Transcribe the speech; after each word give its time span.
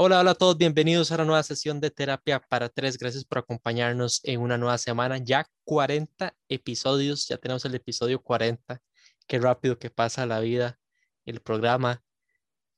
Hola, 0.00 0.20
hola 0.20 0.30
a 0.30 0.34
todos, 0.36 0.56
bienvenidos 0.56 1.10
a 1.10 1.16
una 1.16 1.24
nueva 1.24 1.42
sesión 1.42 1.80
de 1.80 1.90
terapia 1.90 2.38
para 2.38 2.68
tres. 2.68 2.96
Gracias 2.98 3.24
por 3.24 3.38
acompañarnos 3.38 4.20
en 4.22 4.40
una 4.40 4.56
nueva 4.56 4.78
semana. 4.78 5.18
Ya 5.18 5.50
40 5.64 6.36
episodios, 6.48 7.26
ya 7.26 7.36
tenemos 7.36 7.64
el 7.64 7.74
episodio 7.74 8.22
40. 8.22 8.80
Qué 9.26 9.38
rápido 9.40 9.76
que 9.76 9.90
pasa 9.90 10.24
la 10.24 10.38
vida, 10.38 10.78
el 11.24 11.40
programa, 11.40 12.04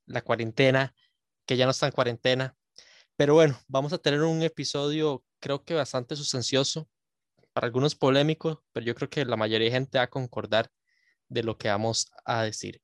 la 0.07 0.23
cuarentena, 0.23 0.95
que 1.45 1.59
ya 1.59 1.67
no 1.67 1.73
está 1.73 1.85
en 1.85 1.93
cuarentena. 1.93 2.57
Pero 3.17 3.35
bueno, 3.35 3.61
vamos 3.69 3.93
a 3.93 3.99
tener 3.99 4.23
un 4.23 4.41
episodio 4.43 5.23
creo 5.41 5.63
que 5.63 5.75
bastante 5.75 6.17
sustancioso, 6.17 6.89
para 7.53 7.67
algunos 7.67 7.95
polémico, 7.95 8.65
pero 8.73 8.87
yo 8.87 8.95
creo 8.95 9.11
que 9.11 9.27
la 9.27 9.37
mayoría 9.37 9.67
de 9.67 9.73
gente 9.73 9.99
va 9.99 10.05
a 10.05 10.11
concordar 10.11 10.71
de 11.29 11.43
lo 11.43 11.59
que 11.59 11.69
vamos 11.69 12.11
a 12.25 12.45
decir. 12.45 12.81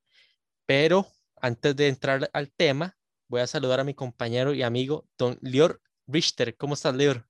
Pero 0.66 1.06
antes 1.40 1.74
de 1.74 1.88
entrar 1.88 2.28
al 2.34 2.52
tema, 2.52 2.98
voy 3.28 3.40
a 3.40 3.46
saludar 3.46 3.80
a 3.80 3.84
mi 3.84 3.94
compañero 3.94 4.54
y 4.54 4.62
amigo, 4.62 5.06
don 5.18 5.38
Lior 5.40 5.80
Richter. 6.06 6.56
¿Cómo 6.56 6.74
estás, 6.74 6.94
Lior? 6.94 7.26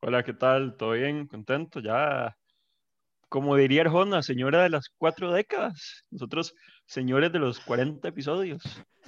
Hola, 0.00 0.22
¿qué 0.22 0.32
tal? 0.32 0.76
¿Todo 0.76 0.92
bien? 0.92 1.26
¿Contento? 1.26 1.80
Ya, 1.80 2.36
como 3.28 3.56
diría 3.56 3.82
Arjona, 3.82 4.22
señora 4.22 4.62
de 4.62 4.70
las 4.70 4.88
cuatro 4.96 5.32
décadas. 5.32 6.04
Nosotros, 6.10 6.54
señores 6.86 7.32
de 7.32 7.38
los 7.38 7.60
40 7.60 8.08
episodios. 8.08 8.62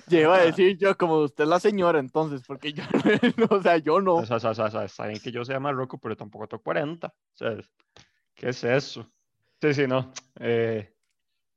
Lleva 0.08 0.36
a 0.36 0.44
decir 0.44 0.76
yo, 0.78 0.96
como 0.96 1.18
usted 1.18 1.44
es 1.44 1.50
la 1.50 1.60
señora, 1.60 1.98
entonces, 1.98 2.42
porque 2.46 2.72
yo, 2.72 2.82
o 3.50 3.62
sea, 3.62 3.78
yo 3.78 4.00
no. 4.00 4.16
O 4.16 4.26
sea, 4.26 4.36
o 4.36 4.54
sea, 4.54 4.84
está 4.84 5.06
bien 5.06 5.20
que 5.20 5.32
yo 5.32 5.44
sea 5.44 5.60
más 5.60 5.74
roco, 5.74 5.98
pero 5.98 6.16
tampoco 6.16 6.48
tengo 6.48 6.62
40. 6.62 7.06
O 7.08 7.12
sea, 7.34 7.56
¿qué 8.34 8.50
es 8.50 8.64
eso? 8.64 9.10
Sí, 9.60 9.74
sí, 9.74 9.86
no. 9.86 10.12
Eh, 10.38 10.94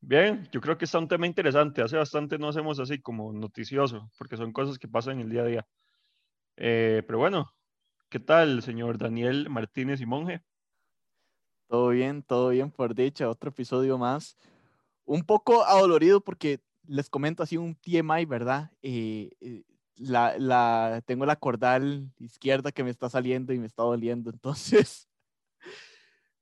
Bien, 0.05 0.49
yo 0.51 0.59
creo 0.59 0.77
que 0.77 0.83
está 0.83 0.99
un 0.99 1.07
tema 1.07 1.27
interesante. 1.27 1.81
Hace 1.81 1.95
bastante 1.95 2.37
no 2.37 2.49
hacemos 2.49 2.77
así 2.77 2.99
como 2.99 3.31
noticioso, 3.31 4.11
porque 4.17 4.35
son 4.35 4.51
cosas 4.51 4.77
que 4.77 4.89
pasan 4.89 5.13
en 5.13 5.21
el 5.21 5.29
día 5.29 5.41
a 5.43 5.45
día. 5.45 5.67
Eh, 6.57 7.03
pero 7.07 7.19
bueno, 7.19 7.53
¿qué 8.09 8.19
tal, 8.19 8.61
señor 8.61 8.97
Daniel 8.97 9.49
Martínez 9.49 10.01
y 10.01 10.05
Monje? 10.05 10.43
Todo 11.67 11.89
bien, 11.89 12.21
todo 12.21 12.49
bien, 12.49 12.69
por 12.69 12.93
dicha. 12.93 13.29
Otro 13.29 13.51
episodio 13.51 13.97
más. 13.97 14.37
Un 15.05 15.23
poco 15.23 15.63
adolorido 15.63 16.19
porque 16.19 16.59
les 16.85 17.09
comento 17.09 17.41
así 17.41 17.55
un 17.55 17.73
TMI, 17.73 18.25
¿verdad? 18.25 18.71
Eh, 18.81 19.29
eh, 19.39 19.63
la, 19.95 20.37
la, 20.37 21.01
tengo 21.05 21.25
la 21.25 21.37
cordal 21.37 22.11
izquierda 22.19 22.73
que 22.73 22.83
me 22.83 22.89
está 22.89 23.09
saliendo 23.09 23.53
y 23.53 23.59
me 23.59 23.67
está 23.67 23.83
doliendo. 23.83 24.29
Entonces, 24.33 25.07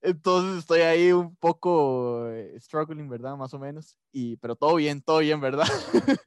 entonces 0.02 0.60
estoy 0.60 0.82
ahí 0.82 1.12
un 1.12 1.36
poco 1.36 2.28
eh, 2.30 2.60
struggling, 2.60 3.08
¿verdad? 3.10 3.38
Más 3.38 3.54
o 3.54 3.60
menos. 3.60 3.98
Y, 4.12 4.38
pero 4.38 4.56
todo 4.56 4.76
bien, 4.76 5.02
todo 5.02 5.20
bien, 5.20 5.40
¿verdad? 5.40 5.68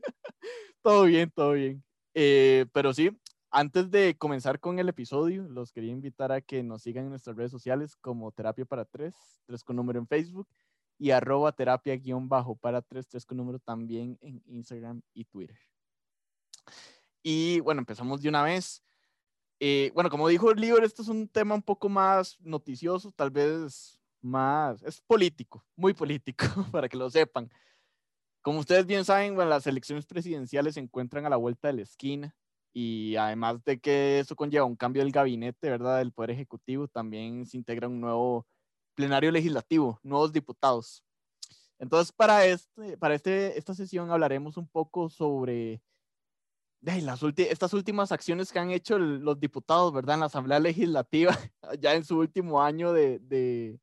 todo 0.83 1.05
bien, 1.05 1.31
todo 1.31 1.53
bien. 1.53 1.83
Eh, 2.15 2.67
pero 2.73 2.95
sí, 2.95 3.11
antes 3.51 3.91
de 3.91 4.17
comenzar 4.17 4.61
con 4.61 4.79
el 4.79 4.89
episodio, 4.89 5.49
los 5.49 5.73
quería 5.73 5.93
invitar 5.93 6.33
a 6.33 6.41
que 6.41 6.63
nos 6.63 6.83
sigan 6.83 7.05
en 7.05 7.11
nuestras 7.11 7.37
redes 7.37 7.51
sociales 7.51 7.97
como 7.97 8.33
Terapia 8.33 8.65
para 8.65 8.85
Tres, 8.85 9.15
tres 9.47 9.63
con 9.65 9.77
número 9.77 9.99
en 9.99 10.07
Facebook 10.07 10.49
y 10.99 11.11
arroba 11.11 11.53
terapia 11.53 11.97
guion 11.97 12.29
bajo 12.29 12.57
para 12.57 12.81
tres, 12.83 13.07
tres 13.09 13.27
con 13.27 13.37
número 13.37 13.59
también 13.59 14.19
en 14.21 14.43
Instagram 14.47 15.03
y 15.13 15.25
Twitter. 15.25 15.59
Y 17.23 17.61
bueno, 17.61 17.81
empezamos 17.81 18.21
de 18.23 18.29
una 18.29 18.43
vez. 18.43 18.83
Eh, 19.67 19.91
bueno, 19.95 20.11
como 20.11 20.29
dijo 20.29 20.51
el 20.51 20.63
esto 20.63 21.01
es 21.01 21.09
un 21.09 21.27
tema 21.27 21.55
un 21.55 21.63
poco 21.63 21.89
más 21.89 22.39
noticioso, 22.41 23.11
tal 23.13 23.31
vez 23.31 23.99
más, 24.21 24.83
es 24.83 25.01
político, 25.01 25.65
muy 25.75 25.95
político, 25.95 26.45
para 26.71 26.87
que 26.87 26.99
lo 26.99 27.09
sepan. 27.09 27.51
Como 28.43 28.59
ustedes 28.59 28.85
bien 28.85 29.07
saben, 29.07 29.35
bueno, 29.35 29.49
las 29.49 29.67
elecciones 29.67 30.05
presidenciales 30.05 30.75
se 30.75 30.81
encuentran 30.81 31.25
a 31.25 31.31
la 31.31 31.37
vuelta 31.37 31.69
de 31.69 31.75
la 31.77 31.81
esquina 31.81 32.37
y 32.75 33.17
además 33.17 33.65
de 33.65 33.81
que 33.81 34.19
eso 34.19 34.37
conlleva 34.37 34.67
un 34.67 34.77
cambio 34.77 35.03
del 35.03 35.13
gabinete, 35.13 35.71
¿verdad? 35.71 35.97
Del 35.97 36.13
Poder 36.13 36.33
Ejecutivo, 36.33 36.87
también 36.87 37.47
se 37.47 37.57
integra 37.57 37.89
un 37.89 38.03
nuevo 38.03 38.47
plenario 38.95 39.31
legislativo, 39.31 39.99
nuevos 40.03 40.31
diputados. 40.31 41.03
Entonces, 41.79 42.13
para, 42.13 42.45
este, 42.45 42.99
para 42.99 43.15
este, 43.15 43.59
esta 43.59 43.73
sesión 43.73 44.11
hablaremos 44.11 44.59
un 44.59 44.69
poco 44.69 45.09
sobre 45.09 45.81
las 46.85 47.23
estas 47.23 47.73
últimas 47.73 48.13
acciones 48.13 48.53
que 48.53 48.59
han 48.59 48.71
hecho 48.71 48.99
los 48.99 49.41
diputados, 49.41 49.93
¿verdad? 49.93 50.15
En 50.15 50.21
la 50.21 50.27
Asamblea 50.27 50.61
Legislativa, 50.61 51.37
ya 51.81 51.95
en 51.95 52.05
su 52.05 52.19
último 52.19 52.63
año 52.63 52.93
de, 52.93 53.19
de, 53.21 53.81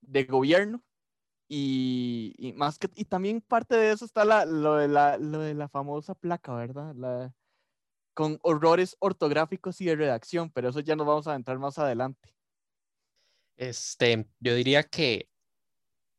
de 0.00 0.24
gobierno. 0.24 0.82
Y, 1.50 2.34
y, 2.36 2.52
más 2.52 2.78
que, 2.78 2.90
y 2.94 3.04
también 3.04 3.40
parte 3.40 3.74
de 3.76 3.92
eso 3.92 4.04
está 4.04 4.24
la, 4.24 4.44
lo, 4.44 4.76
de 4.76 4.88
la, 4.88 5.16
lo 5.16 5.40
de 5.40 5.54
la 5.54 5.68
famosa 5.68 6.14
placa, 6.14 6.54
¿verdad? 6.54 6.94
La, 6.94 7.32
con 8.12 8.38
horrores 8.42 8.96
ortográficos 8.98 9.80
y 9.80 9.86
de 9.86 9.96
redacción, 9.96 10.50
pero 10.50 10.68
eso 10.68 10.80
ya 10.80 10.96
nos 10.96 11.06
vamos 11.06 11.26
a 11.26 11.34
entrar 11.34 11.58
más 11.58 11.78
adelante. 11.78 12.34
Este, 13.56 14.28
yo 14.40 14.54
diría 14.54 14.82
que 14.82 15.30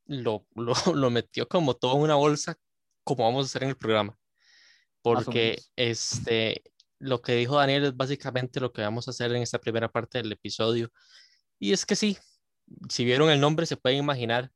lo, 0.06 0.46
lo, 0.56 0.74
lo 0.96 1.10
metió 1.12 1.48
como 1.48 1.76
todo 1.76 1.98
en 1.98 2.04
una 2.04 2.16
bolsa, 2.16 2.58
como 3.04 3.26
vamos 3.26 3.46
a 3.46 3.48
hacer 3.48 3.64
en 3.64 3.70
el 3.70 3.78
programa 3.78 4.19
porque 5.02 5.62
este, 5.76 6.64
lo 7.00 7.22
que 7.22 7.36
dijo 7.36 7.58
Daniel 7.58 7.86
es 7.86 7.98
básicamente 7.98 8.60
lo 8.60 8.72
que 8.74 8.82
vamos 8.82 9.08
a 9.08 9.12
hacer 9.12 9.32
en 9.34 9.42
esta 9.42 9.60
primera 9.60 9.90
parte 9.90 10.20
del 10.20 10.32
episodio. 10.32 10.92
Y 11.58 11.74
es 11.74 11.86
que 11.86 11.96
sí, 11.96 12.18
si 12.90 13.06
vieron 13.06 13.30
el 13.30 13.40
nombre 13.40 13.66
se 13.66 13.78
pueden 13.78 14.00
imaginar, 14.00 14.52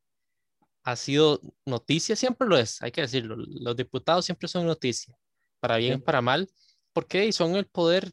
ha 0.84 0.96
sido 0.96 1.40
noticia, 1.66 2.16
siempre 2.16 2.48
lo 2.48 2.58
es, 2.58 2.82
hay 2.82 2.92
que 2.92 3.02
decirlo, 3.02 3.38
los 3.38 3.76
diputados 3.76 4.26
siempre 4.26 4.48
son 4.48 4.66
noticia, 4.66 5.18
para 5.60 5.78
bien 5.78 5.96
o 5.96 6.04
para 6.04 6.22
mal, 6.22 6.50
porque 6.92 7.32
son 7.32 7.56
el 7.56 7.66
poder, 7.66 8.12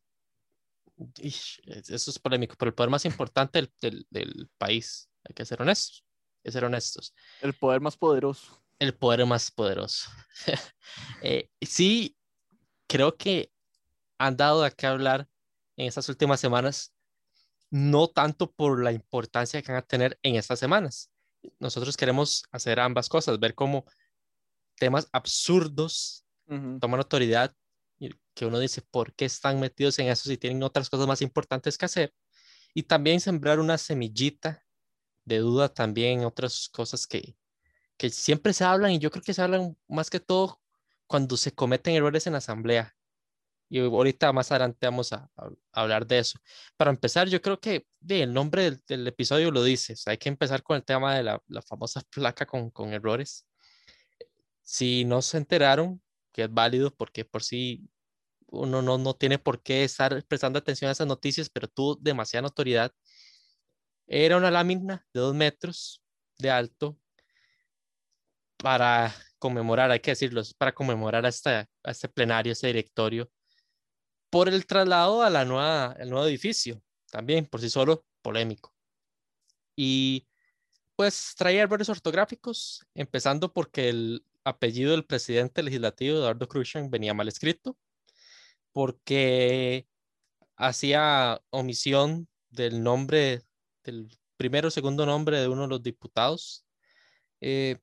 eso 1.23 2.11
es 2.11 2.19
polémico, 2.19 2.55
pero 2.57 2.69
el 2.69 2.75
poder 2.75 2.91
más 2.91 3.05
importante 3.05 3.69
del, 3.81 4.07
del, 4.09 4.49
país, 4.57 5.11
hay 5.25 5.35
que 5.35 5.45
ser 5.45 5.61
honestos, 5.61 6.05
hay 6.39 6.43
que 6.45 6.53
ser 6.53 6.65
honestos. 6.65 7.15
El 7.41 7.55
poder 7.55 7.81
más 7.81 7.97
poderoso. 7.97 8.63
El 8.79 8.95
poder 8.95 9.27
más 9.27 9.51
poderoso. 9.51 10.09
eh, 11.23 11.51
sí, 11.61 12.17
creo 12.91 13.17
que 13.17 13.53
han 14.19 14.37
dado 14.37 14.65
a 14.65 14.71
qué 14.73 14.89
hablar 14.89 15.29
en 15.77 15.87
estas 15.87 16.09
últimas 16.09 16.41
semanas, 16.41 16.93
no 17.71 18.09
tanto 18.09 18.51
por 18.51 18.83
la 18.83 18.91
importancia 18.91 19.63
que 19.63 19.71
van 19.71 19.81
a 19.81 19.87
tener 19.87 20.19
en 20.25 20.35
estas 20.35 20.59
semanas. 20.59 21.09
Nosotros 21.61 21.97
queremos 21.97 22.43
hacer 22.51 22.81
ambas 22.81 23.09
cosas, 23.09 23.39
ver 23.39 23.55
cómo 23.55 23.85
temas 24.77 25.09
absurdos 25.13 26.27
toman 26.81 26.99
autoridad 26.99 27.55
que 28.35 28.47
uno 28.47 28.59
dice, 28.59 28.83
¿por 28.83 29.15
qué 29.15 29.27
están 29.27 29.61
metidos 29.61 29.99
en 30.01 30.09
eso 30.09 30.29
si 30.29 30.37
tienen 30.37 30.63
otras 30.65 30.91
cosas 30.91 31.07
más 31.07 31.23
importantes 31.23 31.79
que 31.79 31.85
hacer? 31.85 32.13
Y 32.75 32.83
también 32.83 33.21
sembrar 33.21 33.61
una 33.61 33.79
semillita 33.79 34.65
de 35.25 35.39
duda 35.39 35.69
también 35.69 36.21
en 36.21 36.27
otras 36.27 36.69
cosas 36.73 37.07
que, 37.07 37.37
que 37.97 38.11
siempre 38.11 38.53
se 38.53 38.65
hablan 38.65 38.93
y 38.93 38.99
yo 38.99 39.11
creo 39.13 39.23
que 39.23 39.35
se 39.35 39.43
hablan 39.43 39.77
más 39.87 40.11
que 40.11 40.19
todo 40.19 40.60
cuando 41.11 41.37
se 41.37 41.53
cometen 41.53 41.97
errores 41.97 42.29
en 42.29 42.35
la 42.35 42.39
asamblea. 42.39 42.95
Y 43.69 43.81
ahorita 43.81 44.33
más 44.33 44.53
adelante 44.53 44.87
vamos 44.87 45.13
a, 45.13 45.29
hablar 45.73 46.07
de 46.07 46.21
eso. 46.21 46.39
Para 46.77 46.93
empezar, 46.93 47.29
yo 47.29 47.43
creo 47.43 47.59
que 47.61 47.85
el 48.09 48.33
nombre 48.33 48.79
del, 48.87 49.07
episodio 49.09 49.51
lo 49.51 49.65
dice. 49.65 49.97
hay 50.07 50.19
que 50.19 50.29
empezar 50.29 50.63
con 50.63 50.77
el 50.77 50.85
tema 50.85 51.17
de 51.17 51.25
la, 51.25 51.43
la 51.49 51.63
famosa 51.63 52.01
placa 52.15 52.47
con, 52.47 52.71
con, 52.71 52.93
errores. 52.93 53.45
Si 54.63 55.05
no 55.05 55.21
se 55.21 55.39
enteraron, 55.39 56.01
que 56.33 56.45
es 56.45 56.55
válido 56.55 56.95
porque 56.95 57.25
por 57.25 57.43
sí 57.43 57.91
uno 58.47 58.81
no, 58.81 58.97
no 58.97 59.15
tiene 59.15 59.39
por 59.41 59.63
qué 59.63 59.83
estar 59.83 60.25
prestando 60.27 60.61
atención 60.61 60.91
a 60.91 60.93
esas 60.93 61.09
noticias, 61.09 61.51
pero 61.51 61.67
tuvo 61.67 61.97
demasiada 61.97 62.47
autoridad. 62.47 62.93
Era 64.07 64.37
una 64.37 64.53
lámina 64.53 65.05
de 65.13 65.21
dos 65.21 65.35
metros 65.35 66.03
de 66.39 66.51
alto 66.51 66.97
para 68.59 69.13
conmemorar, 69.41 69.91
hay 69.91 70.01
que 70.01 70.13
decirlo, 70.13 70.43
para 70.59 70.75
conmemorar 70.75 71.27
a, 71.27 71.29
esta, 71.31 71.69
a 71.83 71.91
este 71.91 72.09
plenario, 72.09 72.53
este 72.53 72.69
directorio, 72.69 73.29
por 74.31 74.49
el 74.49 74.67
traslado 74.67 75.23
a 75.23 75.31
la 75.31 75.45
nueva, 75.45 75.87
al 75.93 76.11
nuevo 76.11 76.27
edificio, 76.27 76.81
también 77.11 77.47
por 77.47 77.61
sí 77.61 77.71
solo 77.71 78.05
polémico. 78.23 78.73
Y 79.75 80.29
pues 80.95 81.35
traía 81.37 81.63
errores 81.63 81.89
ortográficos, 81.89 82.87
empezando 82.95 83.53
porque 83.53 83.89
el 83.89 84.25
apellido 84.45 84.93
del 84.93 85.07
presidente 85.07 85.63
legislativo, 85.63 86.19
Eduardo 86.19 86.49
Cruzan, 86.49 86.91
venía 86.91 87.15
mal 87.15 87.29
escrito, 87.29 87.77
porque 88.73 89.89
hacía 90.57 91.41
omisión 91.51 92.29
del 92.51 92.83
nombre, 92.83 93.43
del 93.85 94.09
primero 94.37 94.69
o 94.69 94.71
segundo 94.71 95.07
nombre 95.07 95.41
de 95.41 95.49
uno 95.49 95.63
de 95.63 95.69
los 95.69 95.83
diputados. 95.83 96.67
Eh, 97.41 97.79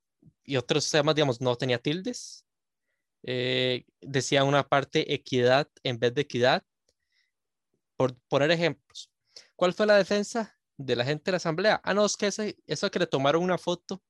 y 0.48 0.56
otros 0.56 0.90
temas, 0.90 1.14
digamos, 1.14 1.42
no 1.42 1.56
tenía 1.58 1.78
tildes. 1.78 2.46
Eh, 3.24 3.86
decía 4.02 4.46
una 4.46 4.68
parte 4.68 5.14
equidad 5.14 5.70
en 5.84 6.00
vez 6.00 6.14
de 6.16 6.22
equidad. 6.22 6.64
Por 7.98 8.16
poner 8.30 8.52
ejemplos, 8.52 9.12
¿cuál 9.56 9.74
fue 9.74 9.86
la 9.86 9.98
defensa 9.98 10.58
de 10.78 10.96
la 10.96 11.04
gente 11.04 11.24
de 11.26 11.32
la 11.32 11.38
asamblea? 11.38 11.82
Ah, 11.84 11.94
no, 11.94 12.06
es 12.06 12.16
que 12.16 12.28
ese, 12.28 12.58
eso 12.66 12.90
que 12.90 13.00
le 13.00 13.08
tomaron 13.08 13.44
una 13.44 13.58
foto 13.58 14.02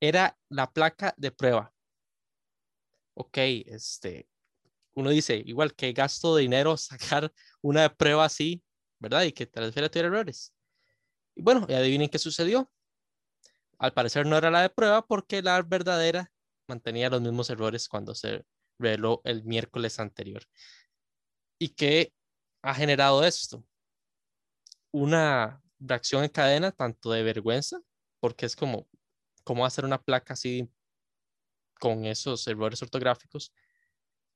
era 0.00 0.36
la 0.48 0.72
placa 0.72 1.14
de 1.16 1.30
prueba. 1.30 1.72
Ok, 3.14 3.38
este, 3.38 4.28
uno 4.94 5.10
dice, 5.10 5.40
igual 5.46 5.74
que 5.74 5.92
gasto 5.92 6.34
de 6.34 6.42
dinero 6.42 6.76
sacar 6.76 7.32
una 7.62 7.94
prueba 7.94 8.24
así, 8.24 8.64
¿verdad? 8.98 9.22
Y 9.22 9.32
que 9.32 9.46
tal 9.46 9.64
vez 9.64 9.74
tuviera 9.74 10.08
errores. 10.08 10.52
Y 11.36 11.42
bueno, 11.42 11.66
y 11.68 11.74
adivinen 11.74 12.08
qué 12.08 12.18
sucedió. 12.18 12.70
Al 13.78 13.92
parecer 13.92 14.26
no 14.26 14.36
era 14.36 14.50
la 14.50 14.62
de 14.62 14.70
prueba 14.70 15.06
porque 15.06 15.42
la 15.42 15.60
verdadera 15.62 16.30
mantenía 16.66 17.10
los 17.10 17.20
mismos 17.20 17.50
errores 17.50 17.88
cuando 17.88 18.14
se 18.14 18.44
reveló 18.78 19.20
el 19.24 19.44
miércoles 19.44 20.00
anterior. 20.00 20.42
¿Y 21.58 21.70
qué 21.70 22.12
ha 22.62 22.74
generado 22.74 23.24
esto? 23.24 23.64
Una 24.90 25.62
reacción 25.78 26.24
en 26.24 26.30
cadena 26.30 26.72
tanto 26.72 27.10
de 27.10 27.22
vergüenza, 27.22 27.80
porque 28.20 28.46
es 28.46 28.56
como, 28.56 28.88
¿cómo 29.44 29.66
hacer 29.66 29.84
una 29.84 30.00
placa 30.00 30.34
así 30.34 30.70
con 31.78 32.04
esos 32.04 32.46
errores 32.46 32.82
ortográficos? 32.82 33.52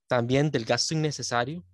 También 0.06 0.50
del 0.50 0.64
gasto 0.64 0.94
innecesario, 0.94 1.64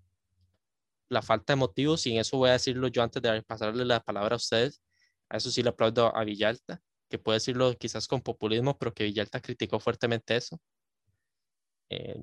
la 1.09 1.23
falta 1.23 1.53
de 1.53 1.57
motivos, 1.57 2.07
y 2.07 2.13
en 2.13 2.21
eso 2.21 2.37
voy 2.37 2.51
a 2.51 2.55
decirlo 2.55 2.89
yo 2.89 3.03
antes 3.03 3.23
de 3.23 3.43
pasarle 3.43 3.85
la 3.85 4.01
palabra 4.01 4.35
a 4.35 4.37
ustedes. 4.37 4.81
A 5.29 5.37
eso 5.37 5.51
sí 5.51 5.63
le 5.63 5.71
aplaudo 5.71 6.15
a 6.17 6.25
Villalta, 6.25 6.83
que 7.15 7.19
puede 7.21 7.37
decirlo 7.37 7.77
quizás 7.79 8.09
con 8.09 8.21
populismo, 8.21 8.77
pero 8.77 8.93
que 8.93 9.05
Villalta 9.05 9.41
criticó 9.41 9.79
fuertemente 9.79 10.35
eso. 10.35 10.61
Eh, 11.89 12.21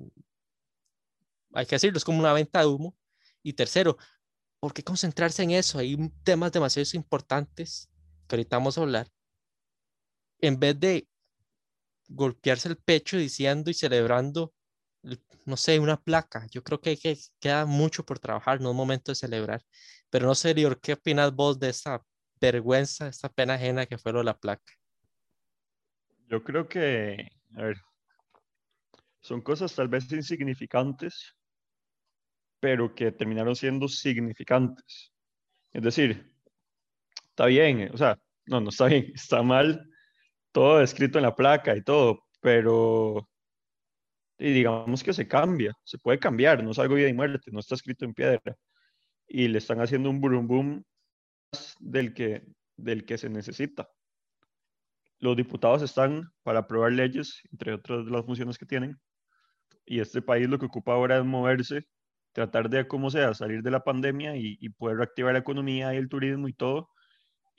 hay 1.54 1.64
que 1.64 1.76
decirlo, 1.76 1.96
es 1.96 2.04
como 2.04 2.18
una 2.18 2.34
venta 2.34 2.60
de 2.60 2.66
humo. 2.66 2.94
Y 3.42 3.54
tercero, 3.54 3.96
¿por 4.60 4.74
qué 4.74 4.84
concentrarse 4.84 5.42
en 5.44 5.52
eso? 5.52 5.78
Hay 5.78 5.96
temas 6.24 6.52
demasiado 6.52 6.86
importantes 6.92 7.90
que 8.28 8.36
ahorita 8.36 8.58
vamos 8.58 8.76
a 8.76 8.82
hablar. 8.82 9.08
En 10.42 10.60
vez 10.60 10.78
de 10.78 11.08
golpearse 12.08 12.68
el 12.68 12.76
pecho 12.76 13.16
diciendo 13.16 13.70
y 13.70 13.74
celebrando, 13.74 14.52
no 15.46 15.56
sé, 15.56 15.78
una 15.78 16.02
placa. 16.02 16.46
Yo 16.50 16.62
creo 16.62 16.82
que, 16.82 16.98
que 16.98 17.18
queda 17.40 17.64
mucho 17.64 18.04
por 18.04 18.18
trabajar, 18.18 18.60
no 18.60 18.70
es 18.70 18.76
momento 18.76 19.10
de 19.10 19.16
celebrar. 19.16 19.62
Pero 20.10 20.26
no 20.26 20.34
sé, 20.34 20.52
Lior, 20.52 20.78
¿qué 20.82 20.92
opinas 20.92 21.32
vos 21.34 21.58
de 21.58 21.70
esa 21.70 22.02
vergüenza, 22.38 23.08
esa 23.08 23.30
pena 23.30 23.54
ajena 23.54 23.86
que 23.86 23.96
fue 23.96 24.12
lo 24.12 24.18
de 24.18 24.26
la 24.26 24.38
placa? 24.38 24.81
Yo 26.32 26.42
creo 26.42 26.66
que, 26.66 27.28
a 27.56 27.62
ver, 27.62 27.76
son 29.20 29.42
cosas 29.42 29.74
tal 29.74 29.88
vez 29.88 30.10
insignificantes, 30.10 31.36
pero 32.58 32.94
que 32.94 33.12
terminaron 33.12 33.54
siendo 33.54 33.86
significantes. 33.86 35.12
Es 35.72 35.82
decir, 35.82 36.34
está 37.28 37.44
bien, 37.44 37.90
o 37.92 37.98
sea, 37.98 38.18
no, 38.46 38.62
no 38.62 38.70
está 38.70 38.86
bien, 38.86 39.12
está 39.14 39.42
mal 39.42 39.86
todo 40.52 40.80
escrito 40.80 41.18
en 41.18 41.24
la 41.24 41.36
placa 41.36 41.76
y 41.76 41.82
todo, 41.82 42.24
pero 42.40 43.28
y 44.38 44.52
digamos 44.54 45.04
que 45.04 45.12
se 45.12 45.28
cambia, 45.28 45.74
se 45.84 45.98
puede 45.98 46.18
cambiar, 46.18 46.64
no 46.64 46.70
es 46.70 46.78
algo 46.78 46.94
vida 46.94 47.08
y 47.08 47.12
muerte, 47.12 47.50
no 47.52 47.60
está 47.60 47.74
escrito 47.74 48.06
en 48.06 48.14
piedra. 48.14 48.56
Y 49.28 49.48
le 49.48 49.58
están 49.58 49.82
haciendo 49.82 50.08
un 50.08 50.20
boom 50.20 50.48
boom 50.48 50.84
del 51.78 52.14
que, 52.14 52.42
del 52.76 53.04
que 53.04 53.18
se 53.18 53.28
necesita. 53.28 53.86
Los 55.22 55.36
diputados 55.36 55.82
están 55.82 56.32
para 56.42 56.58
aprobar 56.58 56.90
leyes, 56.90 57.42
entre 57.52 57.74
otras 57.74 58.06
las 58.06 58.26
funciones 58.26 58.58
que 58.58 58.66
tienen, 58.66 59.00
y 59.86 60.00
este 60.00 60.20
país 60.20 60.48
lo 60.48 60.58
que 60.58 60.66
ocupa 60.66 60.94
ahora 60.94 61.16
es 61.16 61.24
moverse 61.24 61.86
tratar 62.32 62.68
de, 62.68 62.88
como 62.88 63.08
sea, 63.08 63.32
salir 63.32 63.62
de 63.62 63.70
la 63.70 63.84
pandemia 63.84 64.34
y, 64.34 64.68
poder 64.70 64.96
reactivar 64.96 65.34
la 65.34 65.38
economía 65.38 65.94
y 65.94 65.98
el 65.98 66.08
turismo 66.08 66.48
y 66.48 66.54
todo, 66.54 66.88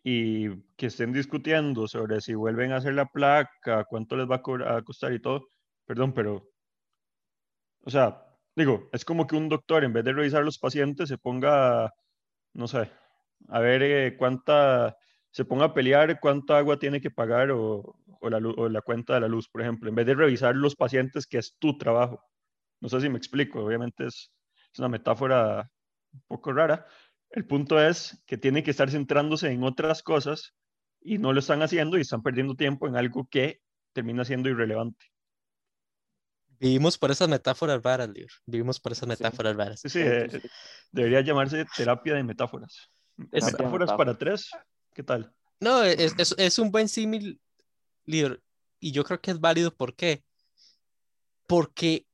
y 0.03 0.49
que 0.75 0.87
estén 0.87 1.13
discutiendo 1.13 1.87
sobre 1.87 2.19
si 2.19 2.33
vuelven 2.33 2.73
a 2.73 2.77
hacer 2.77 2.95
la 2.95 3.05
placa, 3.05 3.85
cuánto 3.85 4.17
les 4.17 4.29
va 4.29 4.41
a, 4.75 4.81
costar 4.83 5.13
y 5.13 5.21
todo, 5.21 5.47
perdón, 5.85 6.13
pero, 6.13 6.49
o 7.85 7.89
sea, 7.89 8.25
digo, 8.57 8.89
es 8.91 9.05
como 9.05 9.25
que 9.25 9.37
un 9.37 9.47
doctor 9.47 9.85
en 9.85 9.93
vez 9.93 10.03
de 10.03 10.11
revisar 10.11 10.43
los 10.43 10.59
pacientes 10.59 11.07
se 11.07 11.17
ponga, 11.17 11.93
no 12.53 12.67
sé, 12.67 12.91
a 13.47 13.59
ver 13.61 13.83
eh, 13.83 14.17
cuánta, 14.17 14.97
se 15.33 15.45
ponga 15.45 15.65
a 15.65 15.73
pelear 15.73 16.19
cuánta 16.19 16.59
agua 16.59 16.77
tiene 16.77 17.01
que 17.01 17.09
pagar 17.09 17.49
o, 17.49 17.97
o, 18.21 18.29
la, 18.29 18.37
o 18.37 18.69
la 18.69 18.81
cuenta 18.81 19.15
de 19.15 19.21
la 19.21 19.27
luz, 19.27 19.49
por 19.49 19.61
ejemplo, 19.61 19.89
en 19.89 19.95
vez 19.95 20.05
de 20.05 20.13
revisar 20.13 20.55
los 20.55 20.75
pacientes, 20.75 21.25
que 21.25 21.39
es 21.39 21.55
tu 21.57 21.75
trabajo. 21.75 22.23
No 22.79 22.87
sé 22.87 23.01
si 23.01 23.09
me 23.09 23.17
explico, 23.17 23.65
obviamente 23.65 24.05
es, 24.05 24.31
es 24.71 24.79
una 24.79 24.89
metáfora 24.89 25.71
un 26.13 26.21
poco 26.27 26.53
rara. 26.53 26.85
El 27.31 27.47
punto 27.47 27.81
es 27.81 28.23
que 28.27 28.37
tienen 28.37 28.63
que 28.63 28.69
estar 28.69 28.91
centrándose 28.91 29.49
en 29.49 29.63
otras 29.63 30.03
cosas 30.03 30.53
y 31.01 31.17
no 31.17 31.33
lo 31.33 31.39
están 31.39 31.63
haciendo 31.63 31.97
y 31.97 32.01
están 32.01 32.21
perdiendo 32.21 32.53
tiempo 32.53 32.87
en 32.87 32.95
algo 32.95 33.27
que 33.27 33.59
termina 33.91 34.23
siendo 34.25 34.49
irrelevante. 34.49 35.07
Vivimos 36.59 36.99
por 36.99 37.09
esas 37.09 37.27
metáforas 37.27 37.81
raras, 37.81 38.07
Lior. 38.09 38.29
Vivimos 38.45 38.79
por 38.79 38.91
esas 38.91 39.09
metáforas 39.09 39.55
raras. 39.55 39.79
Sí, 39.79 39.89
sí, 39.89 39.99
eh, 39.99 40.29
debería 40.91 41.21
llamarse 41.21 41.65
terapia 41.75 42.13
de 42.13 42.23
metáforas. 42.23 42.91
metáforas 43.17 43.91
para 43.93 44.15
tres, 44.15 44.51
¿qué 44.93 45.03
tal? 45.03 45.33
No, 45.59 45.83
es, 45.83 46.13
es, 46.17 46.35
es 46.37 46.59
un 46.59 46.71
buen 46.71 46.89
símil, 46.89 47.41
Lior, 48.05 48.43
y 48.79 48.91
yo 48.91 49.03
creo 49.03 49.21
que 49.21 49.31
es 49.31 49.39
válido. 49.39 49.75
¿Por 49.75 49.95
qué? 49.95 50.23
Porque 51.47 52.07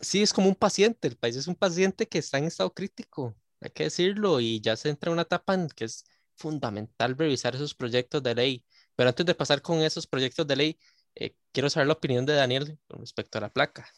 sí, 0.00 0.22
es 0.22 0.32
como 0.32 0.48
un 0.48 0.54
paciente, 0.54 1.08
el 1.08 1.16
país 1.16 1.36
es 1.36 1.48
un 1.48 1.56
paciente 1.56 2.08
que 2.08 2.18
está 2.18 2.38
en 2.38 2.44
estado 2.44 2.72
crítico, 2.74 3.36
hay 3.60 3.70
que 3.70 3.84
decirlo, 3.84 4.40
y 4.40 4.60
ya 4.60 4.76
se 4.76 4.90
entra 4.90 5.10
en 5.10 5.14
una 5.14 5.22
etapa 5.22 5.54
en 5.54 5.68
que 5.68 5.84
es 5.86 6.04
fundamental 6.36 7.16
revisar 7.18 7.54
esos 7.54 7.74
proyectos 7.74 8.22
de 8.22 8.34
ley. 8.34 8.64
Pero 8.96 9.10
antes 9.10 9.26
de 9.26 9.34
pasar 9.34 9.62
con 9.62 9.80
esos 9.80 10.06
proyectos 10.06 10.46
de 10.46 10.56
ley, 10.56 10.78
eh, 11.14 11.36
quiero 11.52 11.70
saber 11.70 11.88
la 11.88 11.94
opinión 11.94 12.26
de 12.26 12.34
Daniel 12.34 12.78
con 12.88 13.00
respecto 13.00 13.38
a 13.38 13.42
la 13.42 13.52
placa. 13.52 13.88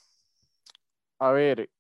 A 1.18 1.32
ver, 1.32 1.70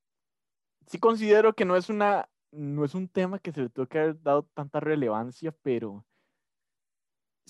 sí 0.86 0.98
considero 0.98 1.54
que 1.54 1.64
no 1.64 1.76
es 1.76 1.88
una, 1.88 2.28
no 2.52 2.84
es 2.84 2.94
un 2.94 3.08
tema 3.08 3.38
que 3.38 3.52
se 3.52 3.62
le 3.62 3.68
tuvo 3.70 3.86
que 3.86 3.98
haber 3.98 4.22
dado 4.22 4.44
tanta 4.54 4.80
relevancia, 4.80 5.52
pero 5.62 6.06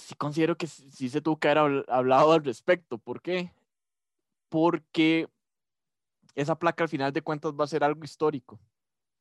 sí 0.00 0.14
considero 0.14 0.56
que 0.56 0.66
sí 0.66 1.08
se 1.08 1.20
tuvo 1.20 1.38
que 1.38 1.48
haber 1.48 1.84
hablado 1.88 2.32
al 2.32 2.44
respecto. 2.44 2.98
¿Por 2.98 3.22
qué? 3.22 3.52
Porque 4.48 5.28
esa 6.34 6.58
placa 6.58 6.84
al 6.84 6.88
final 6.88 7.12
de 7.12 7.22
cuentas 7.22 7.52
va 7.52 7.64
a 7.64 7.68
ser 7.68 7.84
algo 7.84 8.04
histórico, 8.04 8.60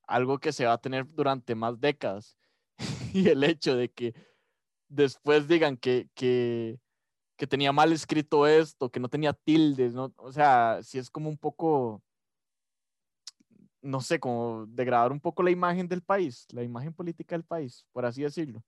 algo 0.07 0.39
que 0.39 0.51
se 0.51 0.65
va 0.65 0.73
a 0.73 0.81
tener 0.81 1.07
durante 1.13 1.55
más 1.55 1.79
décadas. 1.79 2.37
y 3.13 3.27
el 3.29 3.43
hecho 3.43 3.75
de 3.75 3.89
que 3.89 4.13
después 4.87 5.47
digan 5.47 5.77
que, 5.77 6.09
que, 6.15 6.79
que, 7.37 7.47
tenía 7.47 7.71
mal 7.71 7.91
escrito 7.93 8.47
esto, 8.47 8.89
que 8.89 8.99
no 8.99 9.09
tenía 9.09 9.33
tildes, 9.33 9.93
¿no? 9.93 10.13
o 10.17 10.31
sea, 10.31 10.79
si 10.83 10.97
es 10.97 11.09
como 11.09 11.29
un 11.29 11.37
poco, 11.37 12.01
no 13.81 14.01
sé, 14.01 14.19
como 14.19 14.65
degradar 14.67 15.11
un 15.11 15.19
poco 15.19 15.43
la 15.43 15.51
imagen 15.51 15.87
del 15.87 16.01
país, 16.01 16.47
la 16.51 16.63
imagen 16.63 16.93
política 16.93 17.35
del 17.35 17.43
país, 17.43 17.85
por 17.91 18.05
así 18.05 18.23
decirlo. 18.23 18.63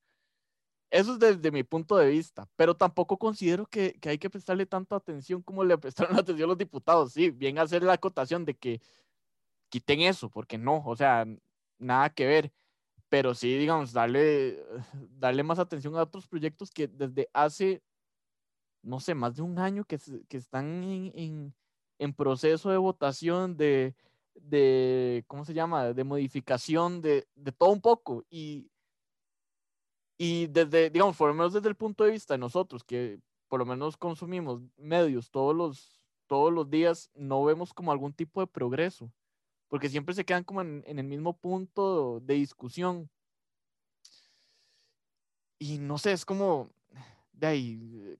Eso 0.91 1.13
es 1.13 1.19
desde 1.19 1.51
mi 1.51 1.63
punto 1.63 1.95
de 1.95 2.09
vista, 2.09 2.49
pero 2.57 2.75
tampoco 2.75 3.17
considero 3.17 3.65
que, 3.65 3.93
que, 3.93 4.09
hay 4.09 4.17
que 4.17 4.29
prestarle 4.29 4.65
tanto 4.65 4.93
atención 4.93 5.41
como 5.41 5.63
le 5.63 5.77
prestaron 5.79 6.17
atención 6.19 6.49
los 6.49 6.57
diputados. 6.57 7.13
Sí, 7.13 7.31
bien 7.31 7.57
hacer 7.59 7.81
la 7.81 7.93
acotación 7.93 8.43
de 8.45 8.55
que 8.55 8.81
quiten 9.69 10.01
eso, 10.01 10.29
porque 10.29 10.57
no, 10.57 10.83
o 10.85 10.95
sea, 10.95 11.25
nada 11.79 12.09
que 12.09 12.25
ver. 12.27 12.51
Pero 13.09 13.33
sí, 13.35 13.57
digamos, 13.57 13.93
darle, 13.93 14.63
darle 15.19 15.43
más 15.43 15.59
atención 15.59 15.95
a 15.95 16.03
otros 16.03 16.27
proyectos 16.27 16.71
que 16.71 16.87
desde 16.87 17.29
hace, 17.33 17.81
no 18.83 18.99
sé, 18.99 19.15
más 19.15 19.35
de 19.35 19.43
un 19.43 19.59
año 19.59 19.85
que, 19.85 19.97
que 20.27 20.37
están 20.37 20.83
en, 20.83 21.11
en, 21.15 21.55
en, 21.99 22.13
proceso 22.13 22.69
de 22.69 22.77
votación, 22.77 23.57
de, 23.57 23.95
de, 24.35 25.23
¿cómo 25.27 25.45
se 25.45 25.53
llama?, 25.53 25.93
de 25.93 26.03
modificación, 26.03 27.01
de, 27.01 27.27
de 27.35 27.51
todo 27.53 27.71
un 27.71 27.81
poco. 27.81 28.25
Y 28.29 28.70
y 30.23 30.45
desde, 30.45 30.91
digamos, 30.91 31.17
por 31.17 31.29
lo 31.29 31.33
menos 31.33 31.51
desde 31.51 31.67
el 31.67 31.73
punto 31.73 32.03
de 32.03 32.11
vista 32.11 32.35
de 32.35 32.37
nosotros, 32.37 32.83
que 32.83 33.19
por 33.47 33.57
lo 33.59 33.65
menos 33.65 33.97
consumimos 33.97 34.61
medios 34.77 35.31
todos 35.31 35.55
los, 35.55 35.99
todos 36.27 36.53
los 36.53 36.69
días, 36.69 37.09
no 37.15 37.43
vemos 37.43 37.73
como 37.73 37.91
algún 37.91 38.13
tipo 38.13 38.39
de 38.39 38.45
progreso, 38.45 39.11
porque 39.67 39.89
siempre 39.89 40.13
se 40.13 40.23
quedan 40.23 40.43
como 40.43 40.61
en, 40.61 40.83
el 40.85 41.05
mismo 41.05 41.35
punto 41.35 42.19
de 42.19 42.35
discusión. 42.35 43.09
Y 45.57 45.79
no 45.79 45.97
sé, 45.97 46.11
es 46.11 46.23
como, 46.23 46.69
de 47.33 47.47
ahí, 47.47 48.19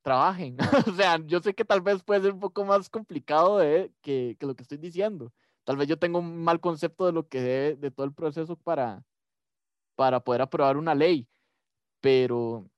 trabajen. 0.00 0.56
o 0.88 0.94
sea, 0.94 1.18
yo 1.26 1.40
sé 1.40 1.52
que 1.52 1.66
tal 1.66 1.82
vez 1.82 2.02
puede 2.02 2.22
ser 2.22 2.32
un 2.32 2.40
poco 2.40 2.64
más 2.64 2.88
complicado 2.88 3.58
de, 3.58 3.92
que, 4.00 4.34
que, 4.40 4.46
lo 4.46 4.56
que 4.56 4.62
estoy 4.62 4.78
diciendo. 4.78 5.30
Tal 5.64 5.76
vez 5.76 5.88
yo 5.88 5.98
tengo 5.98 6.20
un 6.20 6.42
mal 6.42 6.58
concepto 6.58 7.04
de 7.04 7.12
lo 7.12 7.28
que 7.28 7.76
de 7.78 7.90
todo 7.90 8.06
el 8.06 8.14
proceso 8.14 8.56
para, 8.56 9.04
para 9.96 10.20
poder 10.20 10.42
aprobar 10.42 10.76
una 10.76 10.94
ley 10.94 11.28
pero 12.04 12.70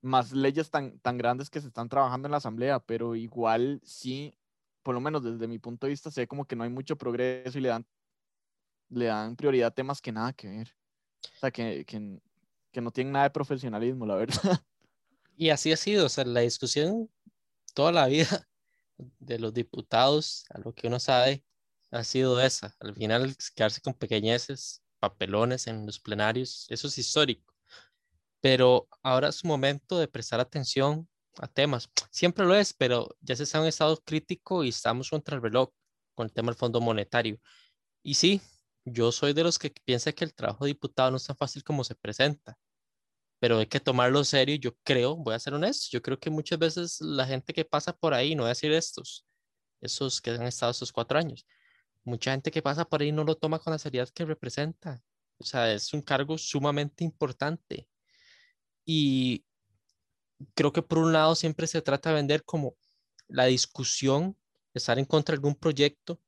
más 0.00 0.32
leyes 0.32 0.70
tan, 0.70 0.98
tan 1.00 1.18
grandes 1.18 1.50
que 1.50 1.60
se 1.60 1.66
están 1.68 1.90
trabajando 1.90 2.28
en 2.28 2.32
la 2.32 2.38
Asamblea, 2.38 2.80
pero 2.80 3.14
igual 3.14 3.78
sí, 3.84 4.32
por 4.82 4.94
lo 4.94 5.02
menos 5.02 5.22
desde 5.22 5.46
mi 5.46 5.58
punto 5.58 5.86
de 5.86 5.90
vista, 5.90 6.10
sé 6.10 6.26
como 6.26 6.46
que 6.46 6.56
no 6.56 6.64
hay 6.64 6.70
mucho 6.70 6.96
progreso 6.96 7.58
y 7.58 7.60
le 7.60 7.68
dan, 7.68 7.86
le 8.88 9.04
dan 9.04 9.36
prioridad 9.36 9.68
a 9.68 9.74
temas 9.74 10.00
que 10.00 10.12
nada 10.12 10.32
que 10.32 10.48
ver. 10.48 10.74
O 11.36 11.38
sea, 11.40 11.50
que, 11.50 11.84
que, 11.84 12.22
que 12.72 12.80
no 12.80 12.90
tienen 12.90 13.12
nada 13.12 13.24
de 13.24 13.32
profesionalismo, 13.32 14.06
la 14.06 14.14
verdad. 14.14 14.40
Y 15.36 15.50
así 15.50 15.70
ha 15.70 15.76
sido, 15.76 16.06
o 16.06 16.08
sea, 16.08 16.24
la 16.24 16.40
discusión 16.40 17.08
toda 17.72 17.92
la 17.92 18.06
vida 18.08 18.48
de 19.20 19.38
los 19.38 19.54
diputados, 19.54 20.46
a 20.50 20.58
lo 20.58 20.74
que 20.74 20.88
uno 20.88 20.98
sabe, 20.98 21.44
ha 21.92 22.02
sido 22.02 22.40
esa. 22.40 22.74
Al 22.80 22.94
final, 22.94 23.36
quedarse 23.54 23.80
con 23.80 23.94
pequeñeces, 23.94 24.82
papelones 24.98 25.66
en 25.66 25.86
los 25.86 26.00
plenarios, 26.00 26.66
eso 26.68 26.88
es 26.88 26.98
histórico. 26.98 27.54
Pero 28.40 28.88
ahora 29.02 29.28
es 29.28 29.44
momento 29.44 29.98
de 29.98 30.08
prestar 30.08 30.40
atención 30.40 31.08
a 31.38 31.48
temas. 31.48 31.88
Siempre 32.10 32.46
lo 32.46 32.54
es, 32.54 32.72
pero 32.72 33.08
ya 33.20 33.36
se 33.36 33.44
está 33.44 33.58
en 33.58 33.66
estado 33.66 33.96
crítico 34.04 34.64
y 34.64 34.68
estamos 34.68 35.10
contra 35.10 35.36
el 35.36 35.42
reloj 35.42 35.70
con 36.14 36.26
el 36.26 36.32
tema 36.32 36.50
del 36.50 36.58
Fondo 36.58 36.80
Monetario. 36.80 37.38
Y 38.02 38.14
sí, 38.14 38.40
yo 38.84 39.12
soy 39.12 39.32
de 39.32 39.44
los 39.44 39.58
que 39.58 39.72
piensa 39.84 40.12
que 40.12 40.24
el 40.24 40.34
trabajo 40.34 40.64
de 40.64 40.70
diputado 40.70 41.10
no 41.10 41.16
es 41.16 41.24
tan 41.24 41.36
fácil 41.36 41.62
como 41.64 41.84
se 41.84 41.94
presenta, 41.94 42.58
pero 43.38 43.58
hay 43.58 43.66
que 43.66 43.80
tomarlo 43.80 44.24
serio. 44.24 44.56
Yo 44.56 44.74
creo, 44.82 45.16
voy 45.16 45.34
a 45.34 45.38
ser 45.38 45.54
honesto, 45.54 45.88
yo 45.92 46.02
creo 46.02 46.18
que 46.18 46.30
muchas 46.30 46.58
veces 46.58 47.00
la 47.00 47.26
gente 47.26 47.52
que 47.52 47.64
pasa 47.64 47.92
por 47.92 48.14
ahí, 48.14 48.34
no 48.34 48.42
voy 48.42 48.48
a 48.48 48.50
decir 48.50 48.72
estos, 48.72 49.26
esos 49.80 50.20
que 50.20 50.30
han 50.30 50.42
estado 50.42 50.72
estos 50.72 50.92
cuatro 50.92 51.18
años, 51.18 51.46
mucha 52.08 52.32
gente 52.32 52.50
que 52.50 52.62
pasa 52.62 52.84
por 52.84 53.02
ahí 53.02 53.12
no 53.12 53.24
lo 53.24 53.36
toma 53.36 53.58
con 53.58 53.72
la 53.72 53.78
seriedad 53.78 54.08
que 54.08 54.24
representa. 54.24 55.02
O 55.38 55.44
sea, 55.44 55.72
es 55.72 55.92
un 55.92 56.02
cargo 56.02 56.36
sumamente 56.36 57.04
importante. 57.04 57.88
Y 58.84 59.44
creo 60.54 60.72
que 60.72 60.82
por 60.82 60.98
un 60.98 61.12
lado 61.12 61.34
siempre 61.34 61.66
se 61.66 61.82
trata 61.82 62.10
de 62.10 62.16
vender 62.16 62.44
como 62.44 62.76
la 63.28 63.44
discusión, 63.44 64.36
estar 64.74 64.98
en 64.98 65.04
contra 65.04 65.32
de 65.32 65.36
algún 65.36 65.54
proyecto, 65.54 66.20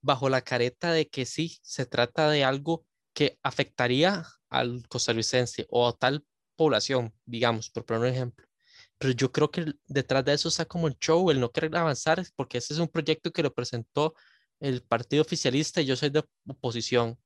bajo 0.00 0.28
la 0.28 0.42
careta 0.42 0.92
de 0.92 1.08
que 1.08 1.26
sí, 1.26 1.58
se 1.62 1.86
trata 1.86 2.30
de 2.30 2.44
algo 2.44 2.84
que 3.12 3.38
afectaría 3.42 4.24
al 4.48 4.86
costarricense 4.88 5.66
o 5.70 5.88
a 5.88 5.96
tal 5.96 6.24
población, 6.56 7.14
digamos, 7.24 7.70
por 7.70 7.84
poner 7.84 8.02
un 8.02 8.08
ejemplo. 8.08 8.46
Pero 8.98 9.14
yo 9.14 9.32
creo 9.32 9.50
que 9.50 9.74
detrás 9.86 10.24
de 10.24 10.34
eso 10.34 10.48
está 10.48 10.64
como 10.64 10.86
el 10.88 10.96
show, 10.98 11.30
el 11.30 11.40
no 11.40 11.50
querer 11.50 11.76
avanzar, 11.76 12.24
porque 12.36 12.58
ese 12.58 12.74
es 12.74 12.78
un 12.78 12.88
proyecto 12.88 13.32
que 13.32 13.42
lo 13.42 13.52
presentó 13.52 14.14
el 14.62 14.82
partido 14.82 15.22
oficialista 15.22 15.80
y 15.82 15.86
yo 15.86 15.96
soy 15.96 16.10
de 16.10 16.24
oposición. 16.48 17.18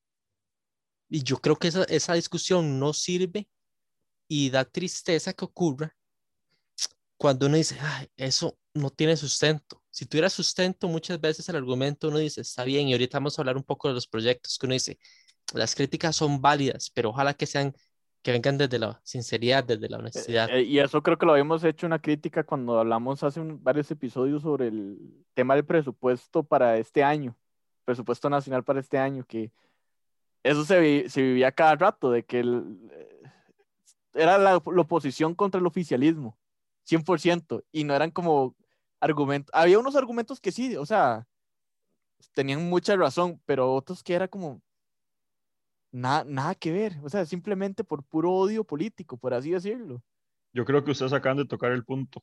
Y 1.08 1.22
yo 1.22 1.38
creo 1.38 1.56
que 1.56 1.68
esa, 1.68 1.84
esa 1.84 2.14
discusión 2.14 2.78
no 2.78 2.92
sirve 2.92 3.48
y 4.28 4.50
da 4.50 4.64
tristeza 4.64 5.32
que 5.34 5.44
ocurra 5.46 5.96
cuando 7.16 7.46
uno 7.46 7.56
dice, 7.56 7.78
Ay, 7.80 8.08
eso 8.16 8.58
no 8.74 8.90
tiene 8.90 9.16
sustento. 9.16 9.82
Si 9.90 10.06
tuviera 10.06 10.28
sustento, 10.30 10.88
muchas 10.88 11.20
veces 11.20 11.48
el 11.48 11.56
argumento 11.56 12.08
uno 12.08 12.18
dice, 12.18 12.42
está 12.42 12.64
bien, 12.64 12.88
y 12.88 12.92
ahorita 12.92 13.18
vamos 13.18 13.38
a 13.38 13.42
hablar 13.42 13.56
un 13.56 13.64
poco 13.64 13.88
de 13.88 13.94
los 13.94 14.06
proyectos 14.06 14.58
que 14.58 14.66
uno 14.66 14.74
dice, 14.74 14.98
las 15.54 15.74
críticas 15.74 16.16
son 16.16 16.40
válidas, 16.42 16.90
pero 16.94 17.10
ojalá 17.10 17.34
que 17.34 17.46
sean, 17.46 17.72
que 18.26 18.32
vengan 18.32 18.58
desde 18.58 18.80
la 18.80 19.00
sinceridad, 19.04 19.62
desde 19.62 19.88
la 19.88 19.98
Eh, 19.98 20.00
honestidad. 20.00 20.50
eh, 20.50 20.62
y 20.62 20.80
eso 20.80 21.00
creo 21.00 21.16
que 21.16 21.26
lo 21.26 21.30
habíamos 21.30 21.62
hecho 21.62 21.86
una 21.86 22.00
crítica 22.00 22.42
cuando 22.42 22.76
hablamos 22.80 23.22
hace 23.22 23.38
un- 23.38 23.62
varios 23.62 23.88
episodios 23.92 24.42
sobre 24.42 24.66
el 24.66 24.98
tema 25.32 25.54
del 25.54 25.64
presupuesto 25.64 26.42
para 26.42 26.76
este 26.76 27.04
año, 27.04 27.36
presupuesto 27.84 28.28
nacional 28.28 28.64
para 28.64 28.80
este 28.80 28.98
año, 28.98 29.24
que 29.24 29.52
eso 30.42 30.64
se, 30.64 30.80
vi- 30.80 31.08
se 31.08 31.22
vivía 31.22 31.52
cada 31.52 31.76
rato, 31.76 32.10
de 32.10 32.24
que 32.24 32.40
eh, 32.40 33.22
era 34.14 34.38
la, 34.38 34.50
la 34.54 34.80
oposición 34.82 35.32
contra 35.36 35.60
el 35.60 35.66
oficialismo, 35.66 36.36
100%, 36.82 37.62
y 37.70 37.84
no 37.84 37.94
eran 37.94 38.10
como 38.10 38.56
argumentos, 38.98 39.54
había 39.54 39.78
unos 39.78 39.94
argumentos 39.94 40.40
que 40.40 40.50
sí, 40.50 40.74
o 40.76 40.84
sea, 40.84 41.28
tenían 42.34 42.68
mucha 42.68 42.96
razón, 42.96 43.40
pero 43.44 43.72
otros 43.72 44.02
que 44.02 44.14
era 44.14 44.26
como 44.26 44.62
nada, 45.96 46.24
nada 46.24 46.54
que 46.54 46.72
ver, 46.72 46.92
o 47.02 47.08
sea, 47.08 47.24
simplemente 47.24 47.82
por 47.82 48.04
puro 48.04 48.32
odio 48.32 48.64
político, 48.64 49.16
por 49.16 49.32
así 49.32 49.50
decirlo. 49.50 50.02
Yo 50.52 50.64
creo 50.64 50.84
que 50.84 50.90
ustedes 50.90 51.12
acaban 51.12 51.38
de 51.38 51.46
tocar 51.46 51.72
el 51.72 51.84
punto. 51.84 52.22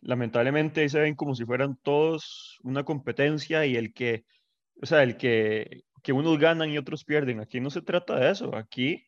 Lamentablemente 0.00 0.80
ahí 0.80 0.88
se 0.88 1.00
ven 1.00 1.14
como 1.14 1.34
si 1.34 1.44
fueran 1.44 1.76
todos 1.82 2.58
una 2.62 2.84
competencia 2.84 3.66
y 3.66 3.76
el 3.76 3.92
que, 3.92 4.24
o 4.80 4.86
sea, 4.86 5.02
el 5.02 5.16
que, 5.16 5.82
que 6.02 6.12
unos 6.12 6.38
ganan 6.38 6.70
y 6.70 6.78
otros 6.78 7.04
pierden. 7.04 7.40
Aquí 7.40 7.60
no 7.60 7.70
se 7.70 7.82
trata 7.82 8.18
de 8.18 8.30
eso. 8.30 8.56
Aquí, 8.56 9.06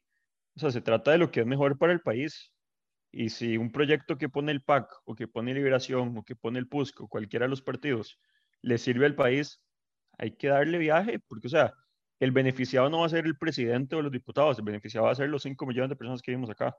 o 0.56 0.61
sea, 0.61 0.71
se 0.71 0.80
trata 0.80 1.11
de 1.11 1.18
lo 1.18 1.30
que 1.30 1.40
es 1.40 1.47
mejor 1.47 1.78
para 1.78 1.92
el 1.92 2.00
país. 2.00 2.52
Y 3.11 3.30
si 3.30 3.56
un 3.56 3.73
proyecto 3.73 4.18
que 4.18 4.28
pone 4.28 4.52
el 4.52 4.62
PAC 4.62 4.88
o 5.04 5.14
que 5.14 5.26
pone 5.26 5.54
Liberación 5.54 6.16
o 6.16 6.23
que 6.23 6.37
pone 6.37 6.59
el 6.59 6.68
PUSC 6.68 7.00
o 7.00 7.09
cualquiera 7.09 7.47
de 7.47 7.50
los 7.50 7.62
partidos 7.62 8.18
le 8.61 8.78
sirve 8.78 9.06
al 9.06 9.14
país, 9.14 9.61
hay 10.18 10.33
que 10.33 10.49
darle 10.49 10.78
viaje, 10.78 11.18
porque, 11.18 11.49
o 11.49 11.50
sea, 11.50 11.75
el 12.25 12.33
beneficiado 12.33 12.88
no 12.88 13.00
va 13.00 13.07
a 13.07 13.11
ser 13.11 13.26
el 13.26 13.37
presidente 13.37 13.97
o 13.97 14.02
los 14.02 14.11
diputados, 14.11 14.59
el 14.59 14.64
beneficiado 14.64 15.07
va 15.07 15.12
a 15.12 15.14
ser 15.14 15.28
los 15.28 15.43
5 15.43 15.66
millones 15.66 15.90
de 15.90 15.97
personas 15.97 16.23
que 16.23 16.31
vivimos 16.31 16.49
acá. 16.49 16.75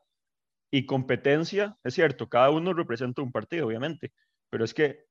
Y 0.71 0.87
competencia, 0.87 1.77
es 1.83 1.93
cierto, 1.93 2.27
cada 2.27 2.49
uno 2.49 2.73
representa 2.73 3.21
un 3.21 3.31
partido, 3.31 3.67
obviamente, 3.67 4.11
pero 4.49 4.65
es 4.65 4.73
que 4.73 5.05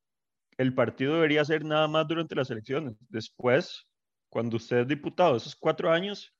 el 0.59 0.75
partido 0.75 1.15
debería 1.15 1.45
ser 1.45 1.65
nada 1.65 1.87
más 1.87 2.09
durante 2.09 2.35
las 2.35 2.51
elecciones. 2.51 2.97
Después, 3.09 3.87
cuando 4.29 4.57
usted 4.57 4.79
es 4.79 4.89
diputado, 4.89 5.37
esos 5.37 5.55
cuatro 5.55 5.93
años, 5.93 6.35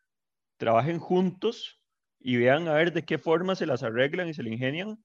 trabajen 0.57 0.99
juntos 0.99 1.81
y 2.19 2.37
vean 2.37 2.67
a 2.67 2.75
ver 2.75 2.93
de 2.93 3.05
qué 3.05 3.19
forma 3.19 3.55
se 3.55 3.67
las 3.67 3.85
arreglan 3.85 4.29
y 4.29 4.35
se 4.35 4.43
le 4.43 4.51
ingenian 4.51 4.99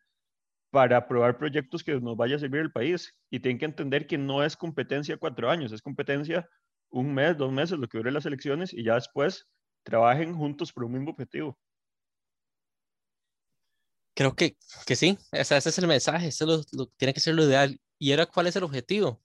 para 0.71 0.97
aprobar 0.97 1.37
proyectos 1.37 1.83
que 1.83 1.99
nos 1.99 2.17
vaya 2.17 2.37
a 2.37 2.39
servir 2.39 2.61
el 2.61 2.71
país. 2.71 3.15
Y 3.29 3.39
tienen 3.39 3.59
que 3.59 3.65
entender 3.65 4.07
que 4.07 4.17
no 4.17 4.43
es 4.43 4.57
competencia 4.57 5.17
cuatro 5.17 5.51
años, 5.51 5.71
es 5.71 5.83
competencia 5.83 6.49
un 6.89 7.13
mes, 7.13 7.37
dos 7.37 7.51
meses, 7.51 7.77
lo 7.77 7.87
que 7.87 7.97
dure 7.97 8.11
las 8.11 8.25
elecciones, 8.25 8.73
y 8.73 8.83
ya 8.83 8.95
después 8.95 9.47
trabajen 9.83 10.35
juntos 10.35 10.71
por 10.71 10.83
un 10.83 10.93
mismo 10.93 11.11
objetivo. 11.11 11.57
Creo 14.15 14.35
que, 14.35 14.57
que 14.85 14.95
sí, 14.95 15.17
o 15.31 15.43
sea, 15.43 15.57
ese 15.57 15.69
es 15.69 15.77
el 15.77 15.87
mensaje, 15.87 16.27
eso 16.27 16.45
lo, 16.45 16.87
tiene 16.97 17.13
que 17.13 17.21
ser 17.21 17.35
lo 17.35 17.43
ideal. 17.45 17.79
¿Y 17.97 18.11
ahora 18.11 18.25
cuál 18.25 18.47
es 18.47 18.55
el 18.55 18.63
objetivo? 18.63 19.21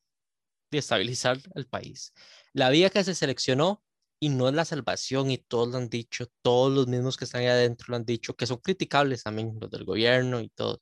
De 0.70 0.78
estabilizar 0.78 1.38
el 1.54 1.66
país. 1.66 2.12
La 2.52 2.70
vía 2.70 2.90
que 2.90 3.02
se 3.02 3.14
seleccionó, 3.14 3.82
y 4.20 4.28
no 4.28 4.48
es 4.48 4.54
la 4.54 4.64
salvación, 4.64 5.30
y 5.30 5.38
todos 5.38 5.68
lo 5.68 5.78
han 5.78 5.88
dicho, 5.88 6.26
todos 6.42 6.72
los 6.72 6.86
mismos 6.86 7.16
que 7.16 7.24
están 7.24 7.40
ahí 7.40 7.48
adentro 7.48 7.86
lo 7.88 7.96
han 7.96 8.04
dicho, 8.04 8.36
que 8.36 8.46
son 8.46 8.58
criticables 8.58 9.24
también, 9.24 9.58
los 9.60 9.70
del 9.70 9.84
gobierno 9.84 10.40
y 10.40 10.48
todo. 10.50 10.80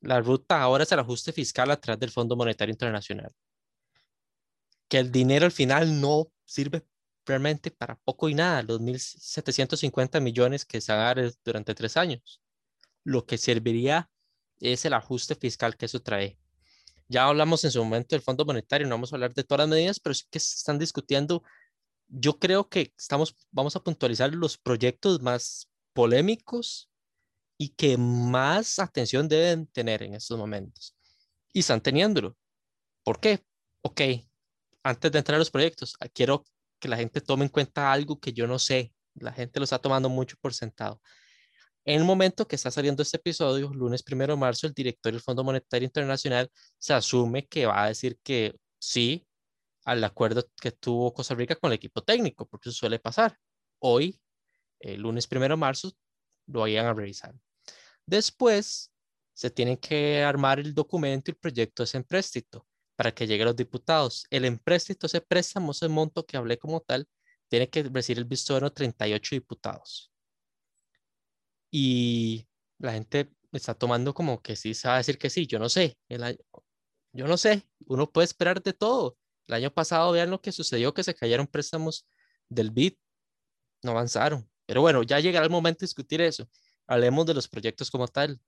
La 0.00 0.20
ruta 0.20 0.60
ahora 0.60 0.84
es 0.84 0.92
el 0.92 0.98
ajuste 0.98 1.32
fiscal 1.32 1.70
a 1.70 1.80
través 1.80 2.00
del 2.00 2.10
Fondo 2.10 2.34
Monetario 2.34 2.72
Internacional. 2.72 3.32
Que 4.90 4.98
el 4.98 5.10
dinero 5.10 5.46
al 5.46 5.52
final 5.52 5.98
no 6.02 6.30
sirve 6.44 6.84
realmente 7.24 7.70
para 7.70 7.96
poco 7.96 8.28
y 8.28 8.34
nada, 8.34 8.62
los 8.62 8.80
1.750 8.82 10.20
millones 10.20 10.66
que 10.66 10.82
se 10.82 10.92
van 10.92 11.00
a 11.00 11.04
dar 11.14 11.32
durante 11.42 11.74
tres 11.74 11.96
años 11.96 12.42
lo 13.04 13.26
que 13.26 13.38
serviría 13.38 14.10
es 14.60 14.84
el 14.84 14.94
ajuste 14.94 15.34
fiscal 15.34 15.76
que 15.76 15.86
eso 15.86 16.00
trae. 16.00 16.38
Ya 17.08 17.26
hablamos 17.26 17.64
en 17.64 17.72
su 17.72 17.82
momento 17.82 18.14
del 18.14 18.22
Fondo 18.22 18.44
Monetario, 18.44 18.86
no 18.86 18.94
vamos 18.94 19.12
a 19.12 19.16
hablar 19.16 19.34
de 19.34 19.44
todas 19.44 19.60
las 19.60 19.68
medidas, 19.68 20.00
pero 20.00 20.14
sí 20.14 20.24
que 20.30 20.38
se 20.38 20.56
están 20.56 20.78
discutiendo. 20.78 21.42
Yo 22.08 22.38
creo 22.38 22.68
que 22.68 22.92
estamos, 22.96 23.34
vamos 23.50 23.74
a 23.76 23.82
puntualizar 23.82 24.32
los 24.34 24.58
proyectos 24.58 25.20
más 25.22 25.68
polémicos 25.92 26.88
y 27.58 27.70
que 27.70 27.96
más 27.96 28.78
atención 28.78 29.28
deben 29.28 29.66
tener 29.66 30.02
en 30.02 30.14
estos 30.14 30.38
momentos. 30.38 30.96
Y 31.52 31.60
están 31.60 31.80
teniéndolo. 31.80 32.36
¿Por 33.02 33.18
qué? 33.20 33.44
Ok, 33.82 34.00
antes 34.82 35.12
de 35.12 35.18
entrar 35.18 35.36
a 35.36 35.38
los 35.38 35.50
proyectos, 35.50 35.96
ah, 36.00 36.08
quiero 36.08 36.44
que 36.78 36.88
la 36.88 36.96
gente 36.96 37.20
tome 37.20 37.44
en 37.44 37.50
cuenta 37.50 37.92
algo 37.92 38.18
que 38.18 38.32
yo 38.32 38.46
no 38.46 38.58
sé. 38.58 38.92
La 39.14 39.32
gente 39.32 39.60
lo 39.60 39.64
está 39.64 39.78
tomando 39.78 40.08
mucho 40.08 40.36
por 40.40 40.54
sentado. 40.54 41.00
En 41.84 42.00
el 42.00 42.04
momento 42.04 42.46
que 42.46 42.56
está 42.56 42.70
saliendo 42.70 43.02
este 43.02 43.16
episodio, 43.16 43.72
lunes 43.72 44.02
primero 44.02 44.34
de 44.34 44.40
marzo, 44.40 44.66
el 44.66 44.74
director 44.74 45.12
del 45.12 45.20
Fondo 45.20 45.44
Monetario 45.44 45.86
Internacional 45.86 46.50
se 46.78 46.92
asume 46.92 47.46
que 47.46 47.66
va 47.66 47.84
a 47.84 47.88
decir 47.88 48.18
que 48.22 48.56
sí 48.78 49.26
al 49.84 50.04
acuerdo 50.04 50.48
que 50.60 50.72
tuvo 50.72 51.12
Costa 51.12 51.34
Rica 51.34 51.56
con 51.56 51.70
el 51.70 51.76
equipo 51.76 52.02
técnico, 52.02 52.46
porque 52.46 52.68
eso 52.68 52.78
suele 52.78 52.98
pasar. 52.98 53.36
Hoy, 53.78 54.20
el 54.78 55.00
lunes 55.00 55.26
primero 55.26 55.54
de 55.54 55.60
marzo, 55.60 55.92
lo 56.46 56.60
vayan 56.60 56.86
a 56.86 56.94
revisar. 56.94 57.34
Después, 58.06 58.92
se 59.32 59.50
tiene 59.50 59.78
que 59.78 60.22
armar 60.22 60.60
el 60.60 60.74
documento 60.74 61.30
y 61.30 61.32
el 61.32 61.38
proyecto 61.38 61.82
de 61.82 61.84
ese 61.84 61.96
empréstito 61.96 62.66
para 63.00 63.12
que 63.14 63.26
llegue 63.26 63.44
a 63.44 63.46
los 63.46 63.56
diputados. 63.56 64.26
El 64.28 64.44
empréstito, 64.44 65.06
ese 65.06 65.22
préstamo, 65.22 65.72
ese 65.72 65.88
monto 65.88 66.26
que 66.26 66.36
hablé 66.36 66.58
como 66.58 66.80
tal, 66.80 67.08
tiene 67.48 67.70
que 67.70 67.84
recibir 67.84 68.18
el 68.18 68.26
visto 68.26 68.52
bueno 68.52 68.68
de 68.68 68.74
38 68.74 69.36
diputados 69.36 70.12
y 71.70 72.46
la 72.76 72.92
gente 72.92 73.32
está 73.52 73.72
tomando 73.72 74.12
como 74.12 74.42
que 74.42 74.54
sí 74.54 74.74
se 74.74 74.86
va 74.86 74.96
a 74.96 74.98
decir 74.98 75.16
que 75.16 75.30
sí, 75.30 75.46
yo 75.46 75.58
no 75.58 75.70
sé, 75.70 75.96
el 76.10 76.24
año, 76.24 76.36
yo 77.14 77.26
no 77.26 77.38
sé, 77.38 77.66
uno 77.86 78.12
puede 78.12 78.26
esperar 78.26 78.62
de 78.62 78.74
todo. 78.74 79.16
El 79.46 79.54
año 79.54 79.72
pasado 79.72 80.12
vean 80.12 80.28
lo 80.28 80.42
que 80.42 80.52
sucedió, 80.52 80.92
que 80.92 81.02
se 81.02 81.14
cayeron 81.14 81.46
préstamos 81.46 82.06
del 82.50 82.70
BID, 82.70 82.96
no 83.82 83.92
avanzaron. 83.92 84.46
Pero 84.66 84.82
bueno, 84.82 85.04
ya 85.04 85.20
llegará 85.20 85.46
el 85.46 85.50
momento 85.50 85.78
de 85.80 85.86
discutir 85.86 86.20
eso. 86.20 86.50
Hablemos 86.86 87.24
de 87.24 87.32
los 87.32 87.48
proyectos 87.48 87.90
como 87.90 88.08
tal 88.08 88.38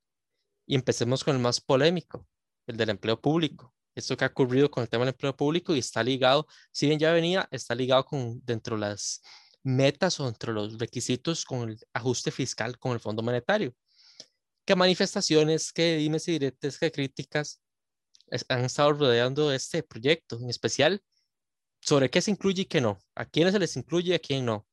y 0.66 0.75
empecemos 0.75 1.25
con 1.25 1.37
el 1.37 1.40
más 1.40 1.59
polémico, 1.59 2.28
el 2.66 2.76
del 2.76 2.90
empleo 2.90 3.18
público. 3.18 3.75
Esto 3.94 4.16
que 4.16 4.25
ha 4.25 4.28
ocurrido 4.28 4.70
con 4.70 4.82
el 4.82 4.88
tema 4.88 5.04
del 5.04 5.14
empleo 5.14 5.37
público 5.37 5.75
y 5.75 5.78
está 5.78 6.02
ligado, 6.02 6.46
si 6.70 6.87
bien 6.87 6.99
ya 6.99 7.12
venía, 7.12 7.49
está 7.50 7.75
ligado 7.75 8.04
con 8.04 8.40
dentro 8.44 8.76
de 8.76 8.80
las 8.80 9.22
metas 9.62 10.18
o 10.20 10.28
entre 10.28 10.52
los 10.52 10.78
requisitos 10.78 11.44
con 11.44 11.70
el 11.70 11.78
ajuste 11.92 12.30
fiscal 12.30 12.78
con 12.78 12.92
el 12.92 13.00
Fondo 13.00 13.22
Monetario. 13.22 13.75
¿Qué 14.64 14.76
manifestaciones, 14.76 15.72
qué 15.72 15.96
dimes 15.96 16.28
y 16.28 16.32
diretes, 16.32 16.78
qué 16.78 16.90
críticas 16.90 17.61
han 18.49 18.64
estado 18.64 18.92
rodeando 18.92 19.52
este 19.52 19.82
proyecto? 19.82 20.38
En 20.40 20.50
especial, 20.50 21.02
sobre 21.80 22.11
qué 22.11 22.20
se 22.22 22.30
incluye 22.30 22.62
y 22.62 22.66
qué 22.66 22.80
no, 22.80 22.99
a 23.14 23.25
quiénes 23.26 23.52
se 23.52 23.58
les 23.58 23.76
incluye 23.76 24.12
y 24.12 24.14
a 24.14 24.18
quién 24.18 24.44
no, 24.44 24.66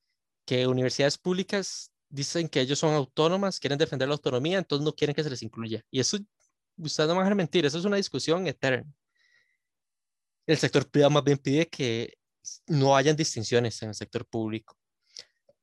que 0.46 0.68
universidades 0.68 1.18
públicas 1.18 1.92
dicen 2.08 2.50
que 2.50 2.62
ellos 2.62 2.80
son 2.80 2.94
autónomas, 2.94 3.60
quieren 3.60 3.80
defender 3.80 4.08
la 4.08 4.16
autonomía, 4.16 4.60
entonces 4.60 4.86
no 4.86 4.94
quieren 4.94 5.16
que 5.16 5.24
se 5.24 5.30
les 5.30 5.42
incluya. 5.42 5.84
Y 5.92 6.00
eso, 6.00 6.18
ustedes 6.78 7.10
no 7.10 7.16
van 7.16 7.32
a 7.32 7.36
mentir, 7.36 7.66
eso 7.66 7.80
es 7.80 7.86
una 7.86 7.98
discusión 7.98 8.48
eterna. 8.48 8.92
El 10.50 10.58
sector 10.58 10.90
privado 10.90 11.12
más 11.12 11.24
bien 11.24 11.38
pide 11.38 11.68
que 11.68 12.18
no 12.66 12.96
hayan 12.96 13.16
distinciones 13.16 13.80
en 13.84 13.90
el 13.90 13.94
sector 13.94 14.26
público. 14.26 14.76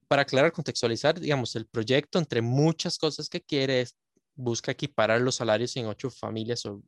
Para 0.06 0.22
aclarar, 0.22 0.52
contextualizar, 0.52 1.18
digamos, 1.18 1.56
el 1.56 1.66
proyecto, 1.66 2.20
entre 2.20 2.40
muchas 2.40 2.96
cosas 2.96 3.28
que 3.28 3.40
quiere, 3.42 3.80
es, 3.80 3.96
busca 4.36 4.70
equiparar 4.70 5.20
los 5.22 5.34
salarios 5.34 5.74
en 5.74 5.86
ocho 5.86 6.08
familias 6.08 6.64
o, 6.66 6.84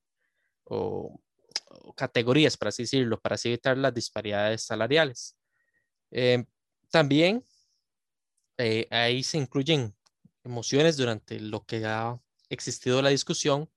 o, 0.66 1.20
categorías, 1.96 2.56
para 2.56 2.68
así 2.68 2.84
decirlo, 2.84 3.20
para 3.20 3.34
así 3.34 3.48
evitar 3.48 3.76
las 3.76 3.92
disparidades 3.92 4.62
salariales. 4.62 5.36
Eh, 6.12 6.44
también 6.92 7.42
eh, 8.58 8.86
ahí 8.92 9.24
se 9.24 9.38
incluyen 9.38 9.92
emociones 10.44 10.96
durante 10.96 11.40
lo 11.40 11.64
que 11.64 11.84
ha 11.84 12.16
existido 12.48 13.02
la 13.02 13.10
discusión, 13.10 13.68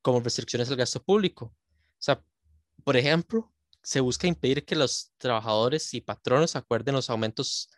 como 0.00 0.20
restricciones 0.20 0.70
al 0.70 0.76
gasto 0.76 1.02
público. 1.02 1.54
O 1.74 1.98
sea, 1.98 2.24
por 2.82 2.96
ejemplo, 2.96 3.52
se 3.88 4.00
busca 4.00 4.26
impedir 4.26 4.66
que 4.66 4.76
los 4.76 5.14
trabajadores 5.16 5.94
y 5.94 6.02
patronos 6.02 6.56
acuerden 6.56 6.94
los 6.94 7.08
aumentos 7.08 7.70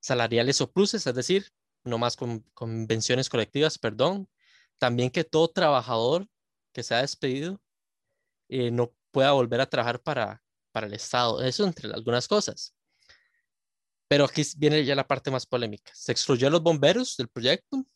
salariales 0.00 0.60
o 0.60 0.72
pluses, 0.72 1.06
es 1.06 1.14
decir, 1.14 1.52
no 1.84 1.98
más 1.98 2.16
con 2.16 2.40
convenciones 2.52 3.28
colectivas, 3.28 3.78
perdón. 3.78 4.28
También 4.78 5.08
que 5.08 5.22
todo 5.22 5.46
trabajador 5.46 6.26
que 6.72 6.82
se 6.82 6.96
ha 6.96 7.02
despedido 7.02 7.62
eh, 8.48 8.72
no 8.72 8.92
pueda 9.12 9.30
volver 9.30 9.60
a 9.60 9.70
trabajar 9.70 10.02
para, 10.02 10.42
para 10.72 10.88
el 10.88 10.94
Estado. 10.94 11.40
Eso 11.40 11.64
entre 11.64 11.92
algunas 11.92 12.26
cosas. 12.26 12.74
Pero 14.08 14.24
aquí 14.24 14.42
viene 14.56 14.84
ya 14.84 14.96
la 14.96 15.06
parte 15.06 15.30
más 15.30 15.46
polémica. 15.46 15.92
Se 15.94 16.10
excluyó 16.10 16.48
a 16.48 16.50
los 16.50 16.64
bomberos 16.64 17.16
del 17.16 17.28
proyecto, 17.28 17.86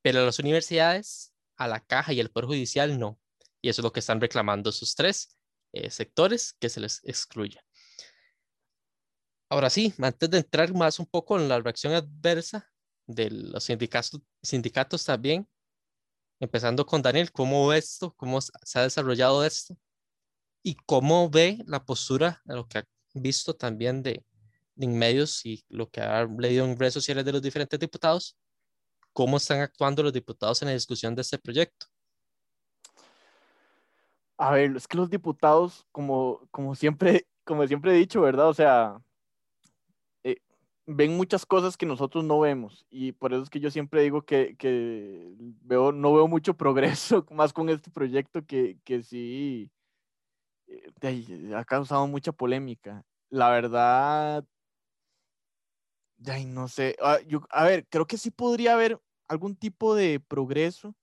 pero 0.00 0.20
a 0.20 0.26
las 0.26 0.38
universidades, 0.38 1.34
a 1.56 1.66
la 1.66 1.80
caja 1.80 2.12
y 2.12 2.20
al 2.20 2.30
Poder 2.30 2.46
Judicial 2.46 3.00
no. 3.00 3.18
Y 3.60 3.68
eso 3.68 3.80
es 3.80 3.84
lo 3.84 3.92
que 3.92 3.98
están 3.98 4.20
reclamando 4.20 4.70
esos 4.70 4.94
tres 4.94 5.36
eh, 5.76 5.90
sectores, 5.90 6.54
que 6.58 6.68
se 6.68 6.80
les 6.80 7.00
excluya. 7.04 7.62
Ahora 9.48 9.70
sí, 9.70 9.94
antes 9.98 10.30
de 10.30 10.38
entrar 10.38 10.72
más 10.74 10.98
un 10.98 11.06
poco 11.06 11.38
en 11.38 11.48
la 11.48 11.60
reacción 11.60 11.92
adversa 11.92 12.70
de 13.06 13.30
los 13.30 13.64
sindicatos, 13.64 14.20
sindicatos 14.42 15.04
también, 15.04 15.48
empezando 16.40 16.84
con 16.84 17.02
Daniel, 17.02 17.30
¿cómo 17.30 17.68
ve 17.68 17.78
esto? 17.78 18.12
¿Cómo 18.16 18.40
se 18.40 18.78
ha 18.78 18.82
desarrollado 18.82 19.44
esto? 19.44 19.76
¿Y 20.62 20.74
cómo 20.74 21.30
ve 21.30 21.62
la 21.66 21.84
postura 21.84 22.42
de 22.44 22.56
lo 22.56 22.66
que 22.66 22.78
ha 22.78 22.84
visto 23.14 23.54
también 23.54 24.02
de, 24.02 24.24
en 24.76 24.98
medios 24.98 25.46
y 25.46 25.64
lo 25.68 25.88
que 25.90 26.00
ha 26.00 26.24
leído 26.24 26.64
en 26.64 26.78
redes 26.78 26.94
sociales 26.94 27.24
de 27.24 27.32
los 27.32 27.42
diferentes 27.42 27.78
diputados? 27.78 28.36
¿Cómo 29.12 29.36
están 29.36 29.60
actuando 29.60 30.02
los 30.02 30.12
diputados 30.12 30.60
en 30.62 30.68
la 30.68 30.74
discusión 30.74 31.14
de 31.14 31.22
este 31.22 31.38
proyecto? 31.38 31.86
A 34.38 34.52
ver, 34.52 34.76
es 34.76 34.86
que 34.86 34.96
los 34.96 35.10
diputados, 35.10 35.86
como, 35.92 36.40
como, 36.50 36.74
siempre, 36.74 37.26
como 37.44 37.66
siempre 37.66 37.92
he 37.92 37.98
dicho, 37.98 38.20
¿verdad? 38.20 38.48
O 38.48 38.54
sea, 38.54 39.00
ven 40.86 41.16
muchas 41.16 41.44
cosas 41.44 41.76
que 41.76 41.84
nosotros 41.84 42.24
no 42.24 42.38
vemos 42.40 42.86
y 42.90 43.12
por 43.12 43.32
eso 43.32 43.42
es 43.42 43.50
que 43.50 43.60
yo 43.60 43.70
siempre 43.70 44.02
digo 44.02 44.22
que, 44.22 44.56
que 44.56 45.34
veo, 45.62 45.92
no 45.92 46.14
veo 46.14 46.28
mucho 46.28 46.56
progreso 46.56 47.26
más 47.30 47.52
con 47.52 47.68
este 47.68 47.90
proyecto 47.90 48.44
que, 48.46 48.78
que 48.84 49.02
sí 49.02 49.70
eh, 50.68 51.54
ha 51.54 51.64
causado 51.64 52.06
mucha 52.06 52.32
polémica. 52.32 53.04
La 53.30 53.50
verdad, 53.50 54.44
ay, 56.26 56.46
no 56.46 56.68
sé, 56.68 56.96
ah, 57.02 57.18
yo, 57.26 57.40
a 57.50 57.64
ver, 57.64 57.86
creo 57.88 58.06
que 58.06 58.16
sí 58.18 58.30
podría 58.30 58.74
haber 58.74 59.00
algún 59.28 59.56
tipo 59.56 59.96
de 59.96 60.20
progreso, 60.20 60.94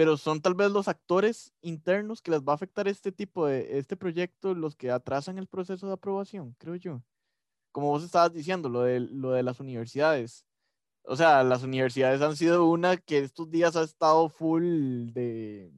pero 0.00 0.16
son 0.16 0.40
tal 0.40 0.54
vez 0.54 0.70
los 0.70 0.88
actores 0.88 1.52
internos 1.60 2.22
que 2.22 2.30
les 2.30 2.40
va 2.40 2.52
a 2.52 2.54
afectar 2.54 2.88
este 2.88 3.12
tipo 3.12 3.46
de, 3.46 3.76
este 3.78 3.98
proyecto 3.98 4.54
los 4.54 4.74
que 4.74 4.90
atrasan 4.90 5.36
el 5.36 5.46
proceso 5.46 5.86
de 5.86 5.92
aprobación, 5.92 6.56
creo 6.58 6.76
yo 6.76 7.02
como 7.70 7.88
vos 7.88 8.02
estabas 8.02 8.32
diciendo, 8.32 8.68
lo 8.68 8.82
de, 8.82 9.00
lo 9.00 9.32
de 9.32 9.42
las 9.42 9.60
universidades. 9.60 10.46
O 11.04 11.16
sea, 11.16 11.44
las 11.44 11.62
universidades 11.62 12.20
han 12.22 12.36
sido 12.36 12.66
una 12.66 12.96
que 12.96 13.18
estos 13.18 13.50
días 13.50 13.76
ha 13.76 13.82
estado 13.82 14.28
full 14.28 15.12
de, 15.12 15.70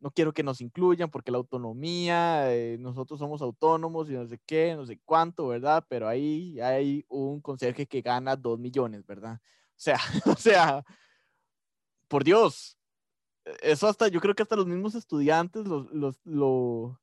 no 0.00 0.10
quiero 0.10 0.32
que 0.32 0.42
nos 0.42 0.60
incluyan 0.60 1.10
porque 1.10 1.30
la 1.30 1.38
autonomía, 1.38 2.54
eh, 2.54 2.76
nosotros 2.78 3.18
somos 3.18 3.42
autónomos 3.42 4.10
y 4.10 4.14
no 4.14 4.26
sé 4.26 4.40
qué, 4.46 4.74
no 4.76 4.86
sé 4.86 5.00
cuánto, 5.04 5.48
¿verdad? 5.48 5.84
Pero 5.88 6.08
ahí 6.08 6.60
hay 6.60 7.04
un 7.08 7.40
conserje 7.40 7.86
que 7.86 8.02
gana 8.02 8.36
dos 8.36 8.58
millones, 8.58 9.04
¿verdad? 9.06 9.40
O 9.42 9.76
sea, 9.76 9.98
o 10.26 10.36
sea, 10.36 10.84
por 12.08 12.24
Dios, 12.24 12.78
eso 13.62 13.88
hasta, 13.88 14.08
yo 14.08 14.20
creo 14.20 14.34
que 14.34 14.42
hasta 14.42 14.56
los 14.56 14.66
mismos 14.66 14.94
estudiantes 14.94 15.66
los, 15.66 15.90
los, 15.92 16.20
lo, 16.24 17.00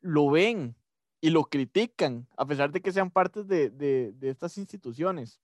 lo 0.00 0.30
ven 0.30 0.76
y 1.20 1.30
lo 1.30 1.44
critican, 1.44 2.26
a 2.36 2.46
pesar 2.46 2.72
de 2.72 2.80
que 2.80 2.92
sean 2.92 3.10
partes 3.10 3.46
de, 3.46 3.70
de, 3.70 4.12
de 4.12 4.30
estas 4.30 4.58
instituciones. 4.58 5.40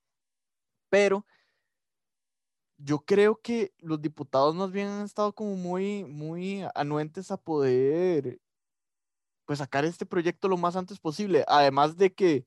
Pero 0.90 1.26
yo 2.78 3.00
creo 3.00 3.40
que 3.40 3.72
los 3.78 4.00
diputados 4.00 4.54
más 4.54 4.72
bien 4.72 4.88
han 4.88 5.04
estado 5.04 5.34
como 5.34 5.56
muy, 5.56 6.04
muy 6.04 6.64
anuentes 6.74 7.30
a 7.30 7.36
poder 7.36 8.40
pues 9.44 9.60
sacar 9.60 9.84
este 9.84 10.06
proyecto 10.06 10.48
lo 10.48 10.56
más 10.56 10.76
antes 10.76 10.98
posible. 11.00 11.44
Además 11.48 11.96
de 11.96 12.12
que 12.14 12.46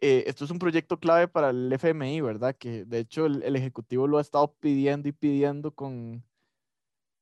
eh, 0.00 0.24
esto 0.26 0.44
es 0.44 0.50
un 0.50 0.58
proyecto 0.58 0.98
clave 0.98 1.28
para 1.28 1.50
el 1.50 1.72
FMI, 1.72 2.20
¿verdad? 2.20 2.56
Que 2.56 2.84
de 2.84 3.00
hecho 3.00 3.26
el, 3.26 3.42
el 3.42 3.56
Ejecutivo 3.56 4.06
lo 4.06 4.18
ha 4.18 4.22
estado 4.22 4.54
pidiendo 4.54 5.08
y 5.08 5.12
pidiendo 5.12 5.74
con, 5.74 6.24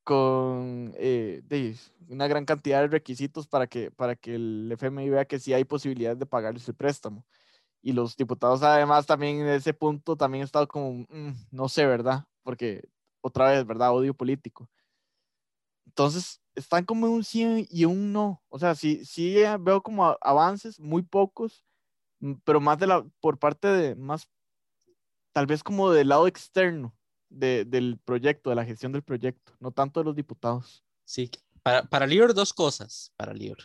con 0.08 0.94
eh, 0.96 1.42
una 2.08 2.26
gran 2.28 2.46
cantidad 2.46 2.80
de 2.80 2.86
requisitos 2.86 3.46
para 3.46 3.66
que, 3.66 3.90
para 3.90 4.16
que 4.16 4.36
el 4.36 4.72
FMI 4.72 5.10
vea 5.10 5.26
que 5.26 5.38
sí 5.38 5.52
hay 5.52 5.64
posibilidad 5.64 6.16
de 6.16 6.24
pagarles 6.24 6.66
el 6.66 6.74
préstamo. 6.74 7.26
Y 7.82 7.92
los 7.92 8.16
diputados 8.16 8.62
además 8.62 9.04
también 9.04 9.40
en 9.40 9.48
ese 9.48 9.74
punto 9.74 10.16
también 10.16 10.40
han 10.42 10.46
estado 10.46 10.66
como, 10.66 11.04
mm, 11.10 11.32
no 11.50 11.68
sé, 11.68 11.84
¿verdad? 11.84 12.24
Porque 12.42 12.88
otra 13.20 13.50
vez, 13.50 13.66
¿verdad? 13.66 13.92
Odio 13.92 14.14
político. 14.14 14.70
Entonces, 15.84 16.40
están 16.54 16.86
como 16.86 17.06
un 17.08 17.22
sí 17.22 17.66
y 17.70 17.84
un 17.84 18.10
no. 18.10 18.42
O 18.48 18.58
sea, 18.58 18.74
sí, 18.74 19.04
sí 19.04 19.36
veo 19.60 19.82
como 19.82 20.16
avances, 20.22 20.80
muy 20.80 21.02
pocos, 21.02 21.66
mm, 22.20 22.34
pero 22.44 22.60
más 22.60 22.78
de 22.78 22.86
la, 22.86 23.06
por 23.20 23.38
parte 23.38 23.68
de, 23.68 23.94
más, 23.94 24.26
tal 25.34 25.46
vez 25.46 25.62
como 25.62 25.90
del 25.90 26.08
lado 26.08 26.26
externo 26.26 26.97
del 27.28 27.98
proyecto, 28.04 28.50
de 28.50 28.56
la 28.56 28.64
gestión 28.64 28.92
del 28.92 29.02
proyecto, 29.02 29.52
no 29.60 29.70
tanto 29.70 30.00
de 30.00 30.04
los 30.04 30.16
diputados. 30.16 30.84
Sí, 31.04 31.30
para, 31.62 31.82
para 31.84 32.06
Lior 32.06 32.34
dos 32.34 32.52
cosas, 32.52 33.12
para 33.16 33.32
Lior. 33.32 33.58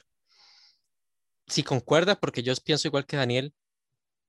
Si 1.48 1.64
concuerda, 1.64 2.20
porque 2.20 2.44
yo 2.44 2.54
pienso 2.64 2.88
igual 2.88 3.06
que 3.06 3.18
Daniel, 3.18 3.54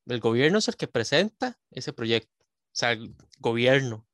el 0.07 0.21
gobierno 0.21 0.59
es 0.59 0.69
el 0.69 0.77
que 0.77 0.89
presenta 0.89 1.59
ese 1.71 1.93
proyecto, 1.93 2.33
o 2.43 2.71
sea, 2.73 2.93
el 2.93 3.15
gobierno. 3.39 4.07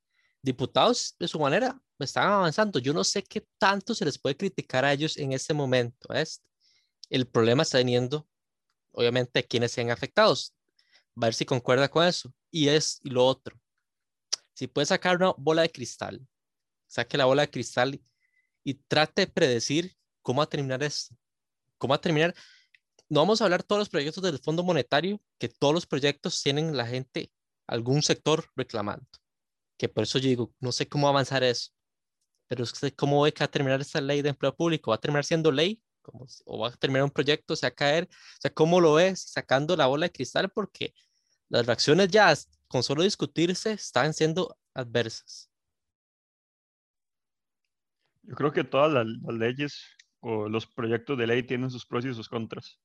Diputados, 0.42 1.16
de 1.18 1.28
su 1.28 1.38
manera, 1.38 1.83
están 1.98 2.28
avanzando. 2.33 2.78
Yo 2.78 2.94
no 2.94 3.04
sé 3.04 3.22
qué 3.22 3.46
tanto 3.59 3.94
se 3.94 4.06
les 4.06 4.18
puede 4.18 4.37
criticar 4.37 4.85
a 4.85 4.92
ellos 4.92 5.18
en 5.18 5.33
este 5.33 5.52
momento. 5.52 6.09
El 7.11 7.26
problema 7.26 7.62
está 7.62 7.78
teniendo, 7.78 8.26
obviamente, 8.92 9.46
quienes 9.46 9.72
sean 9.72 9.90
afectados. 9.90 10.54
A 11.16 11.26
ver 11.26 11.35
si 11.35 11.44
concuerda 11.44 11.90
con 11.90 12.06
eso. 12.06 12.33
Y 12.50 12.68
es 12.68 13.00
lo 13.02 13.26
otro 13.26 13.61
si 14.60 14.66
puede 14.66 14.84
sacar 14.84 15.16
una 15.16 15.32
bola 15.38 15.62
de 15.62 15.72
cristal, 15.72 16.20
saque 16.86 17.16
la 17.16 17.24
bola 17.24 17.40
de 17.40 17.50
cristal 17.50 17.98
y, 18.62 18.74
trate 18.74 19.22
de 19.22 19.26
predecir 19.26 19.96
cómo 20.20 20.40
va 20.40 20.44
a 20.44 20.50
terminar 20.50 20.82
esto. 20.82 21.16
¿Cómo 21.78 21.92
va 21.92 21.96
a 21.96 22.00
terminar? 22.02 22.34
No 23.08 23.20
vamos 23.20 23.40
a 23.40 23.44
hablar 23.44 23.62
todos 23.62 23.78
los 23.78 23.88
proyectos 23.88 24.22
del 24.22 24.38
Fondo 24.38 24.62
Monetario, 24.62 25.18
que 25.38 25.48
todos 25.48 25.72
los 25.72 25.86
proyectos 25.86 26.42
tienen 26.42 26.76
la 26.76 26.86
gente, 26.86 27.32
algún 27.66 28.02
sector 28.02 28.50
reclamando. 28.54 29.06
Que 29.78 29.88
por 29.88 30.04
eso 30.04 30.18
yo 30.18 30.28
digo, 30.28 30.52
no 30.60 30.72
sé 30.72 30.86
cómo 30.86 31.08
avanzar 31.08 31.42
eso. 31.42 31.70
Pero 32.46 32.66
cómo 32.96 33.22
ve 33.22 33.32
que 33.32 33.40
va 33.40 33.46
a 33.46 33.50
terminar 33.50 33.80
esta 33.80 34.02
ley 34.02 34.20
de 34.20 34.28
empleo 34.28 34.54
público. 34.54 34.90
¿Va 34.90 34.96
a 34.96 35.00
terminar 35.00 35.24
siendo 35.24 35.50
ley? 35.50 35.80
¿O 36.44 36.58
va 36.58 36.68
a 36.68 36.72
terminar 36.72 37.04
un 37.04 37.10
proyecto? 37.10 37.56
¿Se 37.56 37.64
va 37.64 37.68
a 37.68 37.74
caer? 37.74 38.04
O 38.10 38.40
sea, 38.42 38.52
¿cómo 38.52 38.78
lo 38.78 38.92
ves 38.92 39.22
sacando 39.22 39.74
la 39.74 39.86
bola 39.86 40.04
de 40.04 40.12
cristal? 40.12 40.50
Porque 40.50 40.92
las 41.48 41.64
reacciones 41.64 42.08
ya 42.10 42.30
con 42.70 42.85
solo 42.85 43.02
discutirse 43.02 43.72
están 43.72 44.14
siendo 44.14 44.56
adversas. 44.74 45.50
Yo 48.22 48.37
creo 48.37 48.52
que 48.52 48.62
todas 48.62 48.92
las, 48.92 49.06
leyes 49.35 49.85
o 50.20 50.48
los 50.48 50.68
proyectos 50.68 51.18
de 51.18 51.26
ley 51.26 51.42
tienen 51.42 51.70
sus 51.70 51.85
pros 51.85 52.04
y 52.04 52.14
sus 52.14 52.28
contras. 52.28 52.78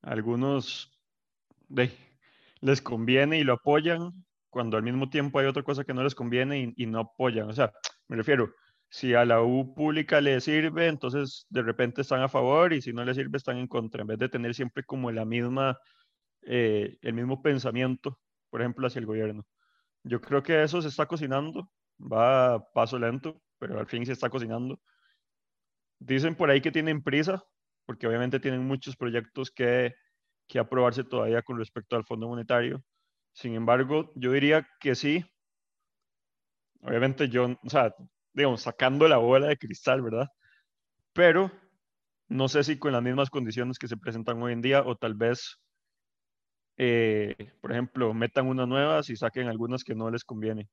Algunos 0.00 0.98
les 1.68 2.80
conviene 2.80 3.38
y 3.38 3.44
lo 3.44 3.52
apoyan, 3.52 4.24
cuando 4.48 4.78
al 4.78 4.82
mismo 4.82 5.10
tiempo 5.10 5.38
hay 5.38 5.46
otra 5.46 5.62
cosa 5.62 5.84
que 5.84 5.92
no 5.92 6.02
les 6.02 6.14
conviene 6.14 6.72
y, 6.74 6.86
no 6.86 7.00
apoyan. 7.00 7.50
O 7.50 7.52
sea, 7.52 7.70
me 8.08 8.16
refiero, 8.16 8.54
si 8.88 9.12
a 9.12 9.26
la 9.26 9.42
U 9.42 9.74
pública 9.74 10.22
le 10.22 10.40
sirve, 10.40 10.86
entonces 10.86 11.44
de 11.50 11.60
repente 11.60 12.00
están 12.00 12.22
a 12.22 12.30
favor 12.30 12.72
y 12.72 12.80
si 12.80 12.94
no 12.94 13.04
le 13.04 13.12
sirve 13.12 13.36
están 13.36 13.58
en 13.58 13.66
contra, 13.66 14.00
en 14.00 14.06
vez 14.06 14.18
de 14.18 14.30
tener 14.30 14.54
siempre 14.54 14.82
como 14.82 15.10
la 15.10 15.26
misma, 15.26 15.78
eh, 16.40 16.96
el 17.02 17.12
mismo 17.12 17.42
pensamiento, 17.42 18.18
por 18.56 18.62
ejemplo, 18.62 18.86
hacia 18.86 19.00
el 19.00 19.04
gobierno. 19.04 19.46
Yo 20.02 20.18
creo 20.18 20.42
que 20.42 20.62
eso 20.62 20.80
se 20.80 20.88
está 20.88 21.04
cocinando, 21.04 21.70
va 22.00 22.66
paso 22.72 22.98
lento, 22.98 23.42
pero 23.58 23.78
al 23.78 23.86
fin 23.86 24.06
se 24.06 24.12
está 24.12 24.30
cocinando. 24.30 24.80
Dicen 25.98 26.34
por 26.34 26.48
ahí 26.48 26.62
que 26.62 26.72
tienen 26.72 27.02
prisa, 27.02 27.44
porque 27.84 28.06
obviamente 28.06 28.40
tienen 28.40 28.66
muchos 28.66 28.96
proyectos 28.96 29.50
que, 29.50 29.94
que 30.48 30.58
aprobarse 30.58 31.04
todavía 31.04 31.42
con 31.42 31.58
respecto 31.58 31.96
al 31.96 32.06
Fondo 32.06 32.28
Monetario. 32.28 32.82
Sin 33.34 33.54
embargo, 33.54 34.10
yo 34.14 34.32
diría 34.32 34.66
que 34.80 34.94
sí. 34.94 35.22
Obviamente 36.80 37.28
yo, 37.28 37.58
o 37.62 37.68
sea, 37.68 37.94
digamos, 38.32 38.62
sacando 38.62 39.06
la 39.06 39.18
bola 39.18 39.48
de 39.48 39.58
cristal, 39.58 40.00
¿verdad? 40.00 40.28
Pero 41.12 41.52
no 42.28 42.48
sé 42.48 42.64
si 42.64 42.78
con 42.78 42.92
las 42.92 43.02
mismas 43.02 43.28
condiciones 43.28 43.78
que 43.78 43.86
se 43.86 43.98
presentan 43.98 44.42
hoy 44.42 44.54
en 44.54 44.62
día 44.62 44.82
o 44.82 44.96
tal 44.96 45.12
vez, 45.12 45.60
eh, 46.76 47.34
por 47.60 47.72
ejemplo, 47.72 48.12
metan 48.14 48.46
unas 48.46 48.68
nuevas 48.68 49.10
y 49.10 49.16
saquen 49.16 49.48
algunas 49.48 49.84
que 49.84 49.94
no 49.94 50.10
les 50.10 50.24
conviene. 50.24 50.68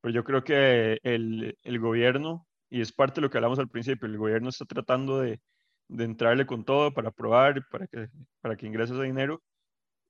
Pero 0.00 0.14
yo 0.14 0.24
creo 0.24 0.44
que 0.44 0.98
el, 1.02 1.58
el 1.62 1.78
gobierno, 1.80 2.46
y 2.70 2.80
es 2.80 2.92
parte 2.92 3.16
de 3.16 3.22
lo 3.22 3.30
que 3.30 3.38
hablamos 3.38 3.58
al 3.58 3.68
principio, 3.68 4.06
el 4.08 4.18
gobierno 4.18 4.48
está 4.48 4.64
tratando 4.64 5.20
de, 5.20 5.40
entrarle 5.88 6.46
con 6.46 6.64
todo 6.64 6.92
para 6.92 7.10
aprobar, 7.10 7.66
para 7.70 7.86
que, 7.86 8.08
para 8.40 8.56
que 8.56 8.66
ingrese 8.66 8.94
ese 8.94 9.02
dinero, 9.04 9.42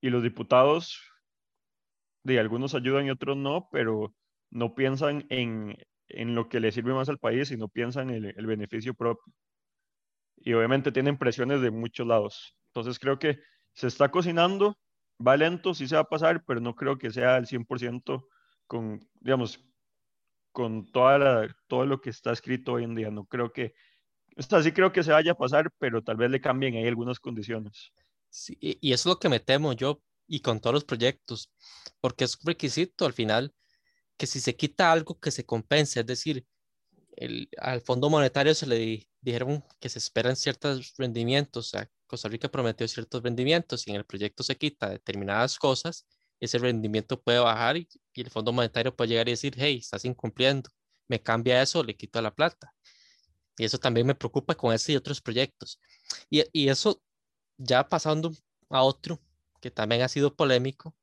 y 0.00 0.10
los 0.10 0.22
diputados, 0.22 1.00
de 2.24 2.40
algunos 2.40 2.74
ayudan 2.74 3.06
y 3.06 3.10
otros 3.10 3.36
no, 3.36 3.68
pero 3.70 4.14
no 4.50 4.74
piensan 4.74 5.26
en, 5.28 5.76
lo 6.08 6.48
que 6.48 6.60
le 6.60 6.72
sirve 6.72 6.92
más 6.92 7.08
al 7.08 7.18
país 7.18 7.50
y 7.50 7.56
no 7.56 7.68
piensan 7.68 8.10
en 8.10 8.24
el, 8.24 8.46
beneficio 8.46 8.94
propio. 8.94 9.32
Y 10.36 10.52
obviamente 10.52 10.92
tienen 10.92 11.18
presiones 11.18 11.60
de 11.60 11.70
muchos 11.70 12.06
lados. 12.06 12.56
Entonces 12.68 12.98
creo 12.98 13.18
que 13.18 13.38
se 13.72 13.86
está 13.86 14.10
cocinando, 14.10 14.78
va 15.24 15.36
lento, 15.36 15.74
sí 15.74 15.86
se 15.88 15.94
va 15.94 16.02
a 16.02 16.08
pasar, 16.08 16.44
pero 16.44 16.60
no 16.60 16.74
creo 16.74 16.98
que 16.98 17.10
sea 17.10 17.36
al 17.36 17.46
100% 17.46 18.26
con, 18.66 19.08
digamos, 19.20 19.60
con 20.52 20.90
toda 20.90 21.18
la, 21.18 21.56
todo 21.66 21.86
lo 21.86 22.00
que 22.00 22.10
está 22.10 22.32
escrito 22.32 22.72
hoy 22.72 22.84
en 22.84 22.94
día. 22.94 23.10
No 23.10 23.24
creo 23.26 23.52
que, 23.52 23.74
o 24.36 24.62
sí 24.62 24.72
creo 24.72 24.92
que 24.92 25.02
se 25.02 25.12
vaya 25.12 25.32
a 25.32 25.36
pasar, 25.36 25.70
pero 25.78 26.02
tal 26.02 26.16
vez 26.16 26.30
le 26.30 26.40
cambien 26.40 26.76
ahí 26.76 26.86
algunas 26.86 27.20
condiciones. 27.20 27.92
Sí, 28.28 28.56
y 28.60 28.92
eso 28.92 29.08
es 29.08 29.14
lo 29.14 29.18
que 29.18 29.28
me 29.28 29.40
temo 29.40 29.72
yo 29.72 30.02
y 30.26 30.40
con 30.40 30.60
todos 30.60 30.74
los 30.74 30.84
proyectos, 30.84 31.52
porque 32.00 32.24
es 32.24 32.36
un 32.36 32.46
requisito 32.46 33.06
al 33.06 33.12
final 33.12 33.54
que 34.16 34.26
si 34.26 34.40
se 34.40 34.56
quita 34.56 34.92
algo 34.92 35.18
que 35.20 35.30
se 35.30 35.44
compense, 35.44 36.00
es 36.00 36.06
decir, 36.06 36.46
el, 37.16 37.48
al 37.58 37.80
Fondo 37.80 38.10
Monetario 38.10 38.54
se 38.54 38.66
le 38.66 39.08
dijeron 39.20 39.64
que 39.80 39.88
se 39.88 39.98
esperan 39.98 40.36
ciertos 40.36 40.94
rendimientos, 40.96 41.68
o 41.68 41.70
sea, 41.70 41.90
Costa 42.06 42.28
Rica 42.28 42.48
prometió 42.48 42.86
ciertos 42.88 43.22
rendimientos 43.22 43.86
y 43.86 43.90
en 43.90 43.96
el 43.96 44.04
proyecto 44.04 44.42
se 44.42 44.56
quita 44.56 44.90
determinadas 44.90 45.58
cosas, 45.58 46.06
ese 46.40 46.58
rendimiento 46.58 47.20
puede 47.20 47.38
bajar 47.38 47.76
y, 47.76 47.88
el 48.14 48.30
Fondo 48.30 48.52
Monetario 48.52 48.94
puede 48.94 49.10
llegar 49.10 49.28
y 49.28 49.32
decir, 49.32 49.54
hey, 49.58 49.78
estás 49.80 50.04
incumpliendo, 50.04 50.70
me 51.08 51.20
cambia 51.22 51.60
eso, 51.62 51.82
le 51.82 51.96
quito 51.96 52.20
la 52.22 52.34
plata. 52.34 52.72
Y 53.58 53.64
eso 53.64 53.78
también 53.78 54.06
me 54.06 54.14
preocupa 54.14 54.54
con 54.54 54.72
ese 54.72 54.92
y 54.92 54.96
otros 54.96 55.20
proyectos. 55.20 55.80
Y, 56.30 56.44
y 56.52 56.68
eso, 56.68 57.02
ya 57.58 57.88
pasando 57.88 58.32
a 58.70 58.82
otro 58.82 59.20
que 59.60 59.70
también 59.70 60.02
ha 60.02 60.08
sido 60.08 60.34
polémico, 60.34 60.94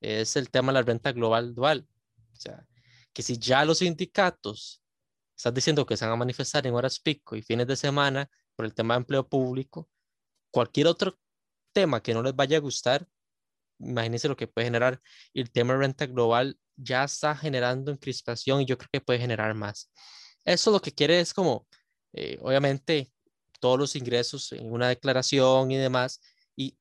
es 0.00 0.36
el 0.36 0.50
tema 0.50 0.72
de 0.72 0.74
la 0.74 0.82
renta 0.82 1.12
global 1.12 1.54
dual. 1.54 1.88
O 2.32 2.36
sea, 2.36 2.66
que 3.12 3.22
si 3.22 3.38
ya 3.38 3.64
los 3.64 3.78
sindicatos 3.78 4.82
están 5.36 5.54
diciendo 5.54 5.86
que 5.86 5.96
se 5.96 6.04
van 6.04 6.14
a 6.14 6.16
manifestar 6.16 6.66
en 6.66 6.74
horas 6.74 7.00
pico 7.00 7.36
y 7.36 7.42
fines 7.42 7.66
de 7.66 7.76
semana 7.76 8.30
por 8.56 8.64
el 8.64 8.74
tema 8.74 8.94
de 8.94 8.98
empleo 8.98 9.28
público, 9.28 9.88
cualquier 10.50 10.86
otro 10.86 11.18
tema 11.72 12.02
que 12.02 12.14
no 12.14 12.22
les 12.22 12.34
vaya 12.34 12.56
a 12.56 12.60
gustar, 12.60 13.06
imagínense 13.78 14.28
lo 14.28 14.36
que 14.36 14.48
puede 14.48 14.66
generar. 14.66 15.00
El 15.34 15.50
tema 15.50 15.74
de 15.74 15.80
renta 15.80 16.06
global 16.06 16.58
ya 16.76 17.04
está 17.04 17.36
generando 17.36 17.90
encrispación 17.90 18.62
y 18.62 18.66
yo 18.66 18.78
creo 18.78 18.90
que 18.92 19.00
puede 19.00 19.18
generar 19.18 19.54
más. 19.54 19.90
Eso 20.44 20.70
lo 20.70 20.80
que 20.80 20.92
quiere 20.92 21.20
es 21.20 21.34
como, 21.34 21.66
eh, 22.12 22.38
obviamente, 22.40 23.12
todos 23.60 23.78
los 23.78 23.96
ingresos 23.96 24.52
en 24.52 24.72
una 24.72 24.88
declaración 24.88 25.70
y 25.70 25.76
demás, 25.76 26.20
y 26.56 26.78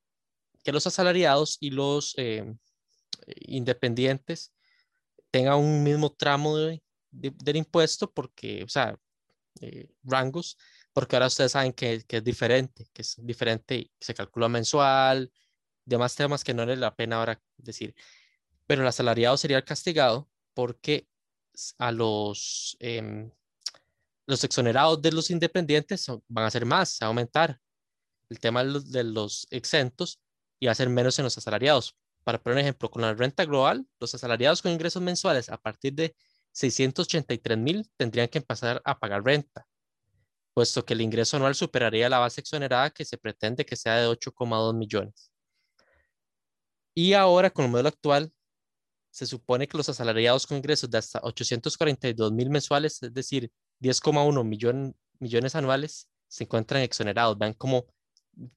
que 0.63 0.71
los 0.71 0.87
asalariados 0.87 1.57
y 1.59 1.71
los 1.71 2.13
eh, 2.17 2.53
independientes 3.47 4.53
tenga 5.31 5.55
un 5.55 5.83
mismo 5.83 6.11
tramo 6.13 6.57
de, 6.57 6.81
del 7.11 7.57
impuesto 7.57 8.11
porque, 8.11 8.63
o 8.63 8.69
sea, 8.69 8.97
eh, 9.61 9.89
rangos, 10.03 10.57
porque 10.97 11.15
ahora 11.15 11.27
ustedes 11.27 11.51
saben 11.51 11.73
que, 11.73 12.03
que, 12.07 12.17
es 12.17 12.23
diferente, 12.23 12.87
que 12.91 13.03
es 13.03 13.17
diferente 13.19 13.75
y 13.75 13.91
se 13.99 14.15
calcula 14.15 14.49
mensual, 14.49 15.31
demás 15.85 16.15
temas 16.15 16.43
que 16.43 16.55
no 16.55 16.63
vale 16.63 16.75
la 16.75 16.95
pena 16.95 17.17
ahora 17.17 17.39
decir. 17.55 17.93
Pero 18.65 18.81
el 18.81 18.87
asalariado 18.87 19.37
sería 19.37 19.57
el 19.57 19.63
castigado 19.63 20.27
porque 20.55 21.07
a 21.77 21.91
los, 21.91 22.77
eh, 22.79 23.29
los 24.25 24.43
exonerados 24.43 24.99
de 24.99 25.11
los 25.11 25.29
independientes 25.29 26.07
van 26.29 26.45
a 26.45 26.49
ser 26.49 26.65
más, 26.65 26.99
a 27.03 27.05
aumentar 27.05 27.59
el 28.29 28.39
tema 28.39 28.63
de 28.63 28.71
los, 28.71 28.91
de 28.91 29.03
los 29.03 29.45
exentos 29.51 30.19
y 30.59 30.65
va 30.65 30.71
a 30.71 30.75
ser 30.75 30.89
menos 30.89 31.19
en 31.19 31.25
los 31.25 31.37
asalariados. 31.37 31.95
Para 32.23 32.41
poner 32.41 32.55
un 32.55 32.61
ejemplo, 32.61 32.89
con 32.89 33.03
la 33.03 33.13
renta 33.13 33.45
global, 33.45 33.87
los 33.99 34.15
asalariados 34.15 34.63
con 34.63 34.71
ingresos 34.71 35.03
mensuales 35.03 35.49
a 35.49 35.61
partir 35.61 35.93
de 35.93 36.15
683 36.53 37.55
mil 37.55 37.87
tendrían 37.97 38.29
que 38.29 38.39
empezar 38.39 38.81
a 38.83 38.97
pagar 38.97 39.23
renta, 39.23 39.67
puesto 40.57 40.83
que 40.83 40.95
el 40.95 41.01
ingreso 41.01 41.37
anual 41.37 41.53
superaría 41.53 42.09
la 42.09 42.17
base 42.17 42.41
exonerada 42.41 42.89
que 42.89 43.05
se 43.05 43.19
pretende 43.19 43.63
que 43.63 43.75
sea 43.75 43.97
de 43.97 44.07
8,2 44.07 44.75
millones. 44.75 45.31
Y 46.95 47.13
ahora, 47.13 47.51
con 47.51 47.65
el 47.65 47.69
modelo 47.69 47.89
actual, 47.89 48.33
se 49.11 49.27
supone 49.27 49.67
que 49.67 49.77
los 49.77 49.87
asalariados 49.87 50.47
con 50.47 50.57
ingresos 50.57 50.89
de 50.89 50.97
hasta 50.97 51.19
842 51.21 52.31
mil 52.31 52.49
mensuales, 52.49 53.03
es 53.03 53.13
decir, 53.13 53.51
10,1 53.79 54.95
millones 55.19 55.53
anuales, 55.53 56.09
se 56.27 56.45
encuentran 56.45 56.81
exonerados. 56.81 57.37
Vean 57.37 57.53
cómo 57.53 57.85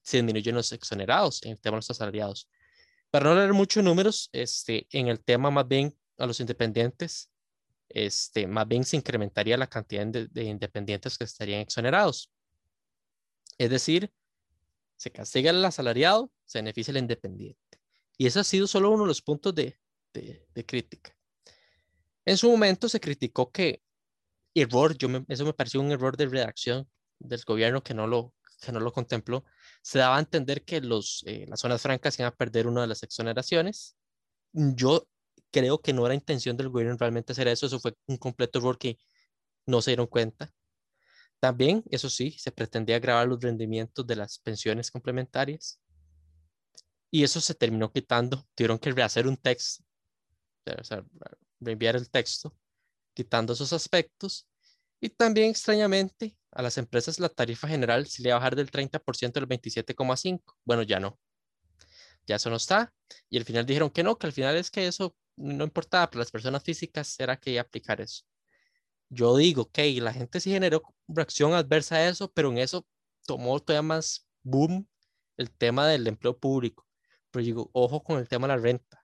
se 0.01 0.17
disminuyen 0.17 0.55
los 0.55 0.71
exonerados 0.71 1.43
en 1.43 1.51
el 1.51 1.59
tema 1.59 1.75
de 1.75 1.81
los 1.81 1.91
asalariados. 1.91 2.49
Para 3.11 3.29
no 3.29 3.35
leer 3.35 3.53
muchos 3.53 3.83
números, 3.83 4.27
este, 4.31 4.87
en 4.89 5.07
el 5.07 5.23
tema 5.23 5.51
más 5.51 5.67
bien 5.67 5.95
a 6.17 6.25
los 6.25 6.39
independientes, 6.39 7.30
este, 7.93 8.47
más 8.47 8.67
bien 8.67 8.83
se 8.83 8.97
incrementaría 8.97 9.57
la 9.57 9.67
cantidad 9.67 10.05
de, 10.05 10.43
independientes 10.43 11.17
que 11.17 11.23
estarían 11.23 11.61
exonerados. 11.61 12.31
Es 13.57 13.69
decir, 13.69 14.11
se 14.97 15.11
castiga 15.11 15.51
el 15.51 15.63
asalariado, 15.63 16.31
se 16.45 16.59
beneficia 16.59 16.91
el 16.91 16.97
independiente. 16.97 17.59
Y 18.17 18.27
ese 18.27 18.39
ha 18.39 18.43
sido 18.43 18.67
solo 18.67 18.91
uno 18.91 19.03
de 19.03 19.07
los 19.07 19.21
puntos 19.21 19.53
de, 19.55 19.77
de, 20.13 20.65
crítica. 20.65 21.15
En 22.25 22.37
su 22.37 22.49
momento 22.49 22.87
se 22.87 22.99
criticó 22.99 23.51
que 23.51 23.81
error, 24.53 24.97
yo 24.97 25.07
eso 25.27 25.45
me 25.45 25.53
pareció 25.53 25.81
un 25.81 25.91
error 25.91 26.17
de 26.17 26.27
redacción 26.27 26.89
del 27.19 27.41
gobierno 27.45 27.81
que 27.83 27.93
no 27.93 28.05
lo, 28.07 28.33
que 28.61 28.71
no 28.71 28.79
lo 28.79 28.91
contempló, 28.91 29.43
se 29.81 29.99
daba 29.99 30.17
a 30.17 30.19
entender 30.19 30.63
que 30.63 30.81
los, 30.81 31.23
eh, 31.25 31.45
las 31.47 31.59
zonas 31.59 31.81
francas 31.81 32.19
iban 32.19 32.31
a 32.31 32.35
perder 32.35 32.67
una 32.67 32.81
de 32.81 32.87
las 32.87 33.03
exoneraciones. 33.03 33.95
Yo 34.53 35.07
creo 35.51 35.81
que 35.81 35.93
no 35.93 36.05
era 36.05 36.15
intención 36.15 36.57
del 36.57 36.69
gobierno 36.69 36.97
realmente 36.97 37.33
hacer 37.33 37.47
eso, 37.47 37.65
eso 37.67 37.79
fue 37.79 37.93
un 38.07 38.17
completo 38.17 38.59
error 38.59 38.77
que 38.77 38.97
no 39.65 39.81
se 39.81 39.91
dieron 39.91 40.07
cuenta. 40.07 40.51
También, 41.39 41.83
eso 41.89 42.09
sí, 42.09 42.31
se 42.37 42.51
pretendía 42.51 42.99
grabar 42.99 43.27
los 43.27 43.41
rendimientos 43.41 44.05
de 44.05 44.15
las 44.15 44.39
pensiones 44.39 44.91
complementarias. 44.91 45.81
Y 47.09 47.23
eso 47.23 47.41
se 47.41 47.55
terminó 47.55 47.91
quitando. 47.91 48.47
Tuvieron 48.55 48.79
que 48.79 48.91
rehacer 48.91 49.27
un 49.27 49.37
texto, 49.37 49.83
o 50.79 50.83
sea, 50.83 51.03
reenviar 51.59 51.95
el 51.95 52.09
texto, 52.09 52.55
quitando 53.13 53.53
esos 53.53 53.73
aspectos. 53.73 54.47
Y 54.99 55.09
también, 55.09 55.49
extrañamente, 55.49 56.37
a 56.51 56.61
las 56.61 56.77
empresas 56.77 57.19
la 57.19 57.29
tarifa 57.29 57.67
general 57.67 58.05
se 58.07 58.21
le 58.21 58.29
va 58.29 58.35
a 58.35 58.39
bajar 58.39 58.55
del 58.55 58.69
30% 58.69 59.37
al 59.37 59.47
27,5%. 59.47 60.43
Bueno, 60.63 60.83
ya 60.83 60.99
no. 60.99 61.19
Ya 62.27 62.35
eso 62.35 62.51
no 62.51 62.57
está. 62.57 62.93
Y 63.29 63.37
al 63.37 63.45
final 63.45 63.65
dijeron 63.65 63.89
que 63.89 64.03
no, 64.03 64.17
que 64.17 64.27
al 64.27 64.33
final 64.33 64.55
es 64.55 64.69
que 64.69 64.85
eso 64.85 65.15
no 65.41 65.63
importaba, 65.63 66.09
para 66.09 66.19
las 66.19 66.31
personas 66.31 66.63
físicas 66.63 67.19
era 67.19 67.37
que 67.37 67.51
iba 67.51 67.61
a 67.61 67.63
aplicar 67.63 68.01
eso. 68.01 68.23
Yo 69.09 69.35
digo, 69.37 69.63
ok, 69.63 69.79
la 69.97 70.13
gente 70.13 70.39
sí 70.39 70.51
generó 70.51 70.81
reacción 71.07 71.53
adversa 71.53 71.95
a 71.95 72.07
eso, 72.07 72.31
pero 72.31 72.51
en 72.51 72.59
eso 72.59 72.87
tomó 73.25 73.59
todavía 73.59 73.81
más 73.81 74.27
boom 74.43 74.87
el 75.37 75.51
tema 75.51 75.87
del 75.87 76.07
empleo 76.07 76.37
público. 76.37 76.87
Pero 77.31 77.43
digo, 77.43 77.69
ojo 77.73 78.03
con 78.03 78.19
el 78.19 78.27
tema 78.27 78.47
de 78.47 78.55
la 78.55 78.61
renta. 78.61 79.03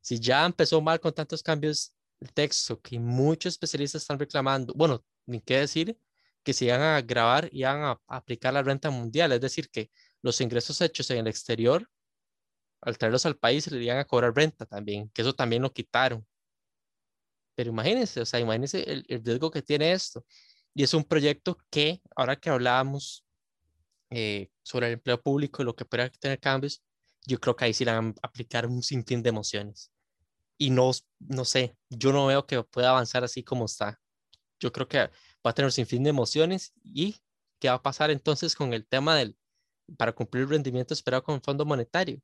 Si 0.00 0.18
ya 0.20 0.44
empezó 0.46 0.80
mal 0.80 1.00
con 1.00 1.12
tantos 1.12 1.42
cambios 1.42 1.94
el 2.20 2.32
texto 2.32 2.80
que 2.80 2.98
muchos 2.98 3.54
especialistas 3.54 4.02
están 4.02 4.18
reclamando, 4.18 4.72
bueno, 4.74 5.04
ni 5.26 5.40
qué 5.40 5.58
decir 5.58 5.98
que 6.42 6.52
se 6.52 6.66
iban 6.66 6.80
a 6.80 7.00
grabar 7.02 7.48
y 7.52 7.60
iban 7.60 7.82
a 7.82 8.00
aplicar 8.06 8.54
la 8.54 8.62
renta 8.62 8.90
mundial, 8.90 9.32
es 9.32 9.40
decir, 9.40 9.68
que 9.68 9.90
los 10.22 10.40
ingresos 10.40 10.80
hechos 10.80 11.10
en 11.10 11.18
el 11.18 11.26
exterior, 11.26 11.88
al 12.86 12.96
traerlos 12.98 13.26
al 13.26 13.36
país, 13.36 13.70
le 13.70 13.84
iban 13.84 13.98
a 13.98 14.04
cobrar 14.04 14.34
renta 14.34 14.64
también, 14.64 15.10
que 15.10 15.22
eso 15.22 15.34
también 15.34 15.60
lo 15.60 15.72
quitaron. 15.72 16.24
Pero 17.56 17.70
imagínense, 17.70 18.20
o 18.20 18.26
sea, 18.26 18.38
imagínense 18.38 18.82
el, 18.84 19.24
riesgo 19.24 19.50
que 19.50 19.60
tiene 19.60 19.92
esto. 19.92 20.24
Y 20.72 20.84
es 20.84 20.94
un 20.94 21.02
proyecto 21.02 21.58
que, 21.68 22.00
ahora 22.14 22.36
que 22.36 22.48
hablábamos 22.48 23.26
eh, 24.10 24.50
sobre 24.62 24.86
el 24.86 24.92
empleo 24.94 25.20
público 25.20 25.62
y 25.62 25.64
lo 25.64 25.74
que 25.74 25.84
puede 25.84 26.10
tener 26.10 26.38
cambios, 26.38 26.80
yo 27.26 27.40
creo 27.40 27.56
que 27.56 27.64
ahí 27.64 27.74
sí 27.74 27.84
le 27.84 27.92
van 27.92 28.14
a 28.22 28.28
aplicar 28.28 28.66
un 28.66 28.82
sinfín 28.82 29.20
de 29.20 29.30
emociones. 29.30 29.90
Y 30.56 30.70
no, 30.70 30.92
no 31.18 31.44
sé, 31.44 31.76
yo 31.90 32.12
no 32.12 32.26
veo 32.26 32.46
que 32.46 32.62
pueda 32.62 32.90
avanzar 32.90 33.24
así 33.24 33.42
como 33.42 33.64
está. 33.64 34.00
Yo 34.60 34.70
creo 34.70 34.86
que 34.86 34.98
va 34.98 35.50
a 35.50 35.52
tener 35.54 35.66
un 35.66 35.72
sinfín 35.72 36.04
de 36.04 36.10
emociones 36.10 36.72
y 36.84 37.16
qué 37.58 37.68
va 37.68 37.74
a 37.74 37.82
pasar 37.82 38.12
entonces 38.12 38.54
con 38.54 38.72
el 38.72 38.86
tema 38.86 39.16
del, 39.16 39.36
para 39.98 40.12
cumplir 40.12 40.44
el 40.44 40.50
rendimiento 40.50 40.94
esperado 40.94 41.24
con 41.24 41.34
el 41.34 41.40
Fondo 41.40 41.64
Monetario. 41.64 42.22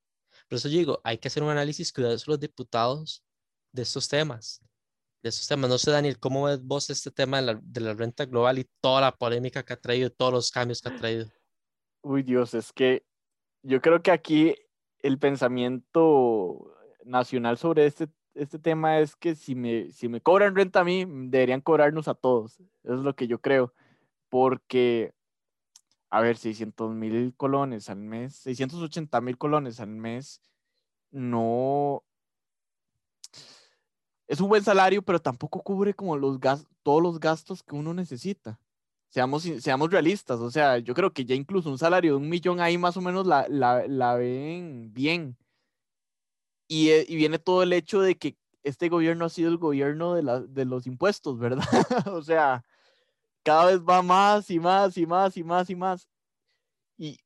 Por 0.53 0.59
eso 0.59 0.69
digo, 0.69 1.01
hay 1.03 1.17
que 1.17 1.29
hacer 1.29 1.43
un 1.43 1.49
análisis 1.49 1.91
cuidadoso 1.95 2.31
los 2.31 2.39
diputados 2.39 3.25
de 3.73 3.81
estos 3.81 4.07
temas. 4.07 4.63
De 5.23 5.31
estos 5.31 5.49
temas. 5.49 5.71
No 5.71 5.79
sé, 5.79 5.91
Daniel, 5.91 6.19
¿cómo 6.19 6.45
ves 6.45 6.63
vos 6.63 6.91
este 6.91 7.11
tema 7.11 7.41
de 7.41 7.47
la, 7.47 7.61
de 7.63 7.81
la 7.81 7.95
renta 7.95 8.27
global 8.27 8.59
y 8.59 8.69
toda 8.83 9.01
la 9.01 9.17
polémica 9.17 9.63
que 9.63 9.73
ha 9.73 9.81
traído, 9.81 10.11
todos 10.11 10.31
los 10.31 10.51
cambios 10.51 10.83
que 10.83 10.91
ha 10.91 10.97
traído? 10.97 11.27
Uy, 12.03 12.23
Dios, 12.23 12.53
es 12.53 12.71
que 12.71 13.03
yo 13.63 13.81
creo 13.81 14.03
que 14.03 14.11
aquí 14.11 14.55
el 14.99 15.19
pensamiento 15.19 16.77
nacional 17.03 17.57
sobre 17.57 17.87
este, 17.87 18.09
este 18.35 18.59
tema 18.59 18.99
es 18.99 19.17
que 19.17 19.35
si 19.35 19.55
me, 19.55 19.91
si 19.91 20.07
me 20.11 20.21
cobran 20.21 20.55
renta 20.55 20.81
a 20.81 20.85
mí, 20.85 21.07
deberían 21.09 21.63
cobrarnos 21.63 22.09
a 22.09 22.15
todos. 22.15 22.61
Eso 22.83 22.97
es 22.97 23.01
lo 23.01 23.17
que 23.17 23.27
yo 23.27 23.41
creo. 23.41 23.73
Porque, 24.29 25.15
a 26.13 26.21
ver, 26.21 26.37
600 26.37 26.95
mil 26.95 27.35
colones 27.37 27.89
al 27.89 27.99
mes, 27.99 28.37
680 28.37 29.21
mil 29.21 29.39
colones 29.39 29.81
al 29.81 29.89
mes, 29.89 30.41
no... 31.11 32.05
Es 34.29 34.41
un 34.41 34.49
buen 34.49 34.63
salario, 34.63 35.03
pero 35.03 35.21
tampoco 35.21 35.63
cubre 35.63 35.95
como 35.95 36.17
los 36.17 36.39
todos 36.83 37.03
los 37.03 37.21
gastos 37.21 37.63
que 37.63 37.75
uno 37.75 37.93
necesita 37.93 38.59
seamos, 39.13 39.43
seamos 39.43 39.91
realistas, 39.91 40.41
o 40.41 40.51
sea, 40.51 40.79
yo 40.79 40.95
creo 40.95 41.13
que 41.13 41.27
ya 41.27 41.35
incluso 41.35 41.69
un 41.69 41.77
salario 41.77 42.13
de 42.13 42.17
un 42.17 42.31
millón 42.31 42.61
ahí 42.61 42.79
más 42.79 42.97
o 42.97 43.03
menos 43.03 43.27
la, 43.27 43.47
la, 43.49 43.87
la 43.87 44.15
ven 44.15 44.93
bien. 44.95 45.37
Y, 46.67 46.89
eh, 46.89 47.05
y, 47.07 47.17
viene 47.17 47.39
todo 47.39 47.63
el 47.63 47.75
hecho 47.75 48.01
de 48.01 48.17
que 48.17 48.39
este 48.63 48.89
gobierno 48.89 49.27
ha 49.27 49.29
sido 49.29 49.51
el 49.51 49.59
gobierno 49.59 50.15
de, 50.15 50.23
la, 50.23 50.41
de 50.41 50.65
los 50.65 50.87
impuestos, 50.87 51.39
¿verdad? 51.39 51.67
o 52.07 52.23
sea, 52.23 52.65
cada 53.43 53.67
vez 53.67 53.81
va 53.81 54.03
más 54.03 54.51
y 54.51 54.59
más 54.59 54.97
y 54.97 55.07
más 55.07 55.37
y 55.37 55.45
más 55.45 55.71
y 55.71 55.75
más. 55.77 56.09
Y 56.97 57.19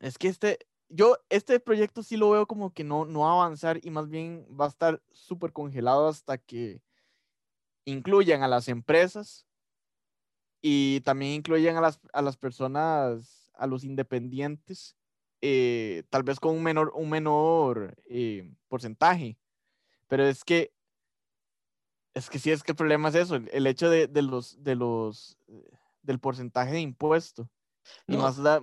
es 0.00 0.18
que 0.18 0.28
este, 0.28 0.58
yo 0.88 1.16
este 1.30 1.60
proyecto 1.60 2.02
sí 2.02 2.16
lo 2.16 2.30
veo 2.30 2.46
como 2.46 2.72
que 2.72 2.84
no, 2.84 3.04
no 3.04 3.20
va 3.20 3.32
avanzar 3.32 3.80
y 3.82 3.90
más 3.90 4.08
bien 4.08 4.46
va 4.48 4.66
a 4.66 4.68
estar 4.68 5.02
súper 5.12 5.52
congelado 5.52 6.08
hasta 6.08 6.38
que 6.38 6.82
incluyan 7.84 8.42
a 8.42 8.48
las 8.48 8.68
empresas 8.68 9.46
y 10.60 11.00
también 11.00 11.32
incluyen 11.32 11.76
a 11.76 11.80
las, 11.80 12.00
a 12.12 12.22
las 12.22 12.36
personas, 12.36 13.50
a 13.54 13.66
los 13.66 13.84
independientes, 13.84 14.96
eh, 15.42 16.04
tal 16.08 16.22
vez 16.22 16.40
con 16.40 16.54
un 16.56 16.62
menor, 16.62 16.92
un 16.94 17.10
menor 17.10 17.94
eh, 18.06 18.50
porcentaje. 18.68 19.36
Pero 20.08 20.24
es 20.26 20.44
que, 20.44 20.72
es 22.14 22.30
que 22.30 22.38
sí, 22.38 22.50
es 22.50 22.62
que 22.62 22.72
el 22.72 22.76
problema 22.76 23.08
es 23.08 23.16
eso, 23.16 23.36
el, 23.36 23.66
hecho 23.66 23.90
de, 23.90 24.06
de, 24.06 24.22
los, 24.22 24.62
de 24.62 24.76
los, 24.76 25.36
del 26.02 26.20
porcentaje 26.20 26.72
de 26.72 26.80
impuesto. 26.80 27.50
Y 28.06 28.16
más 28.16 28.38
la... 28.38 28.62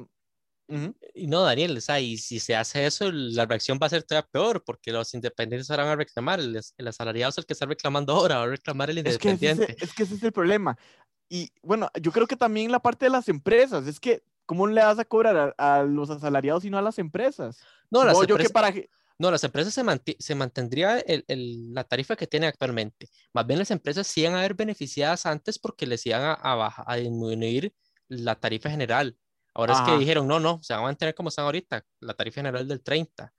Y 1.14 1.28
no, 1.28 1.42
Daniel, 1.42 1.76
o 1.76 1.82
sea, 1.82 2.00
y 2.00 2.18
si 2.18 2.40
se 2.40 2.56
hace 2.56 2.86
eso, 2.86 3.12
la 3.12 3.46
reacción 3.46 3.78
va 3.82 3.88
a 3.88 3.90
ser 3.90 4.04
todavía 4.04 4.30
peor, 4.32 4.64
porque 4.64 4.94
los 4.94 5.14
independientes 5.14 5.70
ahora 5.70 5.84
van 5.84 5.92
a 5.92 5.96
reclamar, 5.98 6.40
el, 6.40 6.58
el 6.78 6.88
asalariado 6.88 7.30
es 7.30 7.38
el 7.38 7.46
que 7.46 7.52
está 7.52 7.66
reclamando 7.66 8.14
ahora, 8.14 8.38
va 8.38 8.44
a 8.44 8.48
reclamar 8.48 8.90
el 8.90 9.00
independiente. 9.00 9.64
Es 9.64 9.68
que, 9.68 9.74
ese, 9.74 9.86
es 9.86 9.94
que 9.94 10.04
ese 10.04 10.16
es 10.16 10.24
el 10.24 10.32
problema. 10.32 10.78
Y 11.28 11.52
bueno, 11.62 11.90
yo 12.02 12.14
creo 12.14 12.26
que 12.26 12.38
también 12.38 12.72
la 12.72 12.80
parte 12.80 13.06
de 13.06 13.12
las 13.12 13.28
empresas, 13.28 13.86
es 13.86 14.00
que, 14.00 14.24
¿cómo 14.46 14.66
le 14.66 14.82
vas 14.82 14.98
a 14.98 15.04
cobrar 15.04 15.54
a, 15.58 15.84
los 15.84 16.10
asalariados 16.10 16.64
y 16.64 16.70
no 16.70 16.78
a 16.78 16.82
las 16.82 17.00
empresas? 17.00 17.60
No, 17.90 18.06
las 18.06 18.18
empresas, 18.18 18.54
para... 18.54 18.74
no, 19.22 19.30
las 19.30 19.44
empresas 19.44 19.72
se, 19.72 19.84
se 20.18 20.34
mantendría 20.34 20.98
el, 20.98 21.24
el, 21.28 21.74
la 21.76 21.84
tarifa 21.84 22.16
que 22.16 22.26
tienen 22.26 22.50
actualmente. 22.50 23.08
Más 23.34 23.46
bien 23.46 23.60
las 23.60 23.70
empresas 23.70 24.08
sí 24.08 24.22
iban 24.22 24.34
a 24.34 24.40
haber 24.40 24.56
beneficiadas 24.56 25.28
antes 25.28 25.60
porque 25.60 25.86
les 25.86 26.04
iban 26.08 26.24
a, 26.24 26.34
a, 26.34 26.84
a 26.88 26.96
disminuir 26.96 27.72
la 28.08 28.34
tarifa 28.34 28.72
general. 28.72 29.16
Ahora 29.54 29.74
es 29.74 29.82
que 29.82 29.96
dijeron, 30.00 30.28
no, 30.28 30.40
no, 30.40 30.60
se 30.64 30.74
van 30.74 30.82
a 30.82 30.86
mantener 30.86 31.14
como 31.14 31.30
están 31.30 31.46
ahorita, 31.46 31.86
la 32.00 32.16
tarifa 32.16 32.42
general 32.42 32.68
del 32.68 32.82
30. 32.82 33.32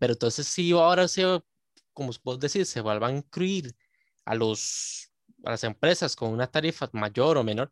Pero 0.00 0.14
entonces 0.14 0.48
sí, 0.48 0.72
ahora 0.72 1.06
se, 1.06 1.22
como 1.92 2.10
vos 2.24 2.40
decís, 2.40 2.68
se 2.68 2.80
vuelvan 2.80 3.14
a 3.14 3.18
incluir 3.18 3.76
a 4.24 4.34
los 4.34 5.12
a 5.44 5.50
las 5.50 5.62
empresas 5.62 6.16
con 6.16 6.32
una 6.32 6.48
tarifa 6.48 6.90
mayor 6.92 7.38
o 7.38 7.44
menor, 7.44 7.70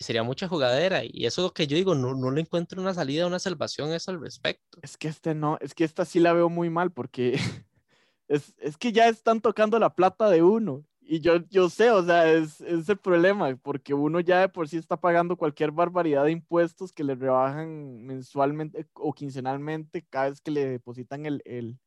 sería 0.00 0.22
mucha 0.22 0.48
jugadera 0.48 1.02
y 1.04 1.26
eso 1.26 1.40
es 1.40 1.44
lo 1.44 1.54
que 1.54 1.66
yo 1.66 1.76
digo, 1.76 1.94
no, 1.94 2.14
no 2.14 2.30
le 2.30 2.40
encuentro 2.40 2.80
una 2.80 2.94
salida, 2.94 3.26
una 3.26 3.38
salvación 3.38 3.92
eso 3.92 4.10
al 4.10 4.20
respecto. 4.20 4.78
Es 4.82 4.96
que 4.96 5.08
este 5.08 5.34
no, 5.34 5.58
es 5.60 5.74
que 5.74 5.84
esta 5.84 6.04
sí 6.04 6.20
la 6.20 6.32
veo 6.32 6.48
muy 6.48 6.70
mal 6.70 6.92
porque 6.92 7.32
es, 8.28 8.54
es 8.58 8.76
que 8.76 8.92
ya 8.92 9.08
están 9.08 9.40
tocando 9.40 9.78
la 9.78 9.94
plata 9.94 10.28
de 10.30 10.42
uno 10.42 10.84
y 11.06 11.20
yo, 11.20 11.36
yo 11.50 11.68
sé, 11.68 11.90
o 11.90 12.02
sea, 12.02 12.30
es, 12.32 12.62
es, 12.62 12.88
el 12.88 12.96
problema 12.96 13.54
porque 13.56 13.92
uno 13.92 14.20
ya 14.20 14.40
de 14.40 14.48
por 14.48 14.68
sí 14.68 14.78
está 14.78 14.96
pagando 14.96 15.36
cualquier 15.36 15.70
barbaridad 15.70 16.24
de 16.24 16.32
impuestos 16.32 16.92
que 16.92 17.04
le 17.04 17.14
rebajan 17.14 18.02
mensualmente 18.04 18.86
o 18.94 19.12
quincenalmente 19.12 20.06
cada 20.08 20.30
vez 20.30 20.40
que 20.40 20.50
le 20.50 20.66
depositan 20.66 21.26
el, 21.26 21.42
el, 21.44 21.78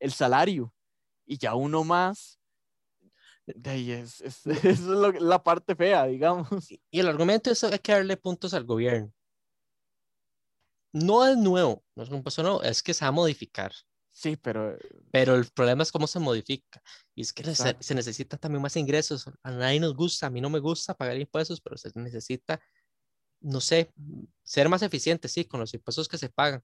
el 0.00 0.12
salario 0.12 0.72
y 1.26 1.36
ya 1.36 1.54
uno 1.54 1.84
más 1.84 2.40
de 3.46 3.70
ahí 3.70 3.92
es, 3.92 4.20
es, 4.20 4.46
es 4.64 4.80
lo, 4.80 5.12
la 5.12 5.42
parte 5.42 5.74
fea, 5.74 6.06
digamos. 6.06 6.48
Y 6.70 7.00
el 7.00 7.08
argumento 7.08 7.50
es 7.50 7.60
que 7.60 7.66
hay 7.66 7.78
que 7.78 7.92
darle 7.92 8.16
puntos 8.16 8.54
al 8.54 8.64
gobierno. 8.64 9.12
No 10.92 11.26
es 11.26 11.36
nuevo, 11.36 11.84
no 11.94 12.02
es 12.02 12.08
un 12.08 12.22
paso 12.22 12.42
nuevo, 12.42 12.62
es 12.62 12.82
que 12.82 12.94
se 12.94 13.04
va 13.04 13.08
a 13.08 13.12
modificar. 13.12 13.72
Sí, 14.10 14.36
pero... 14.36 14.78
Pero 15.12 15.34
el 15.34 15.44
problema 15.50 15.82
es 15.82 15.92
cómo 15.92 16.06
se 16.06 16.18
modifica. 16.18 16.82
Y 17.14 17.20
es 17.20 17.34
que 17.34 17.44
se, 17.54 17.76
se 17.78 17.94
necesitan 17.94 18.38
también 18.38 18.62
más 18.62 18.76
ingresos. 18.76 19.26
A 19.42 19.50
nadie 19.50 19.78
nos 19.78 19.94
gusta, 19.94 20.26
a 20.26 20.30
mí 20.30 20.40
no 20.40 20.48
me 20.48 20.58
gusta 20.58 20.94
pagar 20.94 21.18
impuestos, 21.18 21.60
pero 21.60 21.76
se 21.76 21.90
necesita, 21.96 22.58
no 23.40 23.60
sé, 23.60 23.92
ser 24.42 24.70
más 24.70 24.80
eficiente, 24.80 25.28
sí, 25.28 25.44
con 25.44 25.60
los 25.60 25.74
impuestos 25.74 26.08
que 26.08 26.16
se 26.16 26.30
pagan. 26.30 26.62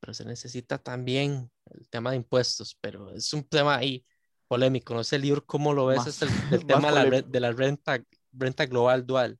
Pero 0.00 0.12
se 0.12 0.24
necesita 0.24 0.78
también 0.78 1.48
el 1.66 1.88
tema 1.88 2.10
de 2.10 2.16
impuestos, 2.16 2.76
pero 2.80 3.12
es 3.12 3.32
un 3.32 3.44
tema 3.44 3.76
ahí 3.76 4.04
polémico. 4.48 4.94
No 4.94 5.04
sé, 5.04 5.18
Lior, 5.18 5.44
¿cómo 5.44 5.72
lo 5.72 5.86
ves? 5.86 6.06
es 6.06 6.22
el, 6.22 6.28
tema 6.66 6.90
de 6.90 7.40
la, 7.40 7.52
renta, 7.52 8.02
renta 8.32 8.66
global 8.66 9.06
dual. 9.06 9.38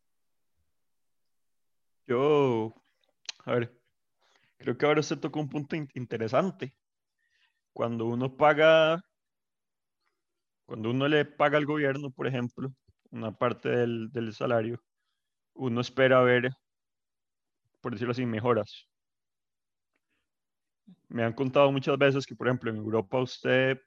Yo, 2.06 2.74
a 3.44 3.52
ver, 3.52 3.78
creo 4.58 4.78
que 4.78 4.86
ahora 4.86 5.02
se 5.02 5.16
tocó 5.16 5.40
un 5.40 5.48
punto 5.48 5.76
interesante. 5.76 6.74
Cuando 7.72 8.06
uno 8.06 8.36
paga, 8.36 9.02
cuando 10.66 10.90
uno 10.90 11.08
le 11.08 11.24
paga 11.24 11.58
al 11.58 11.66
gobierno, 11.66 12.10
por 12.10 12.26
ejemplo, 12.26 12.72
una 13.10 13.32
parte 13.32 13.68
del, 13.68 14.10
del 14.10 14.34
salario, 14.34 14.82
uno 15.54 15.80
espera 15.80 16.20
ver, 16.22 16.50
por 17.80 17.92
decirlo 17.92 18.12
así, 18.12 18.24
mejoras. 18.24 18.88
Me 21.08 21.24
han 21.24 21.32
contado 21.32 21.70
muchas 21.72 21.98
veces 21.98 22.26
que, 22.26 22.34
por 22.34 22.48
ejemplo, 22.48 22.70
en 22.70 22.76
Europa 22.76 23.20
usted 23.20 23.80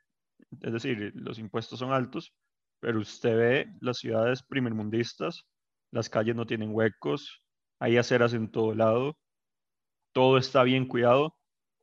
es 0.59 0.73
decir, 0.73 1.11
los 1.15 1.39
impuestos 1.39 1.79
son 1.79 1.93
altos, 1.93 2.33
pero 2.79 2.99
usted 2.99 3.37
ve 3.37 3.73
las 3.79 3.99
ciudades 3.99 4.43
primermundistas, 4.43 5.45
las 5.91 6.09
calles 6.09 6.35
no 6.35 6.45
tienen 6.45 6.73
huecos, 6.73 7.43
hay 7.79 7.97
aceras 7.97 8.33
en 8.33 8.49
todo 8.49 8.73
lado, 8.73 9.17
todo 10.13 10.37
está 10.37 10.63
bien 10.63 10.85
cuidado. 10.87 11.37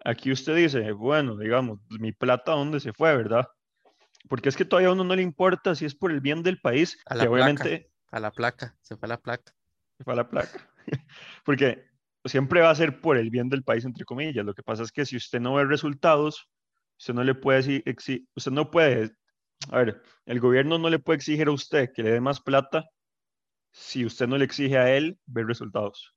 Aquí 0.04 0.30
usted 0.30 0.54
dice, 0.54 0.92
bueno, 0.92 1.36
digamos, 1.36 1.80
pues, 1.88 2.00
mi 2.00 2.12
plata, 2.12 2.52
¿dónde 2.52 2.80
se 2.80 2.92
fue, 2.92 3.16
verdad? 3.16 3.46
Porque 4.28 4.48
es 4.48 4.56
que 4.56 4.64
todavía 4.64 4.90
a 4.90 4.92
uno 4.92 5.04
no 5.04 5.16
le 5.16 5.22
importa 5.22 5.74
si 5.74 5.84
es 5.84 5.94
por 5.94 6.10
el 6.10 6.20
bien 6.20 6.42
del 6.42 6.60
país, 6.60 6.98
a 7.06 7.14
la 7.14 7.30
obviamente... 7.30 7.90
a 8.10 8.20
la 8.20 8.30
placa, 8.30 8.76
se 8.82 8.96
fue 8.96 9.06
a 9.06 9.10
la 9.10 9.20
placa. 9.20 9.54
Se 9.96 10.04
fue 10.04 10.12
a 10.12 10.16
la 10.16 10.28
placa. 10.28 10.70
Porque 11.44 11.88
siempre 12.24 12.60
va 12.60 12.70
a 12.70 12.74
ser 12.74 13.00
por 13.00 13.16
el 13.16 13.30
bien 13.30 13.48
del 13.48 13.64
país, 13.64 13.84
entre 13.84 14.04
comillas. 14.04 14.44
Lo 14.44 14.54
que 14.54 14.62
pasa 14.62 14.82
es 14.82 14.92
que 14.92 15.06
si 15.06 15.16
usted 15.16 15.40
no 15.40 15.54
ve 15.54 15.64
resultados, 15.64 16.48
Usted 16.98 17.14
no 17.14 17.24
le 17.24 17.34
puede 17.34 17.62
decir, 17.62 18.28
usted 18.34 18.52
no 18.52 18.70
puede, 18.70 19.12
a 19.70 19.78
ver, 19.78 20.02
el 20.26 20.40
gobierno 20.40 20.78
no 20.78 20.90
le 20.90 20.98
puede 20.98 21.16
exigir 21.18 21.48
a 21.48 21.52
usted 21.52 21.92
que 21.94 22.02
le 22.02 22.12
dé 22.12 22.20
más 22.20 22.40
plata 22.40 22.88
si 23.72 24.04
usted 24.04 24.26
no 24.26 24.38
le 24.38 24.44
exige 24.44 24.78
a 24.78 24.94
él 24.96 25.18
ver 25.26 25.46
resultados. 25.46 26.14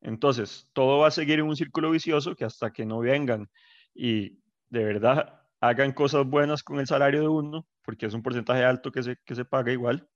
Entonces, 0.00 0.68
todo 0.72 0.98
va 0.98 1.08
a 1.08 1.10
seguir 1.12 1.38
en 1.38 1.46
un 1.46 1.56
círculo 1.56 1.90
vicioso 1.90 2.34
que 2.34 2.44
hasta 2.44 2.72
que 2.72 2.86
no 2.86 3.00
vengan 3.00 3.48
y 3.94 4.38
de 4.70 4.84
verdad 4.84 5.40
hagan 5.60 5.92
cosas 5.92 6.26
buenas 6.26 6.62
con 6.62 6.80
el 6.80 6.86
salario 6.86 7.20
de 7.20 7.28
uno, 7.28 7.66
porque 7.82 8.06
es 8.06 8.14
un 8.14 8.22
porcentaje 8.22 8.64
alto 8.64 8.90
que 8.90 9.02
se, 9.02 9.16
que 9.24 9.34
se 9.34 9.44
paga 9.44 9.72
igual, 9.72 10.08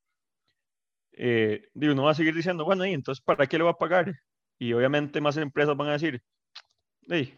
eh, 1.12 1.68
uno 1.74 2.05
va 2.05 2.11
a 2.11 2.14
seguir 2.14 2.35
diciendo, 2.35 2.64
bueno, 2.64 2.85
y 2.87 2.92
entonces, 2.92 3.22
¿para 3.24 3.46
qué 3.46 3.59
le 3.59 3.64
va 3.64 3.70
a 3.70 3.79
pagar? 3.79 4.14
Y 4.59 4.72
obviamente 4.72 5.20
más 5.20 5.37
empresas 5.37 5.76
van 5.76 5.88
a 5.88 5.92
decir, 5.92 6.22
hey, 7.09 7.37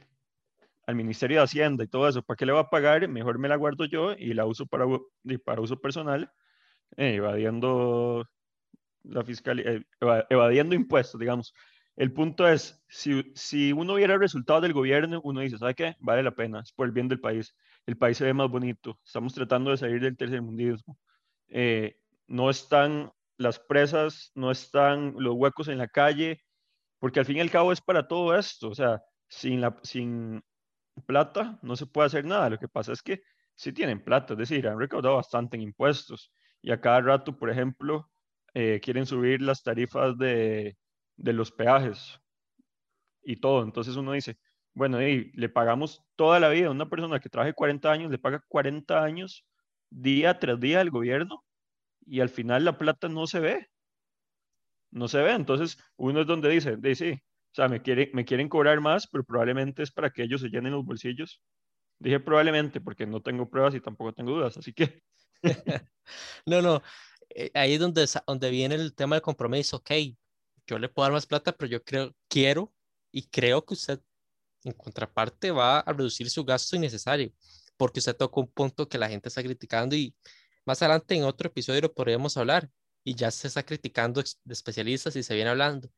al 0.89 0.97
Ministerio 0.97 1.39
de 1.39 1.45
Hacienda 1.45 1.85
y 1.85 1.89
todo 1.89 2.09
eso, 2.09 2.25
¿para 2.25 2.37
qué 2.39 2.47
le 2.47 2.53
va 2.55 2.63
a 2.63 2.71
pagar? 2.71 3.09
Mejor 3.09 3.39
me 3.39 3.49
la 3.49 3.57
guardo 3.57 3.87
yo 3.87 4.15
y 4.15 4.35
la 4.35 4.47
uso 4.47 4.67
para, 4.67 4.87
para 5.45 5.63
uso 5.63 5.81
personal, 5.81 6.33
eh, 6.97 7.17
evadiendo 7.17 8.27
la 9.05 9.25
fiscal, 9.25 9.61
eh, 9.61 9.85
eva- 10.01 10.27
evadiendo 10.31 10.75
impuestos, 10.75 11.21
digamos. 11.21 11.55
El 11.97 12.13
punto 12.13 12.47
es, 12.49 12.85
si, 12.89 13.25
si 13.35 13.73
uno 13.73 13.95
viera 13.97 14.15
el 14.15 14.21
resultado 14.21 14.61
del 14.61 14.73
gobierno, 14.73 15.21
uno 15.25 15.41
dice, 15.41 15.59
¿sabe 15.59 15.75
qué? 15.75 15.97
Vale 16.01 16.23
la 16.23 16.33
pena, 16.35 16.61
es 16.61 16.73
por 16.73 16.87
el 16.87 16.93
bien 16.93 17.09
del 17.09 17.21
país. 17.21 17.55
El 17.87 17.97
país 17.99 18.17
se 18.19 18.25
ve 18.25 18.35
más 18.35 18.51
bonito, 18.51 19.01
estamos 19.05 19.35
tratando 19.35 19.71
de 19.71 19.79
salir 19.79 20.01
del 20.01 20.17
tercermundismo. 20.17 20.99
Eh, 21.49 21.97
no 22.29 22.51
están 22.51 23.13
las 23.39 23.59
presas, 23.59 24.33
no 24.35 24.51
están 24.51 25.15
los 25.19 25.35
huecos 25.35 25.69
en 25.69 25.79
la 25.79 25.89
calle, 25.89 26.43
porque 26.99 27.21
al 27.21 27.27
fin 27.27 27.39
y 27.39 27.41
al 27.41 27.51
cabo 27.51 27.73
es 27.73 27.81
para 27.81 28.09
todo 28.09 28.37
esto. 28.39 28.69
O 28.71 28.75
sea, 28.75 29.03
sin, 29.29 29.61
la, 29.61 29.79
sin 29.83 30.43
plata 31.03 31.59
no 31.63 31.77
se 31.77 31.87
puede 31.87 32.07
hacer 32.07 32.25
nada. 32.25 32.51
Lo 32.51 32.59
que 32.59 32.69
pasa 32.69 32.93
es 32.93 33.03
que 33.03 33.23
sí 33.55 33.73
tienen 33.73 34.03
plata, 34.03 34.35
es 34.35 34.39
decir, 34.39 34.69
han 34.69 34.79
recaudado 34.79 35.17
bastante 35.17 35.57
en 35.57 35.63
impuestos 35.63 36.33
y 36.63 36.71
a 36.73 36.81
cada 36.81 37.01
rato, 37.01 37.37
por 37.37 37.51
ejemplo, 37.51 38.11
eh, 38.55 38.81
quieren 38.83 39.07
subir 39.07 39.43
las 39.43 39.63
tarifas 39.63 40.17
de, 40.19 40.77
de 41.17 41.33
los 41.33 41.53
peajes 41.53 42.21
y 43.23 43.37
todo. 43.37 43.63
Entonces 43.65 43.97
uno 43.97 44.13
dice, 44.13 44.39
bueno, 44.75 45.03
y 45.03 45.31
le 45.35 45.49
pagamos 45.49 46.03
toda 46.17 46.41
la 46.41 46.49
vida 46.49 46.69
a 46.69 46.71
una 46.71 46.89
persona 46.89 47.21
que 47.21 47.29
trabaje 47.29 47.55
40 47.55 47.91
años, 47.91 48.11
le 48.11 48.19
paga 48.19 48.45
40 48.49 49.03
años 49.03 49.45
día 49.91 50.39
tras 50.39 50.61
día 50.61 50.81
al 50.81 50.91
gobierno 50.91 51.45
y 52.07 52.21
al 52.21 52.29
final 52.31 52.65
la 52.65 52.79
plata 52.79 53.09
no 53.09 53.27
se 53.27 53.41
ve. 53.41 53.69
No 54.91 55.09
se 55.09 55.23
ve. 55.23 55.33
Entonces 55.33 55.79
uno 55.97 56.21
es 56.23 56.27
donde 56.27 56.49
dice, 56.49 56.77
de 56.77 56.95
sí, 56.95 57.19
o 57.53 57.55
sea, 57.55 57.69
me, 57.69 57.83
quiere, 57.83 58.11
me 58.15 58.25
quieren 58.25 58.49
cobrar 58.49 58.81
más, 58.81 59.07
pero 59.09 59.25
probablemente 59.25 59.83
es 59.83 59.91
para 59.91 60.11
que 60.11 60.23
ellos 60.23 60.41
se 60.41 60.49
llenen 60.49 60.73
los 60.73 60.85
bolsillos. 60.85 61.43
Dije 61.99 62.21
probablemente 62.21 62.81
porque 62.81 63.07
no 63.07 63.23
tengo 63.23 63.49
pruebas 63.51 63.75
y 63.75 63.81
tampoco 63.81 64.13
tengo 64.13 64.33
dudas, 64.33 64.57
así 64.57 64.73
que 64.73 65.03
No, 66.47 66.63
no, 66.63 66.83
eh, 67.31 67.51
ahí 67.55 67.75
es 67.75 67.81
donde, 67.81 68.07
donde 68.27 68.51
viene 68.51 68.75
el 68.75 68.95
tema 68.95 69.17
del 69.17 69.23
compromiso. 69.23 69.79
Ok, 69.79 69.91
yo 70.67 70.79
le 70.79 70.89
puedo 70.89 71.05
dar 71.05 71.13
más 71.13 71.27
plata, 71.27 71.53
pero 71.53 71.71
yo 71.71 71.83
creo, 71.85 72.15
quiero 72.29 72.73
y 73.13 73.29
creo 73.29 73.65
que 73.65 73.75
usted 73.75 74.01
en 74.65 74.73
contraparte 74.73 75.51
va 75.51 75.81
a 75.81 75.93
reducir 75.93 76.31
su 76.31 76.45
gasto 76.45 76.77
innecesario, 76.77 77.33
porque 77.77 78.01
usted 78.01 78.17
tocó 78.17 78.41
un 78.41 78.49
punto 78.53 78.89
que 78.89 78.99
la 78.99 79.09
gente 79.09 79.29
está 79.29 79.43
criticando 79.43 79.97
y 79.97 80.15
más 80.67 80.83
adelante 80.83 81.15
en 81.15 81.25
otro 81.25 81.49
episodio 81.49 81.83
lo 81.83 81.95
podríamos 81.95 82.37
hablar 82.37 82.71
y 83.05 83.15
ya 83.15 83.31
se 83.31 83.49
está 83.49 83.65
criticando 83.65 84.23
de 84.23 84.53
especialistas 84.55 85.17
y 85.17 85.23
se 85.23 85.35
viene 85.35 85.51
hablando. 85.51 85.91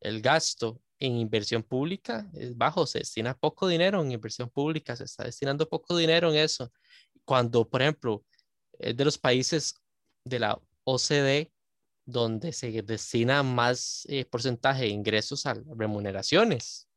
El 0.00 0.22
gasto 0.22 0.80
en 0.98 1.16
inversión 1.16 1.62
pública 1.62 2.28
es 2.34 2.56
bajo, 2.56 2.86
se 2.86 3.00
destina 3.00 3.36
poco 3.36 3.68
dinero 3.68 4.02
en 4.02 4.12
inversión 4.12 4.48
pública, 4.50 4.96
se 4.96 5.04
está 5.04 5.24
destinando 5.24 5.68
poco 5.68 5.96
dinero 5.96 6.30
en 6.30 6.36
eso. 6.38 6.72
Cuando, 7.24 7.68
por 7.68 7.82
ejemplo, 7.82 8.24
es 8.78 8.96
de 8.96 9.04
los 9.04 9.18
países 9.18 9.74
de 10.24 10.38
la 10.38 10.60
OCDE 10.84 11.52
donde 12.04 12.52
se 12.52 12.82
destina 12.82 13.42
más 13.42 14.06
eh, 14.08 14.24
porcentaje 14.24 14.82
de 14.82 14.88
ingresos 14.88 15.44
a 15.44 15.54
remuneraciones. 15.74 16.88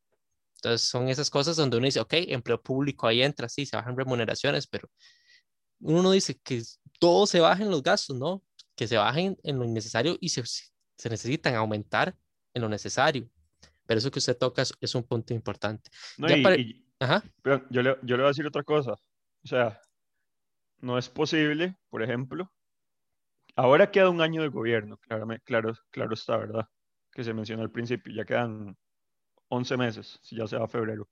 Entonces 0.55 0.88
son 0.88 1.09
esas 1.09 1.29
cosas 1.29 1.55
donde 1.55 1.77
uno 1.77 1.85
dice, 1.85 1.99
ok, 1.99 2.13
empleo 2.27 2.62
público 2.62 3.07
ahí 3.07 3.21
entra, 3.21 3.49
sí, 3.49 3.65
se 3.65 3.75
bajan 3.75 3.97
remuneraciones, 3.97 4.67
pero 4.67 4.89
uno 5.79 6.03
no 6.03 6.12
dice 6.12 6.38
que 6.38 6.62
todo 6.99 7.25
se 7.25 7.39
baje 7.39 7.63
en 7.63 7.71
los 7.71 7.81
gastos, 7.81 8.17
¿no? 8.17 8.43
Que 8.75 8.88
se 8.88 8.97
bajen 8.97 9.38
en 9.43 9.57
lo 9.57 9.65
innecesario 9.65 10.17
y 10.19 10.29
se, 10.29 10.43
se 10.45 11.09
necesitan 11.09 11.55
aumentar 11.55 12.15
en 12.53 12.62
lo 12.62 12.69
necesario. 12.69 13.29
Pero 13.89 13.97
eso 13.97 14.12
que 14.12 14.19
usted 14.19 14.38
toca 14.38 14.62
es, 14.62 14.71
es 14.82 14.93
un 14.93 15.02
punto 15.02 15.34
importante. 15.34 15.89
no, 16.19 16.32
y, 16.32 16.43
para- 16.43 16.58
y- 16.58 16.86
Ajá, 16.99 17.23
pero 17.41 17.65
yo 17.71 17.82
le, 17.82 17.97
yo 18.04 18.17
le 18.17 18.21
voy 18.21 18.25
a 18.25 18.28
decir 18.28 18.45
otra 18.45 18.62
cosa. 18.62 18.91
O 18.91 19.47
sea, 19.47 19.82
no 20.82 20.99
es 20.99 21.10
posible, 21.10 21.75
por 21.89 22.04
ejemplo, 22.04 22.52
ahora 23.56 23.89
queda 23.91 24.10
un 24.10 24.21
año 24.21 24.41
de 24.43 24.49
gobierno, 24.49 24.97
claramente, 24.97 25.43
claro, 25.43 25.73
claro 25.91 26.13
está, 26.13 26.38
¿verdad? 26.38 26.65
Que 27.12 27.23
se 27.23 27.34
mencionó 27.34 27.63
al 27.63 27.71
principio, 27.71 28.13
ya 28.13 28.25
quedan 28.25 28.78
11 29.49 29.78
meses, 29.78 30.19
si 30.21 30.38
ya 30.38 30.47
se 30.47 30.58
va 30.58 30.65
a 30.65 30.67
febrero. 30.69 31.10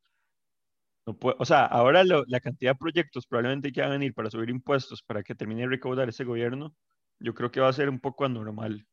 No 1.08 1.18
puede, 1.18 1.38
o 1.40 1.46
sea, 1.46 1.66
ahora 1.66 2.04
lo- 2.04 2.24
la 2.28 2.40
cantidad 2.42 2.72
de 2.74 2.78
proyectos 2.78 3.26
probablemente 3.28 3.72
que 3.72 3.82
van 3.82 3.92
a 3.92 3.94
venir 3.94 4.13
para 4.13 4.30
subir 4.30 4.50
impuestos 4.50 5.02
para 5.04 5.24
que 5.24 5.36
termine 5.36 5.62
de 5.62 5.68
recaudar 5.70 6.10
ese 6.10 6.24
gobierno, 6.26 6.76
yo 7.20 7.34
creo 7.34 7.50
que 7.52 7.62
va 7.62 7.70
a 7.70 7.74
ser 7.74 7.90
un 7.90 8.00
poco 8.00 8.26
anormal. 8.26 8.86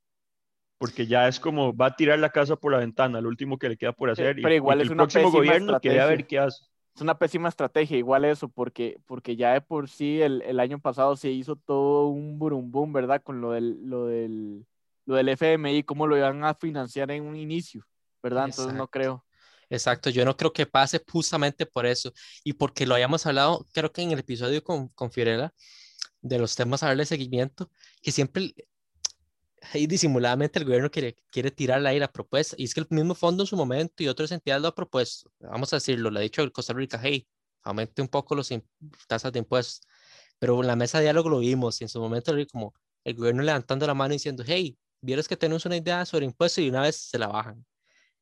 Porque 0.85 1.07
ya 1.07 1.29
es 1.29 1.41
como 1.41 1.75
va 1.75 1.87
a 1.87 1.97
tirar 1.97 2.19
la 2.19 2.31
casa 2.31 2.57
por 2.57 2.73
la 2.73 2.79
ventana, 2.79 3.21
lo 3.21 3.29
último 3.29 3.59
que 3.59 3.69
le 3.69 3.77
queda 3.77 3.93
por 3.93 4.11
hacer. 4.11 4.39
y- 4.39 4.43
pero 4.43 4.55
y 4.55 4.57
igual 4.57 4.79
que 4.79 4.83
es 4.85 4.89
el 4.91 4.95
una 4.95 5.03
próximo 5.05 5.23
pésima 5.25 5.39
gobierno 5.39 5.73
a 5.73 5.79
ver 6.07 6.19
estrategia. 6.19 6.27
qué 6.29 6.39
hace. 6.39 6.65
Es 6.95 7.01
una 7.03 7.19
pésima 7.19 7.49
estrategia, 7.49 7.97
igual 7.99 8.25
eso, 8.25 8.49
porque, 8.49 8.99
porque 9.07 9.35
ya 9.37 9.53
de 9.53 9.61
por 9.61 9.89
sí 9.89 10.21
el, 10.23 10.43
el 10.43 10.61
año 10.61 10.79
pasado 10.79 11.17
se 11.17 11.31
hizo 11.31 11.57
todo 11.57 12.07
un 12.09 12.39
boom 12.39 12.71
boom, 12.71 12.93
¿verdad? 12.93 13.21
Con 13.23 13.41
lo 13.41 13.51
del, 13.51 13.85
lo 13.89 14.07
del, 14.07 14.65
lo 15.07 15.17
del 15.17 15.29
FMI, 15.31 15.83
cómo 15.83 16.07
lo 16.07 16.17
iban 16.17 16.45
a 16.45 16.55
financiar 16.55 17.11
en 17.11 17.25
un 17.25 17.35
inicio, 17.37 17.83
¿verdad? 18.23 18.45
Entonces 18.45 18.75
no 18.75 18.85
Exacto. 18.85 18.91
creo. 18.91 19.25
exacto. 19.71 20.11
Yo 20.11 20.25
no 20.25 20.37
creo 20.37 20.53
que 20.53 20.67
pase 20.67 21.03
justamente 21.11 21.67
por 21.67 21.85
eso 21.87 22.13
y 22.45 22.53
porque 22.53 22.87
lo 22.87 22.95
hayamos 22.95 23.27
hablado, 23.27 23.67
creo 23.73 23.91
que 23.93 24.03
en 24.03 24.13
el 24.13 24.21
episodio 24.21 24.63
con, 24.63 24.89
con 24.89 25.11
Fiorella, 25.11 25.53
de 26.21 26.39
los 26.39 26.55
temas 26.55 26.83
a 26.83 26.87
darle 26.89 27.07
seguimiento, 27.07 27.71
que 28.03 28.13
siempre 28.13 28.55
ahí 29.73 29.87
disimuladamente 29.87 30.59
el 30.59 30.65
gobierno 30.65 30.91
quiere, 30.91 31.17
quiere 31.31 31.51
tirarle 31.51 31.89
ahí 31.89 31.99
la 31.99 32.11
propuesta. 32.11 32.57
Y 32.59 32.65
es 32.65 32.75
que 32.75 32.81
el 32.81 32.87
mismo 32.91 33.15
fondo 33.15 33.43
en 33.43 33.47
su 33.47 33.57
momento 33.57 34.03
y 34.03 34.09
otras 34.09 34.31
entidades 34.33 34.63
lo 34.63 34.69
ha 34.69 34.75
propuesto. 34.75 35.31
Vamos 35.41 35.73
a 35.73 35.77
decirlo, 35.77 36.11
le 36.11 36.21
ha 36.21 36.23
dicho 36.23 36.43
el 36.43 36.53
Costa 36.53 36.73
Rica, 36.73 37.01
hey, 37.03 37.27
aumente 37.63 38.03
un 38.03 38.09
poco 38.09 38.35
las 38.35 38.53
tasas 39.07 39.33
de 39.33 39.39
impuestos. 39.41 39.87
Pero 40.39 40.61
en 40.61 40.67
la 40.67 40.77
mesa 40.77 40.99
de 40.99 41.05
diálogo 41.05 41.31
lo 41.31 41.39
vimos 41.39 41.81
y 41.81 41.85
en 41.85 41.89
su 41.89 42.01
momento 42.01 42.33
lo 42.35 42.47
como 42.47 42.75
el 43.05 43.15
gobierno 43.15 43.43
levantando 43.43 43.87
la 43.87 43.95
mano 43.95 44.15
y 44.15 44.17
diciendo, 44.17 44.45
hey, 44.47 44.79
vieras 45.01 45.29
que 45.29 45.37
tenemos 45.37 45.65
una 45.67 45.77
idea 45.77 46.05
sobre 46.07 46.27
impuestos 46.27 46.65
y 46.65 46.69
una 46.69 46.83
vez 46.83 46.97
se 46.97 47.19
la 47.19 47.29
bajan. 47.29 47.65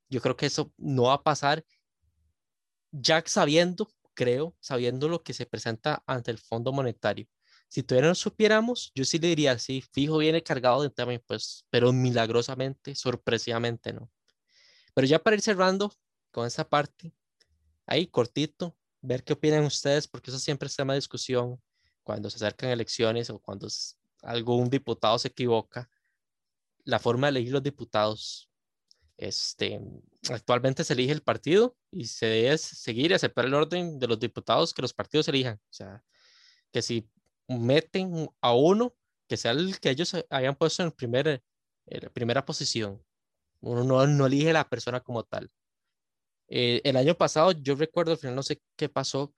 Yo 0.08 0.20
creo 0.20 0.36
que 0.36 0.46
eso 0.46 0.72
no 0.76 1.04
va 1.04 1.14
a 1.14 1.22
pasar 1.22 1.64
ya 2.90 3.22
sabiendo, 3.26 3.88
creo, 4.14 4.54
sabiendo 4.60 5.08
lo 5.08 5.22
que 5.22 5.32
se 5.32 5.46
presenta 5.46 6.02
ante 6.06 6.30
el 6.30 6.38
Fondo 6.38 6.72
Monetario. 6.72 7.26
Si 7.72 7.82
todavía 7.82 8.10
no 8.10 8.14
supiéramos, 8.14 8.92
yo 8.94 9.02
sí 9.02 9.18
le 9.18 9.28
diría, 9.28 9.58
sí, 9.58 9.80
fijo 9.80 10.18
viene 10.18 10.42
cargado 10.42 10.82
de 10.82 10.90
tema 10.90 11.14
impuestos, 11.14 11.64
pero 11.70 11.90
milagrosamente, 11.90 12.94
sorpresivamente 12.94 13.94
no. 13.94 14.10
Pero 14.92 15.06
ya 15.06 15.18
para 15.18 15.36
ir 15.36 15.40
cerrando 15.40 15.90
con 16.30 16.46
esa 16.46 16.68
parte, 16.68 17.14
ahí 17.86 18.06
cortito, 18.06 18.76
ver 19.00 19.24
qué 19.24 19.32
opinan 19.32 19.64
ustedes, 19.64 20.06
porque 20.06 20.30
eso 20.30 20.38
siempre 20.38 20.66
es 20.66 20.76
tema 20.76 20.92
de 20.92 20.98
discusión 20.98 21.62
cuando 22.02 22.28
se 22.28 22.36
acercan 22.36 22.68
elecciones 22.68 23.30
o 23.30 23.38
cuando 23.38 23.68
algún 24.20 24.68
diputado 24.68 25.18
se 25.18 25.28
equivoca, 25.28 25.88
la 26.84 26.98
forma 26.98 27.28
de 27.28 27.38
elegir 27.38 27.54
los 27.54 27.62
diputados. 27.62 28.50
Este, 29.16 29.80
actualmente 30.28 30.84
se 30.84 30.92
elige 30.92 31.12
el 31.12 31.22
partido 31.22 31.74
y 31.90 32.04
se 32.04 32.26
debe 32.26 32.58
seguir 32.58 33.12
y 33.12 33.14
aceptar 33.14 33.46
el 33.46 33.54
orden 33.54 33.98
de 33.98 34.08
los 34.08 34.20
diputados 34.20 34.74
que 34.74 34.82
los 34.82 34.92
partidos 34.92 35.26
elijan. 35.28 35.54
O 35.54 35.72
sea, 35.72 36.04
que 36.70 36.82
si 36.82 37.08
meten 37.58 38.28
a 38.40 38.54
uno, 38.54 38.94
que 39.28 39.36
sea 39.36 39.52
el 39.52 39.78
que 39.80 39.90
ellos 39.90 40.14
hayan 40.30 40.56
puesto 40.56 40.82
en, 40.82 40.92
primer, 40.92 41.42
en 41.86 42.10
primera 42.12 42.44
posición. 42.44 43.02
Uno 43.60 43.84
no, 43.84 44.06
no 44.06 44.26
elige 44.26 44.52
la 44.52 44.68
persona 44.68 45.00
como 45.00 45.24
tal. 45.24 45.50
Eh, 46.48 46.80
el 46.84 46.96
año 46.96 47.14
pasado, 47.14 47.52
yo 47.52 47.74
recuerdo, 47.76 48.12
al 48.12 48.18
final 48.18 48.34
no 48.36 48.42
sé 48.42 48.60
qué 48.76 48.88
pasó, 48.88 49.32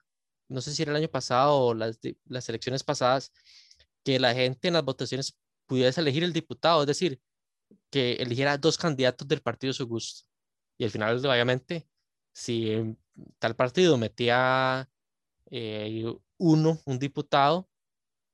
no 0.49 0.61
sé 0.61 0.73
si 0.73 0.81
era 0.83 0.91
el 0.91 0.97
año 0.97 1.09
pasado 1.09 1.55
o 1.55 1.73
las, 1.73 1.99
las 2.25 2.49
elecciones 2.49 2.83
pasadas, 2.83 3.31
que 4.03 4.19
la 4.19 4.33
gente 4.33 4.67
en 4.67 4.75
las 4.75 4.83
votaciones 4.83 5.37
pudiese 5.65 6.01
elegir 6.01 6.23
el 6.23 6.33
diputado, 6.33 6.81
es 6.81 6.87
decir, 6.87 7.21
que 7.89 8.13
eligiera 8.13 8.57
dos 8.57 8.77
candidatos 8.77 9.27
del 9.27 9.41
partido 9.41 9.69
de 9.69 9.77
su 9.77 9.87
gusto. 9.87 10.27
Y 10.77 10.83
al 10.85 10.91
final, 10.91 11.25
obviamente, 11.25 11.87
si 12.33 12.95
tal 13.39 13.55
partido 13.55 13.97
metía 13.97 14.89
eh, 15.49 16.03
uno, 16.37 16.79
un 16.85 16.99
diputado, 16.99 17.69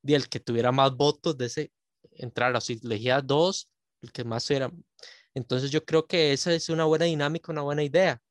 y 0.04 0.14
el 0.14 0.30
que 0.30 0.39
tuviera 0.39 0.72
más 0.72 0.95
votos 0.95 1.38
de 1.38 1.45
ese 1.47 1.72
entrar, 2.12 2.56
o 2.56 2.62
si 2.62 2.80
elegía 2.84 3.22
dos, 3.22 3.70
el 4.02 4.12
que 4.12 4.24
más 4.24 4.49
era. 4.52 4.72
Entonces 5.34 5.72
yo 5.72 5.84
creo 5.86 6.06
que 6.08 6.34
esa 6.34 6.54
es 6.54 6.70
una 6.70 6.86
buena 6.86 7.06
dinámica, 7.06 7.52
una 7.52 7.62
buena 7.62 7.84
idea. 7.84 8.22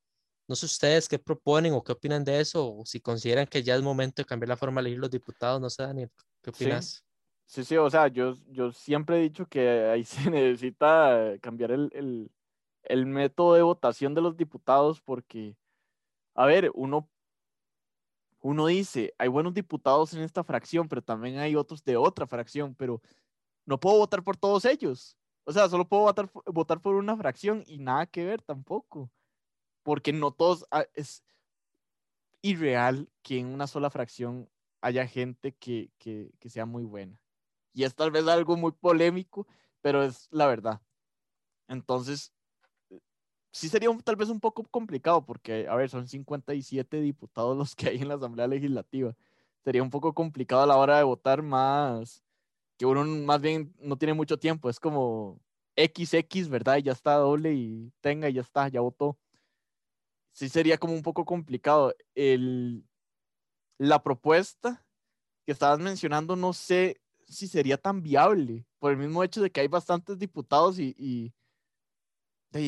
No 0.49 0.57
sé 0.57 0.66
ustedes 0.66 1.09
qué 1.09 1.18
proponen 1.18 1.73
o 1.75 1.83
qué 1.83 1.93
opinan 1.93 2.25
de 2.25 2.41
eso, 2.41 2.75
o 2.77 2.85
si 2.87 3.01
consideran 3.01 3.47
que 3.47 3.62
ya 3.62 3.77
es 3.77 3.83
momento 3.83 4.23
de 4.23 4.27
cambiar 4.27 4.49
la 4.49 4.57
forma 4.57 4.81
de 4.81 4.89
elegir 4.89 5.01
los 5.01 5.11
diputados, 5.11 5.61
no 5.61 5.71
sé, 5.71 5.85
Daniel, 5.85 6.11
¿qué 6.43 6.51
Sí. 6.53 6.64
opinas? 6.64 7.05
Sí, 7.47 7.64
sí, 7.64 7.77
o 7.77 7.91
sea, 7.91 8.07
yo, 8.09 8.35
yo 8.49 8.71
siempre 8.73 9.18
he 9.18 9.23
dicho 9.23 9.47
que 9.47 9.68
ahí 9.89 10.05
se 10.05 10.31
necesita 10.31 11.35
cambiar 11.41 11.73
el, 11.73 11.91
el, 11.95 12.31
el 12.85 13.07
método 13.07 13.55
de 13.55 13.62
votación 13.62 14.14
de 14.14 14.21
los 14.21 14.37
diputados 14.37 15.01
porque, 15.01 15.57
a 16.35 16.47
ver, 16.47 16.71
uno, 16.75 17.11
uno 18.41 18.66
dice, 18.66 19.14
hay 19.18 19.28
buenos 19.28 19.55
diputados 19.55 20.14
en 20.14 20.22
esta 20.22 20.45
fracción, 20.45 20.88
pero 20.88 21.03
también 21.03 21.38
hay 21.38 21.57
otros 21.57 21.84
de 21.84 21.97
otra 21.97 22.26
fracción, 22.26 22.74
pero 22.74 23.03
no 23.66 23.80
puedo 23.80 23.99
votar 23.99 24.24
por 24.24 24.36
todos 24.36 24.64
ellos. 24.66 25.18
O 25.45 25.53
sea, 25.53 25.68
solo 25.68 25.88
puedo 25.88 26.03
votar, 26.05 26.80
por- 26.80 26.95
una 26.97 27.16
fracción 27.16 27.64
y 27.66 27.78
nada 27.78 28.07
que 28.07 28.24
ver 28.24 28.43
tampoco, 28.43 29.11
porque 29.84 30.12
no 30.12 30.32
todos, 30.32 30.66
ah, 30.70 30.86
es 30.95 31.24
irreal 32.43 33.11
que 33.22 33.38
en 33.38 33.47
una 33.47 33.66
sola 33.66 33.91
fracción 33.91 34.51
haya 34.80 35.07
gente 35.07 35.55
que, 35.55 35.93
que, 35.99 36.32
que 36.38 36.49
sea 36.49 36.66
muy 36.66 36.84
buena. 36.84 37.20
Y 37.72 37.84
es 37.84 37.95
tal 37.95 38.11
vez 38.11 38.26
algo 38.28 38.57
muy 38.57 38.72
polémico, 38.72 39.47
pero 39.80 40.03
es 40.03 40.28
la 40.30 40.47
verdad. 40.47 40.82
Entonces, 41.68 42.34
sí 43.53 43.69
sería 43.69 43.91
tal 44.05 44.17
vez 44.17 44.29
un 44.29 44.41
poco 44.41 44.65
complicado 44.65 45.25
porque, 45.25 45.67
a 45.69 45.75
ver, 45.75 45.91
son 45.91 46.09
57 46.09 47.01
diputados 47.01 47.57
los 47.57 47.75
que 47.75 47.89
hay 47.89 47.99
en 47.99 48.09
la 48.09 48.15
Asamblea 48.15 48.47
Legislativa. 48.47 49.15
Sería 49.65 49.83
un 49.83 49.91
poco 49.91 50.15
complicado 50.15 50.63
a 50.63 50.67
la 50.67 50.77
hora 50.77 50.99
de 50.99 51.05
votar 51.05 51.43
más, 51.43 52.23
que 52.79 52.87
uno 52.87 53.05
más 53.05 53.41
bien 53.41 53.75
no 53.81 53.97
tiene 53.99 54.15
mucho 54.15 54.39
tiempo, 54.39 54.71
es 54.71 54.81
como 54.81 55.41
XX, 55.77 56.49
¿verdad? 56.49 56.79
Y 56.79 56.83
ya 56.83 56.93
está 56.93 57.15
doble 57.15 57.53
y 57.55 57.93
tenga 58.01 58.29
y 58.29 58.35
ya 58.35 58.41
está, 58.43 58.69
ya 58.69 58.81
votó. 58.81 59.19
Sí 60.33 60.49
sería 60.49 60.79
como 60.79 60.95
un 60.95 61.03
poco 61.03 61.25
complicado. 61.25 61.95
El, 62.15 62.85
la 63.79 64.03
propuesta 64.03 64.87
que 65.45 65.53
estabas 65.53 65.79
mencionando, 65.79 66.37
no 66.37 66.53
sé 66.53 67.01
si 67.25 67.49
sería 67.49 67.77
tan 67.79 68.03
viable, 68.03 68.67
por 68.79 68.93
el 68.93 68.99
mismo 68.99 69.23
hecho 69.23 69.41
de 69.43 69.51
que 69.51 69.61
hay 69.61 69.69
bastantes 69.69 70.19
diputados 70.19 70.79
y, 70.79 70.95
y, 70.99 71.33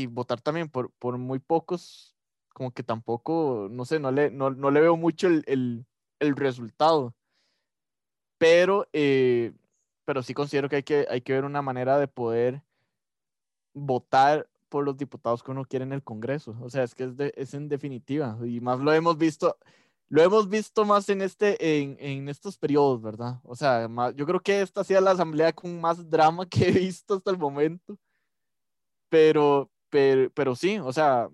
votar 0.09 0.41
también 0.41 0.68
por, 0.68 0.91
por 0.93 1.18
muy 1.18 1.39
pocos, 1.39 2.14
como 2.55 2.72
que 2.72 2.83
tampoco, 2.83 3.68
no 3.70 3.85
sé, 3.85 3.99
no 3.99 4.11
le, 4.11 4.30
no, 4.30 4.51
no 4.51 4.70
le 4.70 4.80
veo 4.80 4.97
mucho 4.97 5.26
el, 5.28 5.45
el, 5.47 5.87
el 6.20 6.37
resultado. 6.37 7.14
Pero, 8.39 8.87
eh, 8.93 9.53
pero 10.05 10.22
sí 10.22 10.35
considero 10.35 10.68
que 10.68 10.76
hay, 10.76 10.83
que 10.83 11.07
hay 11.09 11.20
que 11.20 11.33
ver 11.33 11.45
una 11.45 11.62
manera 11.62 11.99
de 11.99 12.09
poder 12.09 12.62
votar 13.74 14.49
por 14.68 14.85
los 14.85 14.97
diputados 14.97 15.43
que 15.43 15.51
uno 15.51 15.64
quiere 15.64 15.85
en 15.85 15.93
el 15.93 16.03
Congreso. 16.03 16.57
O 16.61 16.70
sea, 16.70 16.83
es 16.83 16.95
que 16.95 17.05
es, 17.05 17.12
es 17.37 17.55
en 17.55 17.68
definitiva. 17.68 18.39
Y 18.45 18.61
más 18.61 18.80
lo 18.80 18.93
hemos 18.93 19.18
visto, 19.18 19.57
lo 20.12 20.22
hemos 20.22 20.47
visto 20.49 20.85
más 20.85 21.09
en, 21.09 21.22
este, 21.22 21.80
en, 21.80 21.97
en 21.99 22.28
estos 22.28 22.59
periodos, 22.59 23.01
¿verdad? 23.01 23.41
O 23.45 23.57
sea, 23.57 23.89
yo 24.14 24.26
creo 24.26 24.41
que 24.41 24.61
esta 24.61 24.83
ha 24.83 24.85
sido 24.85 25.01
la 25.01 25.12
asamblea 25.12 25.55
con 25.55 25.80
más 25.80 26.11
drama 26.11 26.47
que 26.51 26.68
he 26.68 26.72
visto 26.72 27.14
hasta 27.14 27.30
el 27.30 27.39
momento. 27.39 27.99
Pero, 29.09 29.70
pero, 29.93 30.30
pero 30.30 30.57
sí, 30.57 30.78
o 30.78 30.90
sea, 30.90 31.28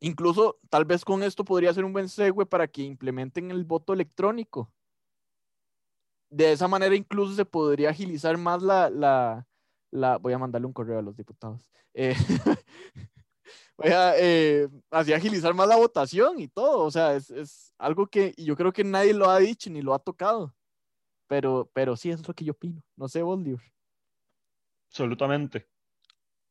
incluso 0.00 0.58
tal 0.70 0.86
vez 0.86 1.04
con 1.04 1.22
esto 1.22 1.44
podría 1.44 1.74
ser 1.74 1.84
un 1.84 1.92
buen 1.92 2.08
segue 2.08 2.46
para 2.46 2.66
que 2.66 2.80
implementen 2.80 3.50
el 3.50 3.64
voto 3.64 3.92
electrónico. 3.92 4.72
De 6.30 6.52
esa 6.52 6.68
manera 6.68 6.94
incluso 6.94 7.34
se 7.34 7.44
podría 7.44 7.90
agilizar 7.90 8.38
más 8.38 8.62
la, 8.62 8.88
la, 8.88 9.46
la, 9.90 10.16
voy 10.16 10.32
a 10.32 10.38
mandarle 10.38 10.68
un 10.68 10.72
correo 10.72 11.00
a 11.00 11.02
los 11.02 11.14
diputados. 11.14 11.68
Eh, 11.92 12.14
voy 13.76 13.90
a 13.90 14.14
eh, 14.16 14.66
así 14.90 15.12
agilizar 15.12 15.52
más 15.52 15.68
la 15.68 15.76
votación 15.76 16.40
y 16.40 16.48
todo. 16.48 16.84
O 16.84 16.90
sea, 16.90 17.14
es, 17.14 17.28
es, 17.30 17.74
algo 17.76 18.06
que 18.06 18.32
yo 18.38 18.56
creo 18.56 18.72
que 18.72 18.84
nadie 18.84 19.12
lo 19.12 19.28
ha 19.28 19.38
dicho 19.38 19.68
ni 19.68 19.82
lo 19.82 19.92
ha 19.92 19.98
tocado. 19.98 20.54
Pero, 21.26 21.70
pero 21.74 21.94
sí, 21.94 22.08
eso 22.08 22.22
es 22.22 22.28
lo 22.28 22.32
que 22.32 22.46
yo 22.46 22.52
opino. 22.52 22.82
No 22.96 23.06
sé, 23.06 23.20
vos, 23.20 23.38
Absolutamente. 24.88 25.68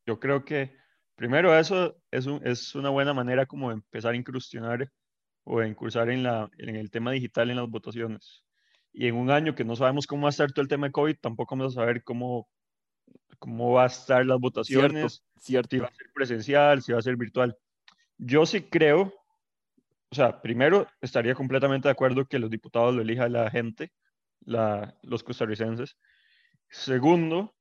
Yo 0.06 0.20
creo 0.20 0.44
que 0.44 0.79
primero 1.20 1.54
eso 1.54 1.94
es, 2.10 2.24
un, 2.24 2.40
es 2.46 2.74
una 2.74 2.88
buena 2.88 3.12
manera 3.12 3.44
como 3.44 3.68
de 3.68 3.74
empezar 3.74 4.14
a 4.14 4.16
incursionar 4.16 4.90
o 5.44 5.62
incursar 5.62 6.08
en, 6.08 6.22
la, 6.22 6.48
en 6.56 6.76
el 6.76 6.90
tema 6.90 7.12
digital 7.12 7.50
en 7.50 7.56
las 7.56 7.68
votaciones. 7.68 8.42
Y 8.90 9.06
en 9.06 9.16
un 9.16 9.30
año 9.30 9.54
que 9.54 9.62
no 9.62 9.76
sabemos 9.76 10.06
cómo 10.06 10.22
va 10.22 10.28
a 10.28 10.30
estar 10.30 10.50
todo 10.50 10.62
el 10.62 10.68
tema 10.68 10.86
de 10.86 10.92
COVID, 10.92 11.16
tampoco 11.20 11.54
vamos 11.54 11.76
a 11.76 11.80
saber 11.80 12.02
cómo 12.04 12.48
cómo 13.38 13.72
va 13.72 13.82
a 13.82 13.88
estar 13.88 14.24
las 14.24 14.40
votaciones, 14.40 15.22
cierto, 15.36 15.76
si 15.76 15.78
va 15.78 15.88
a 15.88 15.94
ser 15.94 16.06
presencial, 16.14 16.80
si 16.80 16.92
va 16.92 17.00
a 17.00 17.02
ser 17.02 17.16
virtual. 17.16 17.54
Yo 18.16 18.46
sí 18.46 18.62
creo, 18.62 19.12
o 20.10 20.14
sea, 20.14 20.40
primero 20.40 20.86
estaría 21.02 21.34
completamente 21.34 21.88
de 21.88 21.92
acuerdo 21.92 22.24
que 22.24 22.38
los 22.38 22.48
diputados 22.48 22.94
lo 22.94 23.02
elija 23.02 23.28
la 23.28 23.50
gente, 23.50 23.92
la, 24.40 24.96
los 25.02 25.22
costarricenses. 25.22 25.98
Segundo, 26.70 27.54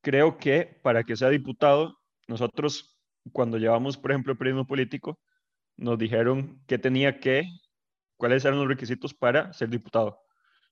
creo 0.00 0.38
que 0.38 0.80
para 0.82 1.04
que 1.04 1.16
sea 1.16 1.28
diputado, 1.28 1.97
nosotros 2.28 2.96
cuando 3.32 3.58
llevamos, 3.58 3.96
por 3.96 4.12
ejemplo, 4.12 4.32
el 4.32 4.38
periodismo 4.38 4.66
político, 4.66 5.18
nos 5.76 5.98
dijeron 5.98 6.62
que 6.66 6.78
tenía 6.78 7.18
que, 7.18 7.44
cuáles 8.16 8.44
eran 8.44 8.58
los 8.58 8.68
requisitos 8.68 9.14
para 9.14 9.52
ser 9.52 9.68
diputado. 9.68 10.20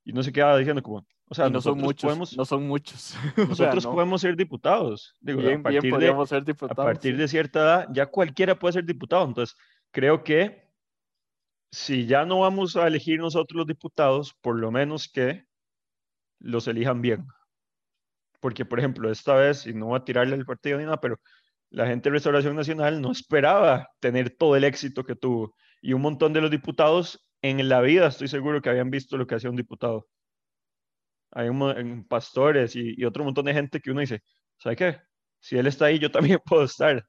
Y 0.04 0.12
no 0.12 0.22
se 0.22 0.32
quedaba 0.32 0.56
diciendo 0.56 0.82
como, 0.82 1.06
o 1.28 1.34
sea, 1.34 1.48
no 1.48 1.60
son 1.60 1.78
muchos, 1.78 2.04
podemos, 2.04 2.36
no 2.36 2.44
son 2.44 2.66
muchos. 2.66 3.16
Nosotros 3.36 3.84
podemos 3.86 4.20
ser 4.20 4.36
diputados. 4.36 5.14
Digo, 5.20 5.40
a 5.40 5.62
partir 5.62 5.96
de, 5.96 6.26
ser 6.26 6.44
diputados. 6.44 6.78
A 6.78 6.84
partir 6.84 7.16
de 7.16 7.28
cierta 7.28 7.60
edad, 7.60 7.88
ya 7.92 8.06
cualquiera 8.06 8.56
puede 8.56 8.74
ser 8.74 8.84
diputado. 8.84 9.24
Entonces, 9.24 9.56
creo 9.90 10.22
que 10.22 10.70
si 11.72 12.06
ya 12.06 12.24
no 12.24 12.40
vamos 12.40 12.76
a 12.76 12.86
elegir 12.86 13.18
nosotros 13.18 13.58
los 13.58 13.66
diputados, 13.66 14.34
por 14.40 14.56
lo 14.56 14.70
menos 14.70 15.08
que 15.08 15.44
los 16.38 16.68
elijan 16.68 17.02
bien. 17.02 17.26
Porque, 18.40 18.64
por 18.64 18.78
ejemplo, 18.78 19.10
esta 19.10 19.34
vez, 19.34 19.66
y 19.66 19.74
no 19.74 19.86
voy 19.86 19.98
a 19.98 20.04
tirarle 20.04 20.34
al 20.34 20.46
partido 20.46 20.78
ni 20.78 20.84
nada, 20.84 21.00
pero 21.00 21.18
la 21.70 21.86
gente 21.86 22.08
de 22.08 22.14
Restauración 22.14 22.56
Nacional 22.56 23.00
no 23.00 23.12
esperaba 23.12 23.88
tener 24.00 24.36
todo 24.36 24.56
el 24.56 24.64
éxito 24.64 25.04
que 25.04 25.16
tuvo. 25.16 25.54
Y 25.82 25.92
un 25.92 26.02
montón 26.02 26.32
de 26.32 26.40
los 26.40 26.50
diputados 26.50 27.28
en 27.42 27.68
la 27.68 27.80
vida 27.80 28.08
estoy 28.08 28.28
seguro 28.28 28.62
que 28.62 28.70
habían 28.70 28.90
visto 28.90 29.16
lo 29.16 29.26
que 29.26 29.34
hacía 29.36 29.50
un 29.50 29.56
diputado 29.56 30.08
hay 31.36 31.50
un, 31.50 32.06
pastores 32.08 32.74
y, 32.76 33.04
otro 33.04 33.22
montón 33.22 33.44
de 33.44 33.52
gente 33.52 33.80
que 33.80 33.90
uno 33.90 34.00
dice, 34.00 34.22
¿sabe 34.58 34.76
qué? 34.76 34.98
Si 35.38 35.58
él 35.58 35.66
está 35.66 35.86
ahí, 35.86 35.98
yo 35.98 36.10
también 36.10 36.40
puedo 36.44 36.64
estar. 36.64 37.06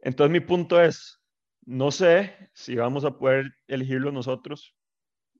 Entonces 0.00 0.32
mi 0.32 0.40
punto 0.40 0.80
es, 0.80 1.20
no 1.66 1.90
sé 1.90 2.50
si 2.54 2.76
vamos 2.76 3.04
a 3.04 3.18
poder 3.18 3.50
elegirlo 3.66 4.12
nosotros 4.12 4.76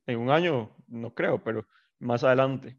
en 0.06 0.18
un 0.18 0.30
año, 0.30 0.74
no 0.88 1.14
creo, 1.14 1.44
pero 1.44 1.66
más 2.00 2.24
adelante. 2.24 2.76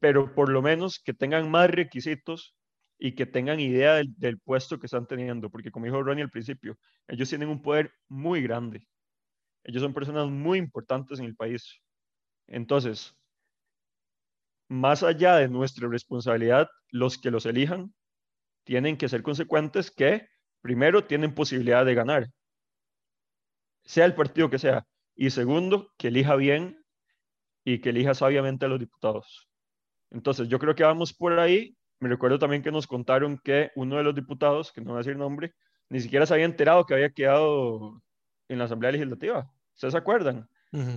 Pero 0.00 0.34
por 0.34 0.48
lo 0.48 0.60
menos 0.60 0.98
que 0.98 1.14
tengan 1.14 1.48
más 1.50 1.70
requisitos 1.70 2.56
y 3.00 3.14
que 3.14 3.26
tengan 3.26 3.58
idea 3.58 3.94
del, 3.94 4.14
del 4.18 4.38
puesto 4.38 4.78
que 4.78 4.86
están 4.86 5.06
teniendo, 5.06 5.50
porque 5.50 5.70
como 5.70 5.86
dijo 5.86 6.02
Ronnie 6.02 6.22
al 6.22 6.30
principio, 6.30 6.78
ellos 7.08 7.28
tienen 7.28 7.48
un 7.48 7.62
poder 7.62 7.92
muy 8.08 8.42
grande. 8.42 8.86
Ellos 9.64 9.82
son 9.82 9.94
personas 9.94 10.28
muy 10.28 10.58
importantes 10.58 11.18
en 11.18 11.24
el 11.24 11.34
país. 11.34 11.80
Entonces, 12.46 13.16
más 14.68 15.02
allá 15.02 15.36
de 15.36 15.48
nuestra 15.48 15.88
responsabilidad, 15.88 16.68
los 16.90 17.18
que 17.18 17.30
los 17.30 17.46
elijan 17.46 17.94
tienen 18.64 18.98
que 18.98 19.08
ser 19.08 19.22
consecuentes 19.22 19.90
que, 19.90 20.28
primero, 20.60 21.04
tienen 21.04 21.34
posibilidad 21.34 21.84
de 21.84 21.94
ganar, 21.94 22.28
sea 23.84 24.04
el 24.04 24.14
partido 24.14 24.50
que 24.50 24.58
sea, 24.58 24.86
y 25.16 25.30
segundo, 25.30 25.92
que 25.96 26.08
elija 26.08 26.36
bien 26.36 26.84
y 27.64 27.80
que 27.80 27.90
elija 27.90 28.14
sabiamente 28.14 28.66
a 28.66 28.68
los 28.68 28.78
diputados. 28.78 29.48
Entonces, 30.10 30.48
yo 30.48 30.58
creo 30.58 30.74
que 30.74 30.84
vamos 30.84 31.12
por 31.12 31.38
ahí. 31.38 31.76
Me 32.00 32.08
recuerdo 32.08 32.38
también 32.38 32.62
que 32.62 32.72
nos 32.72 32.86
contaron 32.86 33.38
que 33.38 33.70
uno 33.76 33.96
de 33.96 34.02
los 34.02 34.14
diputados, 34.14 34.72
que 34.72 34.80
no 34.80 34.92
voy 34.92 34.96
a 34.96 35.04
decir 35.04 35.16
nombre, 35.16 35.54
ni 35.90 36.00
siquiera 36.00 36.26
se 36.26 36.34
había 36.34 36.46
enterado 36.46 36.86
que 36.86 36.94
había 36.94 37.10
quedado 37.10 38.02
en 38.48 38.58
la 38.58 38.64
Asamblea 38.64 38.92
Legislativa. 38.92 39.52
¿Ustedes 39.74 39.92
se 39.92 39.98
acuerdan? 39.98 40.48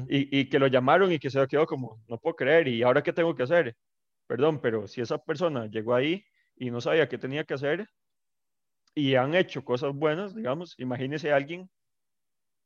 y, 0.08 0.50
que 0.50 0.60
lo 0.60 0.68
llamaron 0.68 1.12
y 1.12 1.20
que 1.20 1.32
se 1.32 1.48
quedó 1.48 1.66
como, 1.66 2.04
no 2.08 2.20
puedo 2.20 2.36
creer, 2.36 2.68
¿y 2.68 2.84
ahora 2.84 3.02
qué 3.02 3.12
tengo 3.12 3.36
que 3.36 3.44
hacer? 3.44 3.76
Perdón, 4.28 4.62
pero 4.62 4.88
si 4.88 5.02
esa 5.02 5.18
persona 5.18 5.66
llegó 5.66 5.96
ahí 5.96 6.24
y 6.56 6.70
no 6.70 6.80
sabía 6.80 7.10
qué 7.10 7.18
tenía 7.18 7.44
que 7.44 7.56
hacer 7.56 7.90
y 8.94 9.16
han 9.16 9.34
hecho 9.34 9.64
cosas 9.66 9.94
buenas, 9.94 10.36
digamos, 10.36 10.76
imagínese 10.78 11.32
a 11.32 11.38
alguien 11.38 11.70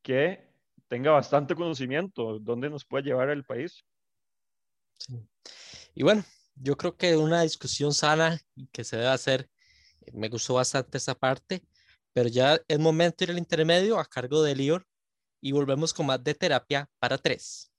que 0.02 0.50
tenga 0.88 1.12
bastante 1.12 1.56
conocimiento, 1.56 2.40
¿dónde 2.40 2.70
nos 2.70 2.86
puede 2.86 3.06
llevar 3.06 3.30
el 3.30 3.46
país? 3.46 3.86
Y 5.96 6.04
bueno, 6.04 6.24
yo 6.62 6.78
creo 6.78 6.96
que 6.96 7.16
una 7.18 7.42
discusión 7.42 7.94
sana 7.94 8.40
que 8.72 8.84
se 8.84 8.98
debe 8.98 9.10
hacer, 9.10 9.50
me 10.14 10.30
gustó 10.30 10.56
bastante 10.56 10.98
esa 10.98 11.16
parte, 11.16 11.64
pero 12.14 12.30
ya 12.30 12.60
es 12.68 12.80
momento 12.80 13.18
de 13.20 13.26
ir 13.26 13.32
al 13.32 13.38
intermedio 13.38 14.00
a 14.00 14.06
cargo 14.06 14.42
de 14.42 14.56
Lior 14.56 14.88
y 15.42 15.52
volvemos 15.52 15.94
con 15.94 16.06
más 16.08 16.24
de 16.24 16.34
terapia 16.34 16.90
para 17.00 17.18
tres. 17.18 17.72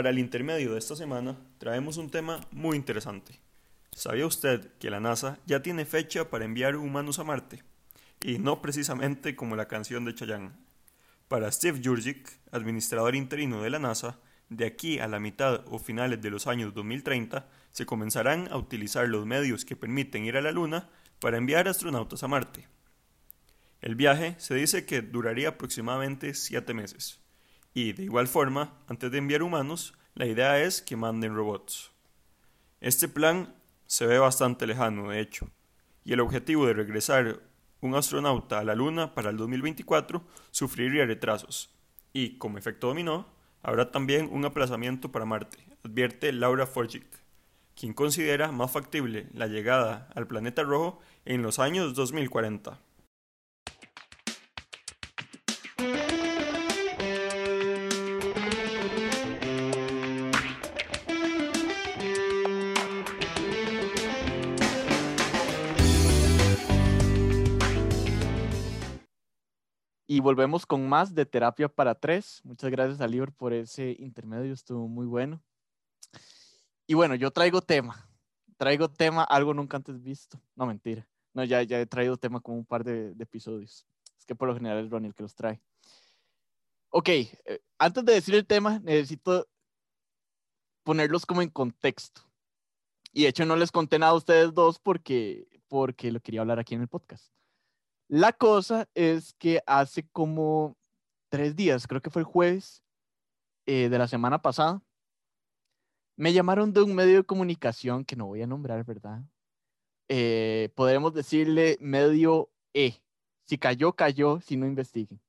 Para 0.00 0.08
el 0.08 0.18
intermedio 0.18 0.72
de 0.72 0.78
esta 0.78 0.96
semana 0.96 1.36
traemos 1.58 1.98
un 1.98 2.08
tema 2.08 2.40
muy 2.52 2.74
interesante. 2.74 3.38
¿Sabía 3.92 4.24
usted 4.24 4.72
que 4.78 4.88
la 4.88 4.98
NASA 4.98 5.38
ya 5.44 5.60
tiene 5.60 5.84
fecha 5.84 6.30
para 6.30 6.46
enviar 6.46 6.74
humanos 6.76 7.18
a 7.18 7.24
Marte? 7.24 7.62
Y 8.24 8.38
no 8.38 8.62
precisamente 8.62 9.36
como 9.36 9.56
la 9.56 9.68
canción 9.68 10.06
de 10.06 10.14
Chayanne, 10.14 10.52
para 11.28 11.52
Steve 11.52 11.82
Jurczyk, 11.84 12.26
administrador 12.50 13.14
interino 13.14 13.62
de 13.62 13.68
la 13.68 13.78
NASA, 13.78 14.18
de 14.48 14.64
aquí 14.64 14.98
a 14.98 15.06
la 15.06 15.20
mitad 15.20 15.64
o 15.66 15.78
finales 15.78 16.22
de 16.22 16.30
los 16.30 16.46
años 16.46 16.72
2030 16.72 17.46
se 17.70 17.84
comenzarán 17.84 18.48
a 18.50 18.56
utilizar 18.56 19.06
los 19.06 19.26
medios 19.26 19.66
que 19.66 19.76
permiten 19.76 20.24
ir 20.24 20.38
a 20.38 20.40
la 20.40 20.50
Luna 20.50 20.88
para 21.18 21.36
enviar 21.36 21.68
astronautas 21.68 22.22
a 22.22 22.28
Marte. 22.28 22.68
El 23.82 23.96
viaje 23.96 24.34
se 24.38 24.54
dice 24.54 24.86
que 24.86 25.02
duraría 25.02 25.50
aproximadamente 25.50 26.32
siete 26.32 26.72
meses. 26.72 27.20
Y 27.72 27.92
de 27.92 28.04
igual 28.04 28.26
forma, 28.26 28.74
antes 28.88 29.10
de 29.10 29.18
enviar 29.18 29.42
humanos, 29.42 29.94
la 30.14 30.26
idea 30.26 30.60
es 30.60 30.82
que 30.82 30.96
manden 30.96 31.34
robots. 31.34 31.92
Este 32.80 33.08
plan 33.08 33.54
se 33.86 34.06
ve 34.06 34.18
bastante 34.18 34.66
lejano, 34.66 35.10
de 35.10 35.20
hecho, 35.20 35.50
y 36.04 36.12
el 36.12 36.20
objetivo 36.20 36.66
de 36.66 36.74
regresar 36.74 37.40
un 37.80 37.94
astronauta 37.94 38.58
a 38.58 38.64
la 38.64 38.74
Luna 38.74 39.14
para 39.14 39.30
el 39.30 39.36
2024 39.36 40.22
sufriría 40.50 41.06
retrasos. 41.06 41.74
Y, 42.12 42.38
como 42.38 42.58
efecto 42.58 42.88
dominó, 42.88 43.26
habrá 43.62 43.90
también 43.90 44.28
un 44.32 44.44
aplazamiento 44.44 45.12
para 45.12 45.24
Marte, 45.24 45.58
advierte 45.84 46.32
Laura 46.32 46.66
Forgic, 46.66 47.06
quien 47.74 47.94
considera 47.94 48.52
más 48.52 48.70
factible 48.70 49.28
la 49.32 49.46
llegada 49.46 50.08
al 50.14 50.26
planeta 50.26 50.62
rojo 50.62 51.00
en 51.24 51.42
los 51.42 51.58
años 51.58 51.94
2040. 51.94 52.78
Y 70.12 70.18
volvemos 70.18 70.66
con 70.66 70.88
más 70.88 71.14
de 71.14 71.24
Terapia 71.24 71.68
para 71.68 71.94
Tres. 71.94 72.40
Muchas 72.42 72.68
gracias 72.68 73.00
a 73.00 73.06
Libor 73.06 73.32
por 73.32 73.52
ese 73.52 73.94
intermedio, 74.00 74.52
estuvo 74.52 74.88
muy 74.88 75.06
bueno. 75.06 75.40
Y 76.88 76.94
bueno, 76.94 77.14
yo 77.14 77.30
traigo 77.30 77.60
tema. 77.60 78.10
Traigo 78.56 78.90
tema, 78.90 79.22
algo 79.22 79.54
nunca 79.54 79.76
antes 79.76 80.02
visto. 80.02 80.42
No, 80.56 80.66
mentira. 80.66 81.08
No, 81.32 81.44
ya, 81.44 81.62
ya 81.62 81.80
he 81.80 81.86
traído 81.86 82.16
tema 82.16 82.40
como 82.40 82.58
un 82.58 82.64
par 82.64 82.82
de, 82.82 83.14
de 83.14 83.22
episodios. 83.22 83.86
Es 84.18 84.26
que 84.26 84.34
por 84.34 84.48
lo 84.48 84.54
general 84.54 84.84
es 84.84 84.90
Ronnie 84.90 85.10
el 85.10 85.14
que 85.14 85.22
los 85.22 85.36
trae. 85.36 85.62
Ok, 86.88 87.08
eh, 87.08 87.60
antes 87.78 88.04
de 88.04 88.14
decir 88.14 88.34
el 88.34 88.48
tema, 88.48 88.80
necesito 88.80 89.46
ponerlos 90.82 91.24
como 91.24 91.40
en 91.40 91.50
contexto. 91.50 92.22
Y 93.12 93.22
de 93.22 93.28
hecho 93.28 93.46
no 93.46 93.54
les 93.54 93.70
conté 93.70 94.00
nada 94.00 94.10
a 94.10 94.16
ustedes 94.16 94.52
dos 94.54 94.80
porque, 94.80 95.46
porque 95.68 96.10
lo 96.10 96.18
quería 96.18 96.40
hablar 96.40 96.58
aquí 96.58 96.74
en 96.74 96.80
el 96.80 96.88
podcast. 96.88 97.32
La 98.12 98.32
cosa 98.32 98.88
es 98.96 99.34
que 99.34 99.62
hace 99.66 100.04
como 100.08 100.76
tres 101.28 101.54
días, 101.54 101.86
creo 101.86 102.02
que 102.02 102.10
fue 102.10 102.22
el 102.22 102.26
jueves 102.26 102.82
eh, 103.66 103.88
de 103.88 103.98
la 103.98 104.08
semana 104.08 104.42
pasada, 104.42 104.82
me 106.16 106.32
llamaron 106.32 106.72
de 106.72 106.82
un 106.82 106.92
medio 106.92 107.18
de 107.18 107.24
comunicación 107.24 108.04
que 108.04 108.16
no 108.16 108.26
voy 108.26 108.42
a 108.42 108.48
nombrar, 108.48 108.84
¿verdad? 108.84 109.22
Eh, 110.08 110.70
podremos 110.74 111.14
decirle 111.14 111.78
medio 111.80 112.50
E. 112.74 113.00
Si 113.44 113.58
cayó, 113.58 113.92
cayó, 113.92 114.40
si 114.40 114.56
no 114.56 114.66
investiguen. 114.66 115.20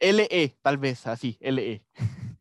LE, 0.00 0.56
tal 0.62 0.78
vez, 0.78 1.06
así, 1.06 1.36
LE. 1.38 1.84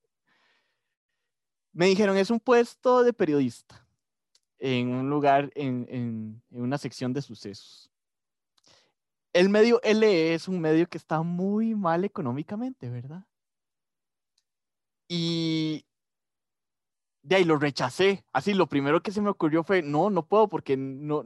me 1.73 1.87
dijeron, 1.87 2.15
es 2.15 2.31
un 2.31 2.39
puesto 2.39 3.03
de 3.03 3.11
periodista 3.11 3.85
en 4.57 4.87
un 4.87 5.09
lugar, 5.09 5.51
en, 5.55 5.85
en, 5.89 6.41
en 6.49 6.61
una 6.61 6.77
sección 6.77 7.11
de 7.11 7.21
sucesos 7.21 7.90
el 9.33 9.49
medio 9.49 9.79
LE 9.83 10.33
es 10.33 10.47
un 10.47 10.59
medio 10.59 10.87
que 10.87 10.97
está 10.97 11.21
muy 11.21 11.75
mal 11.75 12.03
económicamente, 12.05 12.89
¿verdad? 12.89 13.25
Y 15.07 15.85
de 17.23 17.35
ahí 17.35 17.43
lo 17.43 17.57
rechacé. 17.57 18.25
Así, 18.33 18.53
lo 18.53 18.67
primero 18.67 19.01
que 19.01 19.11
se 19.11 19.21
me 19.21 19.29
ocurrió 19.29 19.63
fue, 19.63 19.81
no, 19.81 20.09
no 20.09 20.25
puedo 20.25 20.49
porque 20.49 20.77
no, 20.77 21.23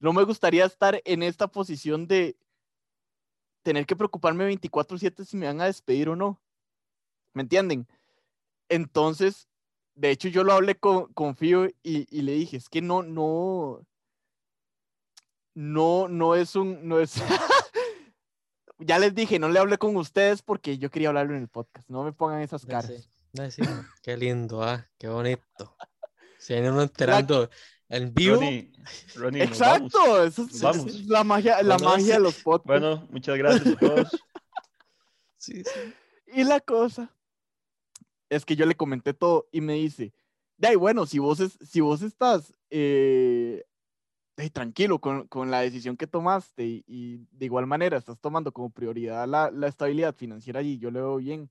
no 0.00 0.12
me 0.12 0.24
gustaría 0.24 0.64
estar 0.64 1.00
en 1.04 1.22
esta 1.22 1.48
posición 1.48 2.06
de 2.06 2.36
tener 3.62 3.86
que 3.86 3.96
preocuparme 3.96 4.44
24/7 4.46 5.24
si 5.24 5.36
me 5.36 5.46
van 5.46 5.60
a 5.60 5.66
despedir 5.66 6.08
o 6.08 6.16
no. 6.16 6.40
¿Me 7.34 7.42
entienden? 7.42 7.86
Entonces, 8.68 9.48
de 9.94 10.10
hecho, 10.10 10.28
yo 10.28 10.44
lo 10.44 10.52
hablé 10.52 10.76
con, 10.76 11.12
con 11.14 11.36
Fío 11.36 11.66
y, 11.66 12.06
y 12.10 12.22
le 12.22 12.32
dije, 12.32 12.56
es 12.56 12.68
que 12.68 12.82
no, 12.82 13.02
no, 13.02 13.84
no, 15.56 16.06
no 16.08 16.34
es 16.34 16.54
un, 16.54 16.86
no 16.86 17.00
es, 17.00 17.14
ya 18.78 18.98
les 18.98 19.14
dije, 19.14 19.38
no 19.38 19.48
le 19.48 19.58
hablé 19.58 19.78
con 19.78 19.96
ustedes 19.96 20.42
porque 20.42 20.76
yo 20.78 20.90
quería 20.90 21.08
hablarlo 21.08 21.34
en 21.34 21.42
el 21.42 21.48
podcast, 21.48 21.88
no 21.88 22.04
me 22.04 22.12
pongan 22.12 22.42
esas 22.42 22.66
caras. 22.66 23.08
No, 23.32 23.50
sí, 23.50 23.62
qué 24.02 24.16
lindo, 24.16 24.62
ah, 24.62 24.86
qué 24.98 25.08
bonito. 25.08 25.76
Se 26.38 26.54
viene 26.54 26.70
uno 26.70 26.82
enterando 26.82 27.50
en 27.88 28.12
vivo. 28.14 28.40
Ronnie, 29.16 29.42
Exacto, 29.42 29.98
vamos. 29.98 30.26
eso 30.28 30.42
es, 30.50 30.60
Vamos. 30.60 30.86
es 30.86 31.06
la 31.06 31.24
magia, 31.24 31.62
la 31.62 31.76
Bueno, 31.76 31.90
magia 31.90 32.06
de 32.06 32.16
sí. 32.16 32.22
los 32.22 32.34
podcasts. 32.42 32.66
Bueno, 32.80 33.08
muchas 33.10 33.36
gracias 33.38 33.66
a 33.66 33.78
todos. 33.78 34.22
Sí, 35.38 35.62
sí. 35.62 35.94
Y 36.34 36.42
la 36.44 36.58
cosa 36.60 37.14
es 38.28 38.44
que 38.44 38.56
yo 38.56 38.66
le 38.66 38.74
comenté 38.74 39.14
todo 39.14 39.48
y 39.52 39.60
me 39.60 39.74
dice, 39.74 40.12
de 40.56 40.68
ahí, 40.68 40.74
bueno, 40.76 41.06
si 41.06 41.20
vos, 41.20 41.38
es- 41.38 41.56
si 41.68 41.80
vos 41.80 42.02
estás 42.02 42.52
eh, 42.70 43.64
ahí, 44.36 44.50
tranquilo 44.50 45.00
con, 45.00 45.26
con 45.28 45.50
la 45.50 45.60
decisión 45.60 45.96
que 45.96 46.06
tomaste 46.06 46.84
y, 46.86 47.26
de 47.30 47.46
igual 47.46 47.66
manera 47.66 47.96
estás 47.96 48.18
tomando 48.18 48.52
como 48.52 48.70
prioridad 48.70 49.26
la, 49.26 49.50
la 49.50 49.68
estabilidad 49.68 50.14
financiera 50.14 50.62
y 50.62 50.78
yo 50.78 50.90
lo 50.90 51.00
veo 51.00 51.16
bien. 51.16 51.50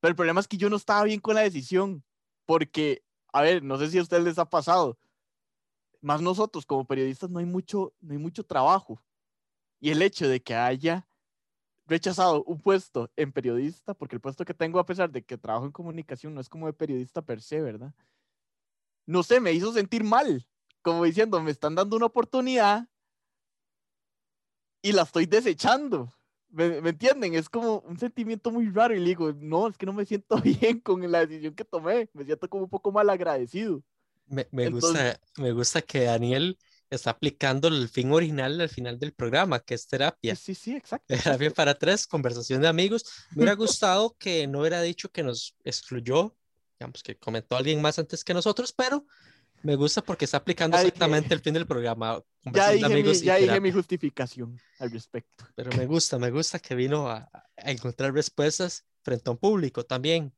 Pero 0.00 0.10
el 0.10 0.16
problema 0.16 0.40
es 0.40 0.48
que 0.48 0.56
yo 0.56 0.70
no 0.70 0.76
estaba 0.76 1.04
bien 1.04 1.20
con 1.20 1.34
la 1.34 1.42
decisión 1.42 2.04
porque, 2.46 3.02
a 3.32 3.42
ver, 3.42 3.62
no 3.62 3.78
sé 3.78 3.90
si 3.90 3.98
a 3.98 4.02
ustedes 4.02 4.24
les 4.24 4.38
ha 4.38 4.48
pasado, 4.48 4.98
más 6.00 6.20
nosotros 6.20 6.64
como 6.64 6.86
periodistas 6.86 7.30
no 7.30 7.38
hay 7.38 7.46
mucho, 7.46 7.92
no 8.00 8.12
hay 8.12 8.18
mucho 8.18 8.44
trabajo. 8.44 9.02
Y 9.80 9.90
el 9.90 10.02
hecho 10.02 10.28
de 10.28 10.40
que 10.40 10.54
haya 10.54 11.06
rechazado 11.86 12.44
un 12.44 12.60
puesto 12.60 13.10
en 13.16 13.32
periodista, 13.32 13.94
porque 13.94 14.16
el 14.16 14.20
puesto 14.20 14.44
que 14.44 14.54
tengo, 14.54 14.78
a 14.78 14.86
pesar 14.86 15.10
de 15.10 15.22
que 15.22 15.38
trabajo 15.38 15.66
en 15.66 15.72
comunicación, 15.72 16.34
no 16.34 16.40
es 16.40 16.48
como 16.48 16.66
de 16.66 16.72
periodista 16.72 17.22
per 17.22 17.40
se, 17.40 17.60
¿verdad? 17.60 17.94
No 19.06 19.22
sé, 19.22 19.40
me 19.40 19.52
hizo 19.52 19.72
sentir 19.72 20.04
mal, 20.04 20.46
como 20.82 21.04
diciendo, 21.04 21.40
me 21.42 21.50
están 21.50 21.74
dando 21.74 21.96
una 21.96 22.06
oportunidad 22.06 22.86
y 24.82 24.92
la 24.92 25.02
estoy 25.02 25.26
desechando. 25.26 26.12
¿Me, 26.50 26.80
me 26.80 26.90
entienden? 26.90 27.34
Es 27.34 27.48
como 27.48 27.80
un 27.80 27.98
sentimiento 27.98 28.50
muy 28.50 28.70
raro 28.70 28.94
y 28.94 29.00
le 29.00 29.06
digo, 29.06 29.32
no, 29.34 29.68
es 29.68 29.76
que 29.76 29.86
no 29.86 29.92
me 29.92 30.06
siento 30.06 30.36
bien 30.42 30.80
con 30.80 31.10
la 31.10 31.26
decisión 31.26 31.54
que 31.54 31.64
tomé, 31.64 32.08
me 32.14 32.24
siento 32.24 32.48
como 32.48 32.64
un 32.64 32.70
poco 32.70 32.90
mal 32.92 33.10
agradecido. 33.10 33.82
Me, 34.26 34.46
me 34.50 34.64
Entonces- 34.64 34.90
gusta, 34.90 35.20
me 35.42 35.52
gusta 35.52 35.82
que 35.82 36.04
Daniel 36.04 36.58
está 36.90 37.10
aplicando 37.10 37.68
el 37.68 37.88
fin 37.88 38.10
original 38.12 38.60
al 38.60 38.68
final 38.70 38.98
del 38.98 39.12
programa, 39.12 39.60
que 39.60 39.74
es 39.74 39.86
terapia. 39.86 40.34
Sí, 40.36 40.54
sí, 40.54 40.74
exacto. 40.74 41.06
Terapia 41.38 41.50
para 41.50 41.74
tres, 41.74 42.06
conversación 42.06 42.62
de 42.62 42.68
amigos. 42.68 43.04
Me 43.30 43.38
hubiera 43.42 43.54
gustado 43.56 44.16
que 44.18 44.46
no 44.46 44.60
hubiera 44.60 44.80
dicho 44.80 45.10
que 45.10 45.22
nos 45.22 45.54
excluyó, 45.64 46.34
digamos 46.78 47.02
que 47.02 47.16
comentó 47.18 47.56
alguien 47.56 47.82
más 47.82 47.98
antes 47.98 48.24
que 48.24 48.32
nosotros, 48.32 48.72
pero 48.72 49.04
me 49.62 49.76
gusta 49.76 50.02
porque 50.02 50.24
está 50.24 50.38
aplicando 50.38 50.76
Ya 50.76 50.82
dije- 50.82 50.88
exactamente 50.88 51.34
el 51.34 51.40
fin 51.40 51.54
del 51.54 51.66
programa. 51.66 52.22
Ya 52.44 52.70
dije, 52.70 52.86
mi, 52.88 52.94
amigos 52.94 53.22
ya 53.22 53.36
dije 53.36 53.60
mi 53.60 53.72
justificación 53.72 54.60
al 54.78 54.90
respecto. 54.90 55.44
Pero 55.54 55.76
me 55.76 55.86
gusta, 55.86 56.18
me 56.18 56.30
gusta 56.30 56.58
que 56.58 56.74
vino 56.74 57.08
a, 57.08 57.28
a 57.56 57.70
encontrar 57.70 58.12
respuestas 58.12 58.86
frente 59.02 59.28
a 59.28 59.32
un 59.32 59.38
público 59.38 59.84
también. 59.84 60.32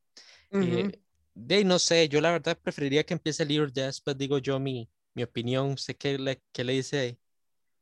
Ujú. 0.51 0.63
Eh, 0.63 0.99
de 1.33 1.63
no 1.63 1.79
sé, 1.79 2.09
yo 2.09 2.19
la 2.21 2.31
verdad 2.31 2.57
preferiría 2.61 3.05
que 3.05 3.13
empiece 3.13 3.43
el 3.43 3.49
libro, 3.49 3.69
ya 3.69 3.85
después 3.85 4.17
digo 4.17 4.37
yo 4.37 4.59
mi, 4.59 4.89
mi 5.13 5.23
opinión, 5.23 5.77
sé 5.77 5.95
qué 5.95 6.17
le, 6.17 6.41
qué 6.51 6.63
le 6.63 6.73
dice 6.73 7.17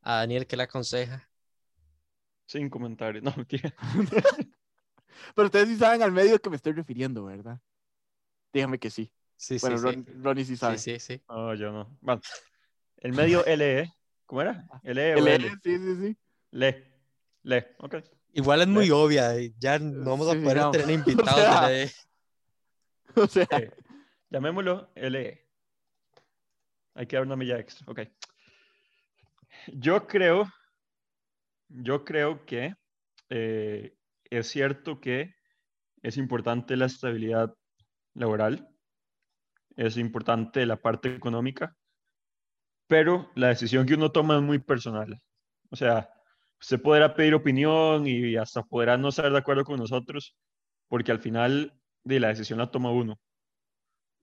a 0.01 0.15
Daniel, 0.17 0.45
qué 0.47 0.57
le 0.57 0.63
aconseja. 0.63 1.29
Sin 2.45 2.69
comentarios. 2.69 3.23
No, 3.25 3.33
mentira. 3.35 3.73
Pero 5.35 5.45
ustedes 5.47 5.69
sí 5.69 5.77
saben 5.77 6.01
al 6.03 6.11
medio 6.11 6.39
que 6.39 6.49
me 6.49 6.55
estoy 6.55 6.73
refiriendo, 6.73 7.25
¿verdad? 7.25 7.59
Dígame 8.53 8.79
que 8.79 8.89
sí. 8.89 9.11
Sí, 9.41 9.57
Bueno, 9.61 9.77
sí, 9.77 9.83
Ron- 9.85 10.23
Ronnie 10.23 10.43
sí 10.43 10.51
sí, 10.53 10.57
sabe. 10.57 10.77
sí, 10.77 10.99
sí, 10.99 11.15
sí. 11.17 11.23
No, 11.29 11.53
yo 11.55 11.71
no. 11.71 11.97
Bueno, 12.01 12.21
el 12.97 13.13
medio 13.13 13.45
LE. 13.45 13.89
¿Cómo 14.25 14.41
era? 14.41 14.67
LE 14.83 15.15
o 15.15 15.19
El 15.19 15.27
L. 15.29 15.47
L, 15.47 15.55
sí, 15.63 15.77
sí, 15.77 15.95
sí. 15.95 16.17
Le. 16.51 16.91
Le. 17.43 17.75
Ok. 17.79 17.95
Igual 18.33 18.61
es 18.61 18.67
muy 18.67 18.91
obvia, 18.91 19.39
y 19.39 19.55
ya 19.57 19.79
no 19.79 20.11
vamos 20.11 20.27
a 20.27 20.33
Sí, 20.33 20.39
poder 20.41 20.57
no. 20.57 20.71
tener 20.71 20.89
O 20.89 20.93
invitados 20.93 21.39
sea, 21.39 21.67
de 21.69 21.85
la- 23.15 23.23
O 23.23 23.27
sea, 23.27 23.47
Eh, 23.51 23.71
llamémoslo 24.29 24.91
LE. 24.95 25.47
Hay 26.95 27.07
que 27.07 27.15
dar 27.15 27.25
una 27.25 27.37
milla 27.37 27.57
extra. 27.57 27.85
Ok. 27.89 28.01
Yo 29.67 30.05
creo. 30.05 30.51
Yo 31.69 32.03
creo 32.03 32.45
que 32.45 32.73
eh, 33.29 33.95
es 34.29 34.47
cierto 34.47 34.99
que 34.99 35.33
es 36.01 36.17
importante 36.17 36.75
la 36.75 36.87
estabilidad 36.87 37.53
laboral. 38.15 38.67
Es 39.75 39.97
importante 39.97 40.65
la 40.65 40.77
parte 40.77 41.13
económica. 41.15 41.75
Pero 42.87 43.29
la 43.35 43.49
decisión 43.49 43.85
que 43.85 43.93
uno 43.93 44.11
toma 44.11 44.35
es 44.37 44.41
muy 44.41 44.59
personal. 44.59 45.21
O 45.69 45.75
sea, 45.75 46.09
usted 46.59 46.81
podrá 46.81 47.13
pedir 47.13 47.33
opinión 47.35 48.07
y 48.07 48.35
hasta 48.35 48.63
podrá 48.63 48.97
no 48.97 49.09
estar 49.09 49.31
de 49.31 49.37
acuerdo 49.37 49.63
con 49.63 49.77
nosotros, 49.79 50.35
porque 50.87 51.11
al 51.11 51.19
final 51.19 51.73
de 52.03 52.19
la 52.19 52.29
decisión 52.29 52.59
la 52.59 52.71
toma 52.71 52.91
uno. 52.91 53.19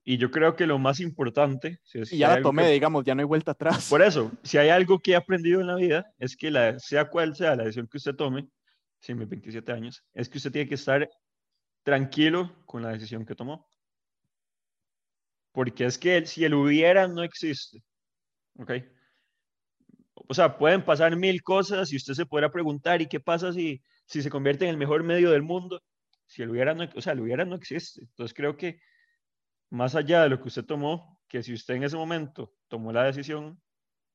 Y 0.03 0.17
yo 0.17 0.31
creo 0.31 0.55
que 0.55 0.67
lo 0.67 0.79
más 0.79 0.99
importante, 1.01 1.79
si 1.83 1.99
es 1.99 2.13
y 2.13 2.19
ya 2.19 2.35
la 2.35 2.41
tomé, 2.41 2.63
que- 2.63 2.71
digamos, 2.71 3.03
ya 3.03 3.13
no 3.15 3.21
hay 3.21 3.25
vuelta 3.25 3.51
atrás. 3.51 3.89
por 3.89 4.01
eso, 4.01 4.31
si 4.43 4.57
hay 4.57 4.69
algo 4.69 4.99
que 4.99 5.11
he 5.11 5.15
aprendido 5.15 5.59
en 5.61 5.67
la 5.67 5.75
vida, 5.75 6.13
es 6.17 6.35
que 6.37 6.49
la, 6.51 6.79
sea 6.79 7.09
cual 7.09 7.35
sea 7.35 7.55
la 7.55 7.63
decisión 7.63 7.87
que 7.87 7.97
usted 7.97 8.15
tome, 8.15 8.47
si 8.99 9.13
mis 9.13 9.27
27 9.27 9.71
años, 9.71 10.03
es 10.13 10.27
que 10.29 10.37
usted 10.37 10.51
tiene 10.51 10.67
que 10.67 10.75
estar 10.75 11.09
tranquilo 11.83 12.53
con 12.65 12.81
la 12.83 12.89
decisión 12.89 13.25
que 13.25 13.35
tomó. 13.35 13.67
Porque 15.57 15.85
es 15.85 15.97
que 15.97 16.23
si 16.27 16.45
el 16.45 16.53
hubiera 16.53 17.07
no 17.07 17.23
existe, 17.23 17.81
¿ok? 18.59 18.73
o 20.27 20.33
sea, 20.35 20.55
pueden 20.55 20.85
pasar 20.85 21.15
mil 21.15 21.41
cosas 21.41 21.91
y 21.91 21.95
usted 21.95 22.13
se 22.13 22.27
podrá 22.27 22.51
preguntar, 22.51 23.01
¿y 23.01 23.07
qué 23.07 23.19
pasa 23.19 23.51
si, 23.51 23.81
si 24.05 24.21
se 24.21 24.29
convierte 24.29 24.65
en 24.65 24.69
el 24.69 24.77
mejor 24.77 25.01
medio 25.01 25.31
del 25.31 25.41
mundo? 25.41 25.81
Si 26.27 26.43
el 26.43 26.51
hubiera, 26.51 26.75
no, 26.75 26.87
o 26.95 27.01
sea, 27.01 27.13
el 27.13 27.21
hubiera 27.21 27.43
no 27.43 27.55
existe. 27.55 28.01
Entonces 28.01 28.35
creo 28.35 28.55
que 28.55 28.79
más 29.71 29.95
allá 29.95 30.21
de 30.21 30.29
lo 30.29 30.39
que 30.39 30.49
usted 30.49 30.63
tomó, 30.63 31.19
que 31.27 31.41
si 31.41 31.53
usted 31.53 31.73
en 31.73 31.85
ese 31.85 31.95
momento 31.95 32.53
tomó 32.67 32.93
la 32.93 33.05
decisión 33.05 33.59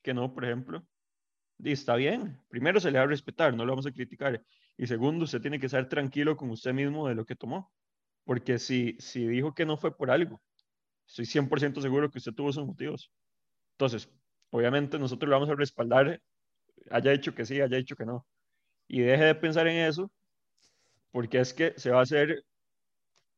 que 0.01 0.15
no, 0.15 0.33
por 0.33 0.45
ejemplo, 0.45 0.87
está 1.65 1.97
bien. 1.97 2.41
Primero 2.51 2.79
se 2.79 2.93
le 2.93 2.99
va 2.99 3.05
a 3.05 3.09
respetar, 3.09 3.53
no 3.53 3.65
lo 3.65 3.73
vamos 3.73 3.87
a 3.87 3.91
criticar. 3.91 4.41
Y 4.77 4.87
segundo, 4.87 5.25
usted 5.25 5.41
tiene 5.41 5.59
que 5.59 5.67
estar 5.67 5.89
tranquilo 5.89 6.37
con 6.37 6.51
usted 6.51 6.73
mismo 6.73 7.09
de 7.09 7.17
lo 7.17 7.27
que 7.27 7.35
tomó. 7.35 7.73
Porque 8.23 8.61
si, 8.61 8.97
si 9.01 9.27
dijo 9.27 9.57
que 9.57 9.67
no 9.67 9.77
fue 9.77 9.97
por 9.97 10.13
algo, 10.13 10.41
estoy 11.13 11.27
100% 11.27 11.83
seguro 11.83 12.11
que 12.11 12.19
usted 12.19 12.33
tuvo 12.33 12.53
sus 12.53 12.67
motivos. 12.67 13.13
Entonces, 13.73 14.09
obviamente 14.51 14.99
nosotros 14.99 15.29
lo 15.29 15.37
vamos 15.37 15.51
a 15.51 15.55
respaldar, 15.55 16.21
haya 16.91 17.11
dicho 17.11 17.35
que 17.35 17.45
sí, 17.45 17.61
haya 17.61 17.77
dicho 17.77 17.97
que 17.97 18.07
no. 18.07 18.27
Y 18.89 19.03
deje 19.03 19.25
de 19.25 19.35
pensar 19.35 19.67
en 19.69 19.77
eso, 19.87 20.11
porque 21.11 21.41
es 21.41 21.53
que 21.53 21.75
se 21.77 21.91
va 21.91 22.01
a 22.01 22.03
hacer, 22.03 22.45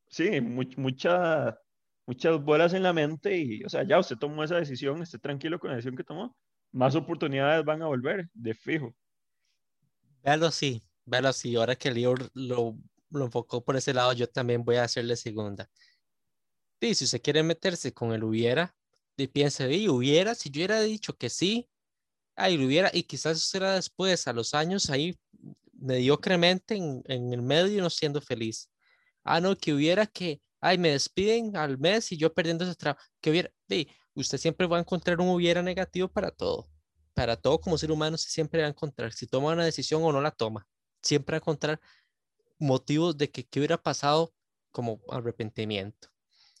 sí, 0.07 0.39
mucha, 0.39 1.59
muchas 2.05 2.41
bolas 2.41 2.73
en 2.73 2.83
la 2.83 2.93
mente 2.93 3.37
y, 3.37 3.63
o 3.65 3.69
sea, 3.69 3.83
ya 3.83 3.99
usted 3.99 4.15
tomó 4.15 4.43
esa 4.43 4.55
decisión, 4.55 5.01
esté 5.01 5.19
tranquilo 5.19 5.59
con 5.59 5.69
la 5.69 5.75
decisión 5.75 5.97
que 5.97 6.03
tomó. 6.03 6.35
Más 6.71 6.95
oportunidades 6.95 7.65
van 7.65 7.81
a 7.81 7.87
volver, 7.87 8.29
de 8.33 8.53
fijo. 8.53 8.95
Véalo 10.23 10.47
así, 10.47 10.81
véalo 11.05 11.27
así. 11.27 11.55
Ahora 11.55 11.75
que 11.75 11.91
libro 11.91 12.25
lo, 12.33 12.77
lo 13.09 13.25
enfocó 13.25 13.63
por 13.63 13.75
ese 13.75 13.93
lado, 13.93 14.13
yo 14.13 14.27
también 14.27 14.63
voy 14.63 14.77
a 14.77 14.83
hacerle 14.83 15.15
segunda. 15.17 15.69
Y 16.89 16.95
si 16.95 17.05
usted 17.05 17.21
quiere 17.21 17.43
meterse 17.43 17.93
con 17.93 18.13
el 18.13 18.23
hubiera, 18.23 18.75
y 19.17 19.27
piense, 19.27 19.71
y 19.73 19.89
hubiera, 19.89 20.35
si 20.35 20.49
yo 20.49 20.59
hubiera 20.59 20.81
dicho 20.81 21.17
que 21.17 21.29
sí, 21.29 21.69
ahí 22.35 22.57
lo 22.57 22.65
hubiera, 22.65 22.91
y 22.93 23.03
quizás 23.03 23.41
será 23.41 23.75
después, 23.75 24.27
a 24.27 24.33
los 24.33 24.53
años, 24.53 24.89
ahí 24.89 25.17
mediocremente 25.73 26.75
en, 26.75 27.03
en 27.05 27.33
el 27.33 27.41
medio 27.41 27.81
no 27.81 27.89
siendo 27.89 28.21
feliz. 28.21 28.69
Ah, 29.23 29.41
no, 29.41 29.55
que 29.55 29.73
hubiera 29.73 30.05
que, 30.05 30.41
ay, 30.61 30.77
me 30.77 30.91
despiden 30.91 31.55
al 31.57 31.77
mes 31.77 32.11
y 32.11 32.17
yo 32.17 32.33
perdiendo 32.33 32.63
ese 32.65 32.75
trabajo, 32.75 33.03
que 33.21 33.29
hubiera, 33.31 33.51
sí, 33.69 33.87
usted 34.13 34.37
siempre 34.37 34.67
va 34.67 34.77
a 34.77 34.81
encontrar 34.81 35.19
un 35.21 35.29
hubiera 35.29 35.61
negativo 35.61 36.07
para 36.07 36.31
todo. 36.31 36.69
Para 37.13 37.35
todo 37.37 37.59
como 37.61 37.77
ser 37.77 37.91
humano 37.91 38.17
se 38.17 38.29
siempre 38.29 38.61
va 38.61 38.67
a 38.67 38.71
encontrar, 38.71 39.13
si 39.13 39.27
toma 39.27 39.53
una 39.53 39.65
decisión 39.65 40.03
o 40.03 40.11
no 40.11 40.21
la 40.21 40.31
toma, 40.31 40.67
siempre 41.01 41.33
va 41.33 41.37
a 41.37 41.41
encontrar 41.43 41.79
motivos 42.59 43.17
de 43.17 43.31
que 43.31 43.45
qué 43.45 43.59
hubiera 43.59 43.81
pasado 43.81 44.33
como 44.71 45.01
arrepentimiento. 45.09 46.09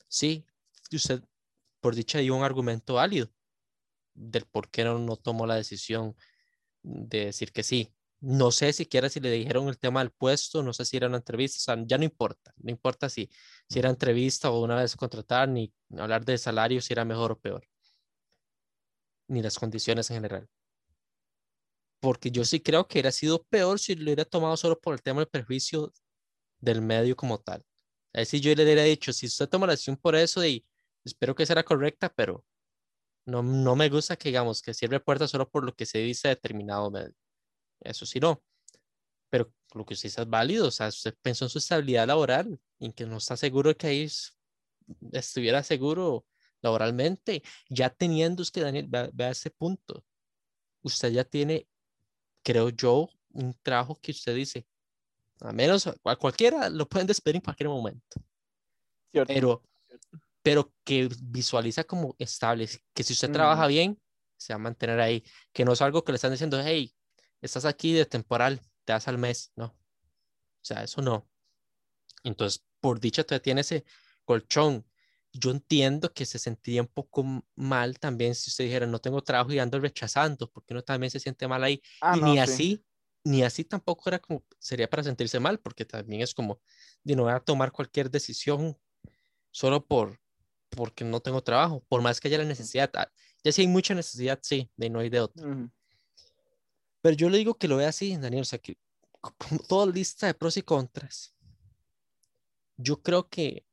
Sí, 0.07 0.45
usted 0.91 1.21
por 1.79 1.95
dicha 1.95 2.19
dio 2.19 2.35
un 2.35 2.43
argumento 2.43 2.95
válido 2.95 3.29
del 4.13 4.45
por 4.45 4.69
qué 4.69 4.83
no, 4.83 4.97
no 4.99 5.17
tomó 5.17 5.45
la 5.45 5.55
decisión 5.55 6.15
de 6.83 7.25
decir 7.25 7.51
que 7.51 7.63
sí. 7.63 7.93
No 8.21 8.51
sé 8.51 8.73
siquiera 8.73 9.09
si 9.09 9.19
le 9.19 9.29
dijeron 9.31 9.67
el 9.67 9.77
tema 9.77 9.99
del 9.99 10.11
puesto, 10.11 10.63
no 10.63 10.73
sé 10.73 10.85
si 10.85 10.97
era 10.97 11.07
una 11.07 11.17
entrevista, 11.17 11.57
o 11.57 11.75
sea, 11.75 11.83
ya 11.85 11.97
no 11.97 12.05
importa, 12.05 12.53
no 12.57 12.71
importa 12.71 13.09
si, 13.09 13.29
si 13.69 13.79
era 13.79 13.89
entrevista 13.89 14.49
o 14.49 14.63
una 14.63 14.77
vez 14.77 14.95
contratar, 14.95 15.49
ni 15.49 15.71
hablar 15.97 16.25
de 16.25 16.37
salario, 16.37 16.81
si 16.81 16.93
era 16.93 17.05
mejor 17.05 17.33
o 17.33 17.39
peor, 17.39 17.67
ni 19.27 19.41
las 19.41 19.59
condiciones 19.59 20.09
en 20.09 20.17
general. 20.17 20.49
Porque 21.99 22.31
yo 22.31 22.45
sí 22.45 22.59
creo 22.61 22.87
que 22.87 22.95
hubiera 22.97 23.11
sido 23.11 23.43
peor 23.43 23.79
si 23.79 23.95
lo 23.95 24.03
hubiera 24.03 24.25
tomado 24.25 24.57
solo 24.57 24.79
por 24.79 24.93
el 24.93 25.01
tema 25.01 25.21
del 25.21 25.27
perjuicio 25.29 25.91
del 26.59 26.81
medio 26.81 27.15
como 27.15 27.39
tal. 27.39 27.63
Es 28.15 28.31
decir, 28.31 28.39
yo 28.39 28.55
le 28.55 28.63
hubiera 28.63 28.83
dicho, 28.83 29.11
si 29.11 29.25
usted 29.25 29.49
toma 29.49 29.67
la 29.67 29.73
decisión 29.73 29.97
por 29.97 30.15
eso, 30.15 30.45
y 30.45 30.65
espero 31.03 31.35
que 31.35 31.45
sea 31.45 31.63
correcta, 31.63 32.07
pero 32.07 32.45
no, 33.25 33.43
no 33.43 33.75
me 33.75 33.89
gusta 33.89 34.15
que 34.15 34.29
digamos 34.29 34.61
que 34.61 34.73
cierre 34.73 35.01
puertas 35.01 35.31
solo 35.31 35.49
por 35.49 35.65
lo 35.65 35.75
que 35.75 35.85
se 35.85 35.97
dice 35.97 36.29
determinado. 36.29 36.93
Eso 37.81 38.05
sí, 38.05 38.21
no. 38.21 38.41
Pero 39.29 39.51
lo 39.73 39.85
que 39.85 39.95
usted 39.95 40.07
dice 40.07 40.21
es 40.21 40.29
válido, 40.29 40.67
o 40.67 40.71
sea, 40.71 40.87
usted 40.87 41.13
pensó 41.21 41.43
en 41.43 41.49
su 41.49 41.57
estabilidad 41.57 42.07
laboral, 42.07 42.57
en 42.79 42.93
que 42.93 43.05
no 43.05 43.17
está 43.17 43.35
seguro 43.35 43.75
que 43.75 43.87
ahí 43.87 44.07
estuviera 45.11 45.61
seguro 45.61 46.25
laboralmente, 46.61 47.43
ya 47.69 47.89
teniendo, 47.89 48.43
es 48.43 48.49
que 48.51 48.61
Daniel, 48.61 48.87
vea, 48.87 49.29
ese 49.29 49.51
punto, 49.51 50.05
usted 50.83 51.11
ya 51.11 51.25
tiene, 51.25 51.67
creo 52.43 52.69
yo, 52.69 53.09
un 53.31 53.53
trabajo 53.61 53.99
que 54.01 54.11
usted 54.11 54.35
dice, 54.35 54.65
a 55.41 55.51
menos 55.51 55.87
a 55.87 56.15
cualquiera 56.15 56.69
lo 56.69 56.87
pueden 56.87 57.07
despedir 57.07 57.37
en 57.37 57.41
cualquier 57.41 57.69
momento. 57.69 58.21
Pero 59.11 59.63
pero 60.45 60.71
que 60.83 61.09
visualiza 61.23 61.83
como 61.85 62.15
estable, 62.19 62.69
que 62.93 63.01
si 63.01 63.13
usted 63.13 63.31
trabaja 63.31 63.65
bien, 63.65 63.99
se 64.37 64.53
va 64.53 64.57
a 64.57 64.59
mantener 64.59 64.99
ahí, 64.99 65.23
que 65.51 65.65
no 65.65 65.73
es 65.73 65.81
algo 65.81 66.03
que 66.03 66.11
le 66.11 66.17
están 66.17 66.29
diciendo, 66.29 66.61
hey, 66.63 66.93
estás 67.41 67.65
aquí 67.65 67.93
de 67.93 68.05
temporal, 68.05 68.61
te 68.83 68.93
das 68.93 69.07
al 69.07 69.17
mes, 69.17 69.51
no. 69.55 69.65
O 69.65 70.61
sea, 70.61 70.83
eso 70.83 71.01
no. 71.01 71.27
Entonces, 72.23 72.63
por 72.79 72.99
dicha, 72.99 73.23
todavía 73.23 73.41
tiene 73.41 73.61
ese 73.61 73.85
colchón. 74.23 74.85
Yo 75.33 75.49
entiendo 75.49 76.13
que 76.13 76.27
se 76.27 76.37
sentiría 76.37 76.83
un 76.83 76.89
poco 76.89 77.25
mal 77.55 77.97
también 77.97 78.35
si 78.35 78.51
usted 78.51 78.65
dijera, 78.65 78.85
no 78.85 78.99
tengo 78.99 79.23
trabajo 79.23 79.51
y 79.51 79.57
ando 79.57 79.79
rechazando, 79.79 80.51
porque 80.51 80.75
uno 80.75 80.83
también 80.83 81.09
se 81.09 81.19
siente 81.19 81.47
mal 81.47 81.63
ahí. 81.63 81.81
Ah, 82.01 82.15
y 82.15 82.21
ni 82.21 82.37
así, 82.37 82.85
ni 83.25 83.43
así 83.43 83.63
tampoco 83.63 84.07
era 84.07 84.19
como, 84.19 84.45
sería 84.59 84.87
para 84.87 85.03
sentirse 85.03 85.39
mal, 85.39 85.59
porque 85.59 85.83
también 85.83 86.21
es 86.21 86.33
como, 86.33 86.61
de 87.03 87.15
no 87.15 87.23
voy 87.23 87.33
a 87.33 87.39
tomar 87.39 87.71
cualquier 87.71 88.09
decisión 88.09 88.77
solo 89.49 89.85
por, 89.85 90.21
porque 90.69 91.03
no 91.03 91.19
tengo 91.19 91.41
trabajo, 91.41 91.83
por 91.89 92.01
más 92.01 92.19
que 92.19 92.27
haya 92.27 92.37
la 92.37 92.45
necesidad. 92.45 92.91
Ah, 92.93 93.11
ya 93.43 93.51
si 93.51 93.61
hay 93.61 93.67
mucha 93.67 93.95
necesidad, 93.95 94.39
sí, 94.43 94.71
de 94.77 94.91
no 94.91 94.99
hay 94.99 95.09
de 95.09 95.21
otra. 95.21 95.43
Pero 97.01 97.15
yo 97.17 97.29
le 97.29 97.39
digo 97.39 97.55
que 97.55 97.67
lo 97.67 97.77
vea 97.77 97.89
así, 97.89 98.15
Daniel, 98.15 98.43
o 98.43 98.45
sea, 98.45 98.59
que 98.59 98.77
como 99.37 99.59
toda 99.67 99.87
lista 99.87 100.27
de 100.27 100.35
pros 100.35 100.57
y 100.57 100.61
contras, 100.61 101.35
yo 102.77 103.01
creo 103.01 103.27
que 103.27 103.65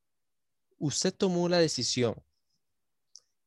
usted 0.78 1.14
tomó 1.14 1.46
la 1.48 1.59
decisión. 1.59 2.14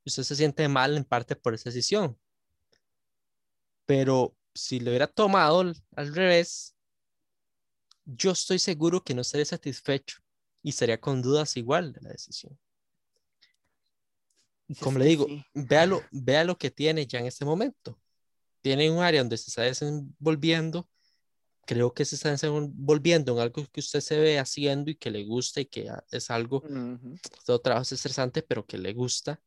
Usted 0.05 0.21
se 0.21 0.35
siente 0.35 0.67
mal 0.67 0.95
en 0.97 1.03
parte 1.03 1.35
por 1.35 1.55
esa 1.55 1.69
decisión. 1.71 2.19
Pero 3.87 4.35
si 4.55 4.79
lo 4.79 4.89
hubiera 4.89 5.07
tomado 5.07 5.61
al 5.95 6.15
revés, 6.15 6.75
yo 8.05 8.31
estoy 8.31 8.57
seguro 8.57 9.03
que 9.03 9.13
no 9.13 9.21
estaría 9.21 9.45
satisfecho 9.45 10.17
y 10.63 10.69
estaría 10.69 10.99
con 10.99 11.21
dudas 11.21 11.57
igual 11.57 11.93
de 11.93 12.01
la 12.01 12.09
decisión 12.09 12.57
como 14.79 14.99
le 14.99 15.05
digo, 15.05 15.27
vea, 15.53 15.85
lo, 15.85 16.01
vea 16.11 16.43
lo 16.43 16.57
que 16.57 16.71
tiene 16.71 17.05
ya 17.05 17.19
en 17.19 17.27
este 17.27 17.45
momento. 17.45 17.99
Tiene 18.61 18.89
un 18.89 19.03
área 19.03 19.21
donde 19.21 19.37
se 19.37 19.49
está 19.49 19.61
desenvolviendo, 19.61 20.89
creo 21.67 21.93
que 21.93 22.05
se 22.05 22.15
está 22.15 22.31
desenvolviendo 22.31 23.33
en 23.33 23.39
algo 23.39 23.65
que 23.71 23.79
usted 23.79 24.01
se 24.01 24.19
ve 24.19 24.39
haciendo 24.39 24.89
y 24.89 24.95
que 24.95 25.11
le 25.11 25.23
gusta 25.23 25.61
y 25.61 25.65
que 25.65 25.91
es 26.11 26.31
algo, 26.31 26.63
todo 27.45 27.59
trabajo 27.61 27.83
es 27.83 27.91
estresante, 27.91 28.41
pero 28.41 28.65
que 28.65 28.77
le 28.77 28.93
gusta. 28.93 29.39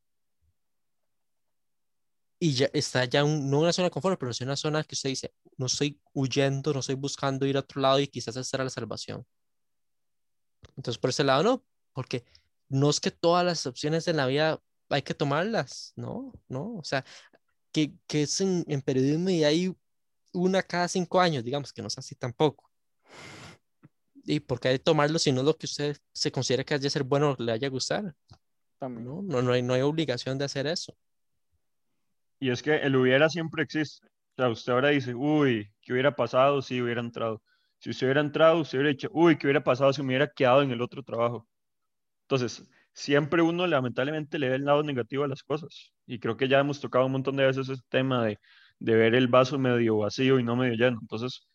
Y 2.41 2.55
ya 2.55 2.71
está 2.73 3.05
ya 3.05 3.25
un, 3.25 3.51
no 3.51 3.59
en 3.59 3.63
una 3.65 3.73
zona 3.73 3.87
de 3.87 3.91
confort, 3.91 4.19
pero 4.19 4.31
es 4.31 4.41
una 4.41 4.57
zona 4.57 4.85
que 4.85 4.95
usted 4.95 5.11
dice, 5.11 5.35
no 5.57 5.67
estoy 5.67 6.01
huyendo, 6.13 6.73
no 6.73 6.81
estoy 6.81 6.95
buscando 6.95 7.47
ir 7.47 7.57
a 7.57 7.61
otro 7.61 7.81
lado 7.81 7.99
y 7.99 8.07
quizás 8.07 8.37
esta 8.37 8.63
la 8.63 8.71
salvación. 8.71 9.27
Entonces, 10.77 10.99
por 10.99 11.11
ese 11.11 11.25
lado, 11.25 11.43
no, 11.43 11.65
porque 11.93 12.25
no 12.69 12.91
es 12.91 13.01
que 13.01 13.11
todas 13.11 13.45
las 13.45 13.67
opciones 13.67 14.07
en 14.09 14.17
la 14.17 14.27
vida 14.27 14.61
hay 14.89 15.03
que 15.03 15.15
tomarlas, 15.15 15.93
¿no? 15.97 16.33
¿No? 16.49 16.77
O 16.77 16.85
sea, 16.85 17.05
que, 17.73 17.93
que 18.07 18.23
es 18.23 18.41
en, 18.41 18.65
periodismo 18.83 19.31
y 19.31 19.45
hay 19.45 19.75
una 20.33 20.63
cada 20.63 20.89
cinco 20.89 21.21
años, 21.21 21.45
digamos, 21.45 21.73
que 21.73 21.83
no 21.83 21.89
es 21.89 21.99
así 21.99 22.15
tampoco. 22.15 22.71
¿Y 24.25 24.41
por 24.41 24.61
qué 24.61 24.69
hay 24.69 24.79
que 24.79 24.85
tomarlo 24.85 25.19
si 25.19 25.33
no 25.33 25.41
es 25.41 25.47
lo 25.47 25.57
que 25.57 25.67
usted 25.67 25.97
se 26.13 26.31
considera 26.31 26.63
que 26.63 26.75
haya 26.75 26.83
de 26.83 26.91
ser 26.91 27.03
bueno 27.03 27.35
le 27.39 27.53
haya 27.53 27.69
gustar? 27.69 28.15
También. 28.79 29.07
¿no? 29.07 29.23
No, 29.23 29.43
no, 29.43 29.53
hay, 29.53 29.63
no 29.63 29.75
hay 29.75 29.81
obligación 29.81 30.39
de 30.39 30.45
hacer 30.45 30.67
eso. 30.67 30.97
Y 32.41 32.51
es 32.51 32.63
que 32.63 32.77
el 32.77 32.97
hubiera 32.97 33.29
siempre 33.29 33.63
existe. 33.63 34.07
O 34.07 34.11
sea, 34.37 34.49
usted 34.51 34.73
ahora 34.73 34.89
dice, 34.91 35.15
uy, 35.15 35.71
¿qué 35.83 35.93
hubiera 35.93 36.15
pasado 36.15 36.63
si 36.63 36.81
hubiera 36.81 37.01
entrado? 37.01 37.43
Si 37.79 37.91
usted 37.91 38.07
hubiera 38.07 38.21
entrado, 38.21 38.61
usted 38.61 38.79
hubiera 38.79 38.91
dicho, 38.91 39.09
uy, 39.13 39.37
¿qué 39.37 39.47
hubiera 39.47 39.65
pasado 39.65 39.93
si 39.93 40.03
me 40.03 40.09
hubiera 40.09 40.29
quedado 40.29 40.63
en 40.63 40.71
el 40.71 40.81
otro 40.83 41.03
trabajo? 41.03 41.49
Entonces, 42.23 42.69
siempre 42.93 43.43
uno 43.43 43.67
lamentablemente 43.67 44.39
le 44.39 44.49
ve 44.51 44.57
el 44.57 44.65
lado 44.65 44.83
negativo 44.83 45.25
a 45.25 45.29
las 45.29 45.43
cosas. 45.43 45.93
Y 46.07 46.19
creo 46.21 46.37
que 46.37 46.49
ya 46.49 46.61
hemos 46.61 46.81
tocado 46.81 47.07
un 47.07 47.13
montón 47.13 47.37
de 47.37 47.47
veces 47.47 47.69
ese 47.69 47.83
tema 47.89 48.25
de, 48.27 48.39
de 48.79 48.95
ver 48.97 49.15
el 49.15 49.29
vaso 49.29 49.59
medio 49.59 49.99
vacío 49.99 50.39
y 50.39 50.45
no 50.45 50.57
medio 50.57 50.75
lleno. 50.75 50.99
Entonces, 51.01 51.49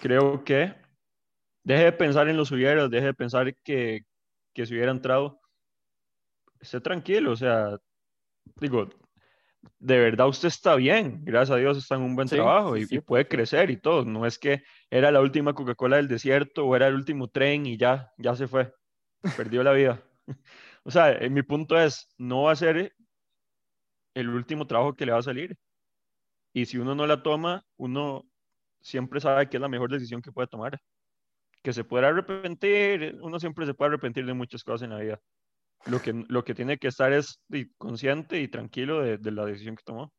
creo 0.00 0.44
que 0.44 0.74
deje 1.64 1.84
de 1.84 1.92
pensar 1.92 2.28
en 2.28 2.36
los 2.36 2.52
hubieras, 2.52 2.90
deje 2.90 3.06
de 3.06 3.14
pensar 3.14 3.54
que, 3.64 4.02
que 4.52 4.66
si 4.66 4.74
hubiera 4.74 4.92
entrado, 4.92 5.40
esté 6.60 6.80
tranquilo, 6.80 7.32
o 7.32 7.36
sea, 7.36 7.76
digo, 8.60 8.88
de 9.78 9.98
verdad 9.98 10.28
usted 10.28 10.48
está 10.48 10.76
bien, 10.76 11.24
gracias 11.24 11.56
a 11.56 11.60
Dios 11.60 11.76
está 11.76 11.96
en 11.96 12.02
un 12.02 12.16
buen 12.16 12.28
trabajo 12.28 12.76
y, 12.76 12.86
y, 12.88 13.00
puede 13.00 13.28
crecer 13.28 13.70
y 13.70 13.76
todo. 13.76 14.04
No 14.04 14.26
es 14.26 14.38
que 14.38 14.62
era 14.90 15.10
la 15.10 15.20
última 15.20 15.54
Coca-Cola 15.54 15.96
del 15.96 16.08
desierto 16.08 16.66
o 16.66 16.76
era 16.76 16.88
el 16.88 16.94
último 16.94 17.28
tren 17.28 17.66
y 17.66 17.76
ya, 17.76 18.12
ya 18.18 18.34
se 18.34 18.46
fue, 18.46 18.74
perdió 19.36 19.62
la 19.62 19.72
vida. 19.72 20.02
O 20.86 20.90
sea, 20.90 21.12
en 21.12 21.32
mi 21.32 21.42
punto 21.42 21.80
es, 21.80 22.14
no 22.18 22.42
va 22.42 22.52
a 22.52 22.56
ser 22.56 22.94
el 24.14 24.28
último 24.28 24.66
trabajo 24.66 24.94
que 24.94 25.06
le 25.06 25.12
va 25.12 25.18
a 25.18 25.22
salir. 25.22 25.56
y 26.52 26.66
si 26.66 26.76
uno 26.76 26.94
no 26.94 27.06
la 27.06 27.22
toma, 27.22 27.64
uno 27.78 28.24
siempre 28.82 29.20
sabe 29.20 29.48
que 29.48 29.56
es 29.56 29.60
la 29.60 29.68
mejor 29.68 29.90
decisión 29.90 30.22
que 30.22 30.30
puede 30.30 30.46
tomar. 30.46 30.78
Que 31.62 31.72
se 31.72 31.84
puede 31.84 32.06
arrepentir, 32.06 33.18
uno 33.22 33.40
siempre 33.40 33.64
se 33.66 33.74
puede 33.74 33.88
arrepentir 33.92 34.26
de 34.26 34.34
muchas 34.34 34.62
cosas 34.62 34.82
en 34.82 34.90
la 34.90 34.98
vida. 34.98 35.20
Lo 35.86 36.00
que, 36.00 36.24
lo 36.28 36.44
que 36.44 36.54
tiene 36.54 36.78
que 36.78 36.88
estar 36.88 37.12
es 37.12 37.40
consciente 37.76 38.40
y 38.40 38.48
tranquilo 38.48 39.02
de, 39.02 39.18
de 39.18 39.30
la 39.30 39.44
decisión 39.44 39.76
que 39.76 39.84
tomó. 39.84 40.12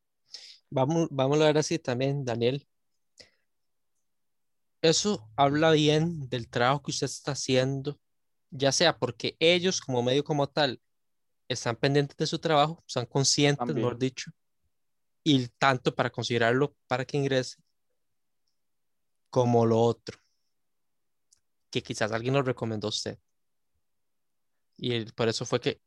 Vamos, 0.69 1.07
vamos 1.11 1.41
a 1.41 1.45
ver 1.45 1.57
así 1.57 1.79
también, 1.79 2.23
Daniel. 2.25 2.67
Eso 4.81 5.27
habla 5.35 5.71
bien 5.71 6.29
del 6.29 6.47
trabajo 6.47 6.83
que 6.83 6.91
usted 6.91 7.05
está 7.05 7.31
haciendo, 7.31 7.99
ya 8.51 8.71
sea 8.71 8.97
porque 8.97 9.35
ellos 9.39 9.81
como 9.81 10.03
medio 10.03 10.23
como 10.23 10.47
tal 10.47 10.79
están 11.47 11.75
pendientes 11.75 12.17
de 12.17 12.27
su 12.27 12.39
trabajo, 12.39 12.83
son 12.85 13.05
conscientes, 13.05 13.57
También. 13.57 13.77
mejor 13.77 13.97
dicho, 13.97 14.31
y 15.23 15.47
tanto 15.57 15.95
para 15.95 16.11
considerarlo 16.11 16.75
para 16.87 17.05
que 17.05 17.17
ingrese, 17.17 17.57
como 19.31 19.65
lo 19.65 19.79
otro, 19.79 20.19
que 21.71 21.81
quizás 21.81 22.11
alguien 22.11 22.35
lo 22.35 22.43
recomendó 22.43 22.87
a 22.87 22.89
usted. 22.89 23.17
Y 24.77 25.05
por 25.11 25.27
eso 25.27 25.45
fue 25.45 25.59
que 25.59 25.81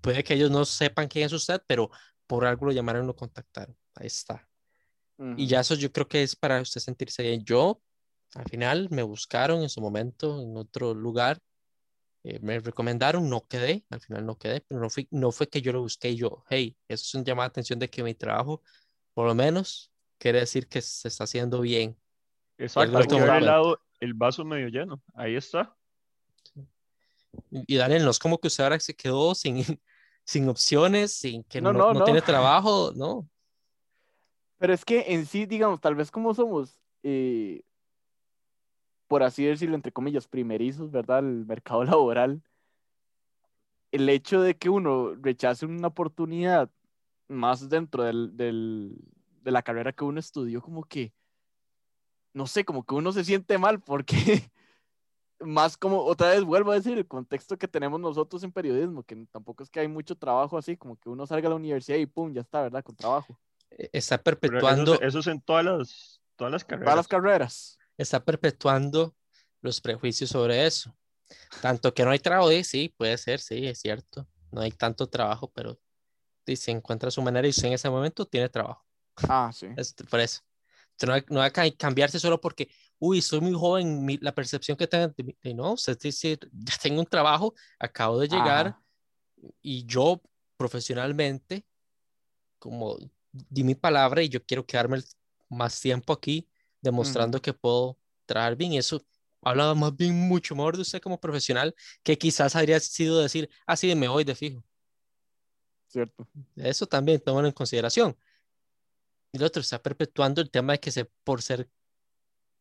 puede 0.00 0.24
que 0.24 0.34
ellos 0.34 0.50
no 0.50 0.64
sepan 0.64 1.08
quién 1.08 1.26
es 1.26 1.32
usted, 1.32 1.62
pero 1.66 1.90
por 2.26 2.44
algo 2.44 2.66
lo 2.66 2.72
llamaron 2.72 3.06
lo 3.06 3.16
contactaron. 3.16 3.76
Ahí 3.94 4.06
está. 4.06 4.46
Y 5.36 5.46
ya 5.46 5.60
eso 5.60 5.74
yo 5.74 5.92
creo 5.92 6.08
que 6.08 6.22
es 6.22 6.34
para 6.34 6.62
usted 6.62 6.80
sentirse 6.80 7.22
bien. 7.22 7.44
Yo, 7.44 7.82
al 8.34 8.48
final, 8.48 8.88
me 8.90 9.02
buscaron 9.02 9.60
en 9.60 9.68
su 9.68 9.82
momento 9.82 10.40
en 10.40 10.56
otro 10.56 10.94
lugar, 10.94 11.38
eh, 12.24 12.38
me 12.40 12.58
recomendaron, 12.58 13.28
no 13.28 13.46
quedé, 13.46 13.84
al 13.90 14.00
final 14.00 14.24
no 14.24 14.38
quedé, 14.38 14.62
pero 14.62 14.80
no, 14.80 14.88
fui, 14.88 15.08
no 15.10 15.30
fue 15.30 15.48
que 15.48 15.60
yo 15.60 15.72
lo 15.72 15.82
busqué 15.82 16.10
y 16.10 16.16
yo, 16.16 16.42
hey, 16.48 16.74
eso 16.88 17.02
es 17.04 17.14
un 17.14 17.24
llamado 17.24 17.48
de 17.48 17.50
atención 17.50 17.78
de 17.78 17.90
que 17.90 18.02
mi 18.02 18.14
trabajo, 18.14 18.62
por 19.12 19.26
lo 19.26 19.34
menos, 19.34 19.92
quiere 20.16 20.40
decir 20.40 20.68
que 20.68 20.80
se 20.80 21.08
está 21.08 21.24
haciendo 21.24 21.60
bien. 21.60 21.98
Exacto, 22.56 22.98
el, 22.98 23.44
lado, 23.44 23.80
el 24.00 24.14
vaso 24.14 24.44
medio 24.44 24.68
lleno. 24.68 25.02
Ahí 25.14 25.34
está. 25.34 25.76
Y 26.54 26.60
y 27.50 27.76
Daniel, 27.76 28.04
no 28.04 28.10
es 28.10 28.18
como 28.18 28.38
que 28.38 28.48
usted 28.48 28.64
ahora 28.64 28.78
se 28.80 28.94
quedó 28.94 29.34
sin, 29.34 29.56
sin 30.24 30.48
opciones, 30.48 31.12
sin 31.12 31.44
que 31.44 31.60
No, 31.60 31.72
no, 31.72 31.80
no, 31.80 31.94
no 31.94 32.04
tiene 32.04 32.22
trabajo, 32.22 32.92
no. 32.96 33.28
Pero 34.58 34.74
es 34.74 34.84
que 34.84 35.14
en 35.14 35.26
sí, 35.26 35.46
digamos, 35.46 35.80
tal 35.80 35.94
vez 35.94 36.10
como 36.10 36.34
somos, 36.34 36.78
eh, 37.02 37.62
por 39.08 39.22
así 39.22 39.44
decirlo, 39.44 39.74
entre 39.74 39.92
comillas, 39.92 40.28
primerizos, 40.28 40.90
¿verdad? 40.90 41.20
El 41.20 41.46
mercado 41.46 41.84
laboral, 41.84 42.42
el 43.92 44.08
hecho 44.08 44.40
de 44.40 44.56
que 44.56 44.68
uno 44.68 45.14
rechace 45.20 45.66
una 45.66 45.88
oportunidad 45.88 46.70
más 47.28 47.68
dentro 47.68 48.04
del, 48.04 48.36
del- 48.36 48.96
de 49.42 49.50
la 49.50 49.62
carrera 49.62 49.92
que 49.92 50.04
uno 50.04 50.20
estudió, 50.20 50.60
como 50.60 50.84
que, 50.84 51.12
no 52.34 52.46
sé, 52.46 52.64
como 52.64 52.84
que 52.84 52.94
uno 52.94 53.10
se 53.12 53.24
siente 53.24 53.56
mal 53.58 53.80
porque 53.80 54.50
más 55.40 55.76
como, 55.76 56.02
otra 56.04 56.30
vez 56.30 56.42
vuelvo 56.44 56.72
a 56.72 56.74
decir, 56.74 56.96
el 56.96 57.06
contexto 57.06 57.56
que 57.58 57.68
tenemos 57.68 57.98
nosotros 58.00 58.42
en 58.44 58.52
periodismo, 58.52 59.02
que 59.02 59.26
tampoco 59.30 59.62
es 59.62 59.70
que 59.70 59.80
hay 59.80 59.88
mucho 59.88 60.16
trabajo 60.16 60.58
así, 60.58 60.76
como 60.76 60.96
que 60.98 61.08
uno 61.08 61.26
salga 61.26 61.48
a 61.48 61.50
la 61.50 61.56
universidad 61.56 61.98
y 61.98 62.06
pum, 62.06 62.32
ya 62.32 62.42
está, 62.42 62.62
¿verdad? 62.62 62.84
Con 62.84 62.94
trabajo. 62.96 63.38
Eh, 63.70 63.88
Está 63.92 64.16
eso, 64.16 64.24
perpetuando, 64.24 64.94
es- 64.94 65.00
eso 65.02 65.18
es 65.20 65.26
en 65.26 65.40
todas 65.40 65.64
las, 65.64 66.20
todas 66.36 66.52
las 66.52 66.64
carreras. 66.64 66.84
Todas 66.86 66.96
las 66.96 67.08
carreras. 67.08 67.78
está 67.96 68.24
perpetuando 68.24 69.14
los 69.62 69.80
prejuicios 69.80 70.30
sobre 70.30 70.66
eso. 70.66 70.96
Tanto 71.60 71.92
que 71.94 72.04
no 72.04 72.10
hay 72.10 72.18
trabajo, 72.18 72.50
sí, 72.64 72.92
puede 72.96 73.16
ser, 73.18 73.40
sí, 73.40 73.66
es 73.66 73.78
cierto. 73.80 74.26
No 74.50 74.62
hay 74.62 74.72
tanto 74.72 75.08
trabajo, 75.08 75.50
pero 75.52 75.78
si 76.46 76.56
se 76.56 76.70
encuentra 76.72 77.10
su 77.10 77.22
manera 77.22 77.46
y 77.46 77.50
usted 77.50 77.68
en 77.68 77.74
ese 77.74 77.88
momento 77.90 78.26
tiene 78.26 78.48
trabajo. 78.48 78.84
Ah, 79.28 79.50
sí. 79.52 79.68
Es 79.76 79.94
por 79.94 80.20
eso. 80.20 80.40
No 81.06 81.14
no 81.28 81.40
hay 81.40 81.50
que 81.50 81.76
cambiarse 81.76 82.18
solo 82.18 82.40
porque, 82.40 82.68
uy, 83.00 83.20
soy 83.20 83.40
muy 83.40 83.52
joven, 83.52 84.04
mi- 84.04 84.18
la 84.18 84.32
percepción 84.32 84.76
que 84.76 84.86
tengo 84.86 85.08
de 85.16 85.36
de 85.42 85.54
no, 85.54 85.72
usted 85.72 85.98
dice, 85.98 86.38
ya 86.52 86.74
tengo 86.80 87.00
un 87.00 87.06
trabajo, 87.06 87.54
acabo 87.78 88.18
de 88.20 88.28
llegar 88.28 88.66
Ajá. 88.68 88.82
y 89.62 89.84
yo 89.86 90.20
profesionalmente, 90.56 91.64
como 92.58 92.96
di 93.32 93.64
mi 93.64 93.74
palabra 93.74 94.22
y 94.22 94.28
yo 94.28 94.44
quiero 94.44 94.64
quedarme 94.66 94.98
el- 94.98 95.04
más 95.48 95.80
tiempo 95.80 96.12
aquí, 96.12 96.46
demostrando 96.80 97.40
que 97.42 97.52
puedo 97.52 97.98
trabajar 98.26 98.54
bien. 98.54 98.74
Y 98.74 98.78
eso 98.78 99.02
habla 99.42 99.74
más 99.74 99.96
bien 99.96 100.14
mucho 100.28 100.54
mejor 100.54 100.76
de 100.76 100.82
usted 100.82 101.00
como 101.00 101.18
profesional 101.18 101.74
que 102.02 102.16
quizás 102.18 102.54
habría 102.54 102.78
sido 102.78 103.18
decir, 103.20 103.48
ah, 103.66 103.76
sí, 103.76 103.92
me 103.96 104.06
voy 104.08 104.22
de 104.24 104.34
fijo. 104.34 104.62
Cierto. 105.88 106.28
Eso 106.54 106.86
también 106.86 107.18
tómalo 107.20 107.48
en 107.48 107.52
consideración. 107.54 108.16
Y 109.32 109.38
el 109.38 109.44
otro 109.44 109.60
está 109.62 109.82
perpetuando 109.82 110.40
el 110.40 110.50
tema 110.50 110.74
de 110.74 110.80
que 110.80 110.90
se, 110.92 111.04
por 111.24 111.42
ser 111.42 111.68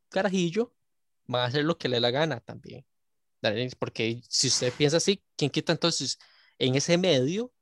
carajillo, 0.10 0.74
va 1.34 1.44
a 1.44 1.48
hacer 1.48 1.64
lo 1.64 1.78
que 1.78 1.88
le 1.88 1.98
dé 1.98 2.02
la 2.02 2.12
gana 2.12 2.40
también. 2.40 2.86
Porque 3.80 4.22
si 4.28 4.48
usted 4.48 4.74
piensa 4.74 4.98
así, 4.98 5.24
¿quién 5.38 5.50
quita 5.50 5.72
entonces 5.72 6.20
en 6.58 6.76
ese 6.76 6.98
medio? 6.98 7.54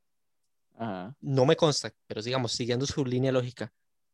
Ajá. 0.75 1.15
No 1.21 1.45
me 1.45 1.55
consta, 1.55 1.93
pero 2.07 2.21
digamos, 2.21 2.51
siguiendo 2.51 2.85
su 2.85 3.05
línea 3.05 3.31
lógica, 3.31 3.73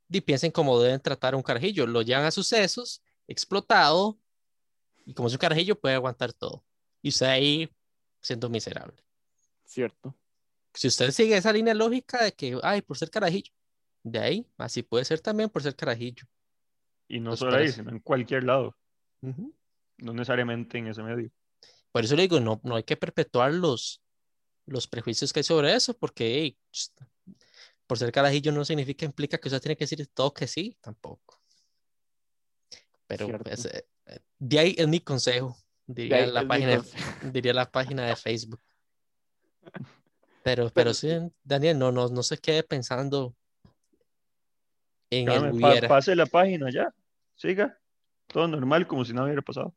y 0.09 0.21
piensen 0.21 0.51
cómo 0.51 0.79
deben 0.79 0.99
tratar 0.99 1.33
a 1.33 1.37
un 1.37 1.43
carajillo. 1.43 1.87
Lo 1.87 2.01
llevan 2.01 2.25
a 2.25 2.31
sucesos, 2.31 3.01
explotado, 3.27 4.19
y 5.05 5.13
como 5.13 5.27
es 5.27 5.33
un 5.33 5.39
carajillo, 5.39 5.79
puede 5.79 5.95
aguantar 5.95 6.33
todo. 6.33 6.63
Y 7.01 7.09
usted 7.09 7.25
ahí 7.25 7.69
siendo 8.21 8.49
miserable. 8.49 9.03
Cierto. 9.65 10.15
Si 10.73 10.87
usted 10.87 11.11
sigue 11.11 11.35
esa 11.35 11.51
línea 11.51 11.73
lógica 11.73 12.23
de 12.23 12.31
que, 12.31 12.59
ay, 12.63 12.81
por 12.81 12.97
ser 12.97 13.09
carajillo, 13.09 13.51
de 14.03 14.19
ahí, 14.19 14.47
así 14.57 14.83
puede 14.83 15.05
ser 15.05 15.19
también 15.19 15.49
por 15.49 15.63
ser 15.63 15.75
carajillo. 15.75 16.25
Y 17.07 17.19
no 17.19 17.35
solo 17.35 17.57
ahí, 17.57 17.71
sino 17.71 17.91
en 17.91 17.99
cualquier 17.99 18.43
lado. 18.43 18.75
Ujú. 19.21 19.53
No 19.97 20.13
necesariamente 20.13 20.77
en 20.77 20.87
ese 20.87 21.03
medio. 21.03 21.29
Por 21.91 22.03
eso 22.03 22.15
le 22.15 22.23
digo, 22.23 22.39
no, 22.39 22.59
no 22.63 22.75
hay 22.75 22.83
que 22.83 22.97
perpetuar 22.97 23.53
los, 23.53 24.01
los 24.65 24.87
prejuicios 24.87 25.31
que 25.31 25.41
hay 25.41 25.43
sobre 25.43 25.73
eso, 25.75 25.95
porque 25.97 26.25
hey, 26.39 26.57
por 27.85 27.97
ser 27.99 28.11
carajillo 28.11 28.51
no 28.51 28.65
significa, 28.65 29.05
implica 29.05 29.37
que 29.37 29.47
usted 29.47 29.61
tiene 29.61 29.75
que 29.77 29.83
decir 29.83 30.07
todo 30.07 30.33
que 30.33 30.47
sí, 30.47 30.77
tampoco. 30.81 31.39
Pero 33.05 33.37
pues, 33.39 33.65
eh, 33.65 33.85
eh, 34.07 34.19
de 34.39 34.59
ahí 34.59 34.75
es 34.77 34.87
mi 34.87 34.99
consejo, 34.99 35.55
diría 35.85 36.25
la 36.25 36.47
página, 36.47 36.81
de- 36.81 36.81
diría 37.33 37.53
la 37.53 37.69
página 37.69 38.07
de 38.07 38.15
Facebook. 38.15 38.61
Pero, 40.43 40.63
Pero 40.65 40.71
pero 40.73 40.93
sí, 40.93 41.07
Daniel, 41.43 41.79
no, 41.79 41.91
no, 41.93 42.09
no 42.09 42.21
se 42.21 42.37
quede 42.37 42.63
pensando 42.63 43.33
en 45.21 45.27
el 45.29 45.33
Dame, 45.35 45.49
pa- 45.61 45.69
hubiera. 45.69 45.87
pase 45.87 46.15
la 46.15 46.25
página 46.25 46.69
ya. 46.71 46.93
Siga. 47.35 47.77
Todo 48.27 48.47
normal, 48.47 48.87
como 48.87 49.05
si 49.05 49.13
nada 49.13 49.25
hubiera 49.25 49.41
pasado. 49.41 49.73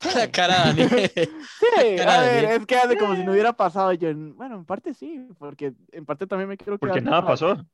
La 0.14 0.30
cara 0.30 0.72
de 0.72 0.84
Daniel. 0.84 1.10
Sí, 1.58 1.96
cara 1.96 2.20
a 2.20 2.22
ver, 2.22 2.44
es 2.44 2.66
que 2.66 2.76
hace 2.76 2.96
como 2.96 3.16
si 3.16 3.24
no 3.24 3.32
hubiera 3.32 3.52
pasado. 3.56 3.92
Yo, 3.92 4.14
bueno, 4.14 4.56
en 4.56 4.64
parte 4.64 4.94
sí, 4.94 5.26
porque 5.38 5.74
en 5.90 6.06
parte 6.06 6.26
también 6.26 6.48
me 6.48 6.56
quiero 6.56 6.78
Porque 6.78 6.94
quedar 7.00 7.04
nada 7.04 7.16
con 7.22 7.24
la- 7.26 7.32
pasó. 7.32 7.66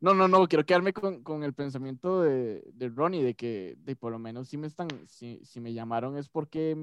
No, 0.00 0.14
no, 0.14 0.28
no, 0.28 0.46
quiero 0.48 0.64
quedarme 0.64 0.92
con, 0.92 1.22
con 1.22 1.42
el 1.42 1.52
pensamiento 1.54 2.22
de, 2.22 2.62
de 2.72 2.88
Ronnie, 2.88 3.22
de 3.22 3.34
que 3.34 3.74
de 3.78 3.96
por 3.96 4.12
lo 4.12 4.18
menos 4.18 4.48
si 4.48 4.56
me 4.56 4.66
están, 4.66 4.88
si, 5.08 5.40
si 5.44 5.60
me 5.60 5.72
llamaron 5.74 6.16
es 6.16 6.28
porque 6.28 6.76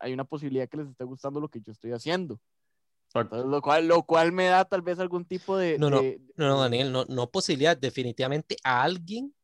hay 0.00 0.12
una 0.12 0.24
posibilidad 0.24 0.68
que 0.68 0.76
les 0.78 0.88
esté 0.88 1.04
gustando 1.04 1.40
lo 1.40 1.48
que 1.48 1.60
yo 1.60 1.72
estoy 1.72 1.92
haciendo. 1.92 2.40
Lo 3.14 3.62
cual, 3.62 3.86
lo 3.88 4.02
cual 4.02 4.32
me 4.32 4.46
da 4.46 4.64
tal 4.66 4.82
vez 4.82 4.98
algún 4.98 5.24
tipo 5.24 5.56
de... 5.56 5.78
No, 5.78 5.88
no, 5.88 6.02
de- 6.02 6.20
No, 6.36 6.48
no, 6.48 6.60
Daniel, 6.60 6.92
no, 6.92 7.04
no 7.06 7.30
posibilidad. 7.30 7.76
Definitivamente 7.76 8.56
a 8.62 8.82
alguien 8.82 9.34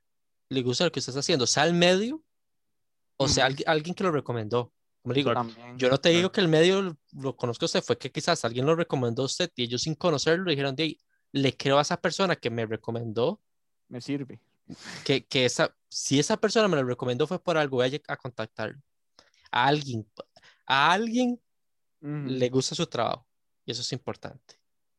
le 0.48 0.62
gusta 0.62 0.84
lo 0.84 0.92
que 0.92 0.98
usted 0.98 1.10
está 1.10 1.20
haciendo, 1.20 1.46
sea 1.46 1.64
el 1.64 1.72
medio 1.72 2.22
o 3.16 3.28
sea 3.28 3.44
Ujú. 3.44 3.50
alguien, 3.50 3.68
alguien 3.68 3.94
que 3.94 4.04
lo 4.04 4.10
recomendó. 4.10 4.72
Como 5.02 5.14
digo. 5.14 5.32
También. 5.32 5.78
yo 5.78 5.88
no 5.88 5.98
te 5.98 6.10
digo 6.10 6.30
que 6.30 6.40
el 6.40 6.48
medio 6.48 6.82
lo, 6.82 6.96
lo 7.12 7.36
conozca 7.36 7.64
a 7.64 7.66
usted, 7.66 7.82
fue 7.82 7.98
que 7.98 8.12
quizás 8.12 8.44
alguien 8.44 8.66
lo 8.66 8.76
recomendó 8.76 9.22
a 9.22 9.26
usted 9.26 9.50
y 9.56 9.64
ellos 9.64 9.82
sin 9.82 9.94
conocerlo 9.94 10.50
dijeron, 10.50 10.76
de 10.76 10.98
le 11.32 11.56
creo 11.56 11.78
a 11.78 11.82
esa 11.82 12.00
persona 12.00 12.36
que 12.36 12.50
me 12.50 12.66
recomendó, 12.66 13.40
Me 13.88 14.00
sirve. 14.00 14.38
que, 15.04 15.24
que 15.24 15.46
esa, 15.46 15.74
si 15.88 16.18
esa 16.20 16.36
persona 16.36 16.68
me 16.68 16.76
lo 16.76 16.84
recomendó 16.84 17.26
fue 17.26 17.42
por 17.42 17.56
algo, 17.56 17.78
vaya 17.78 17.98
a 18.06 18.16
contactarlo. 18.16 18.80
A 19.50 19.66
alguien, 19.66 20.06
a 20.66 20.92
alguien 20.92 21.40
le 22.00 22.48
gusta 22.50 22.74
su 22.74 22.86
trabajo 22.86 23.26
y 23.64 23.72
eso 23.72 23.80
es 23.82 23.92
importante. 23.92 24.56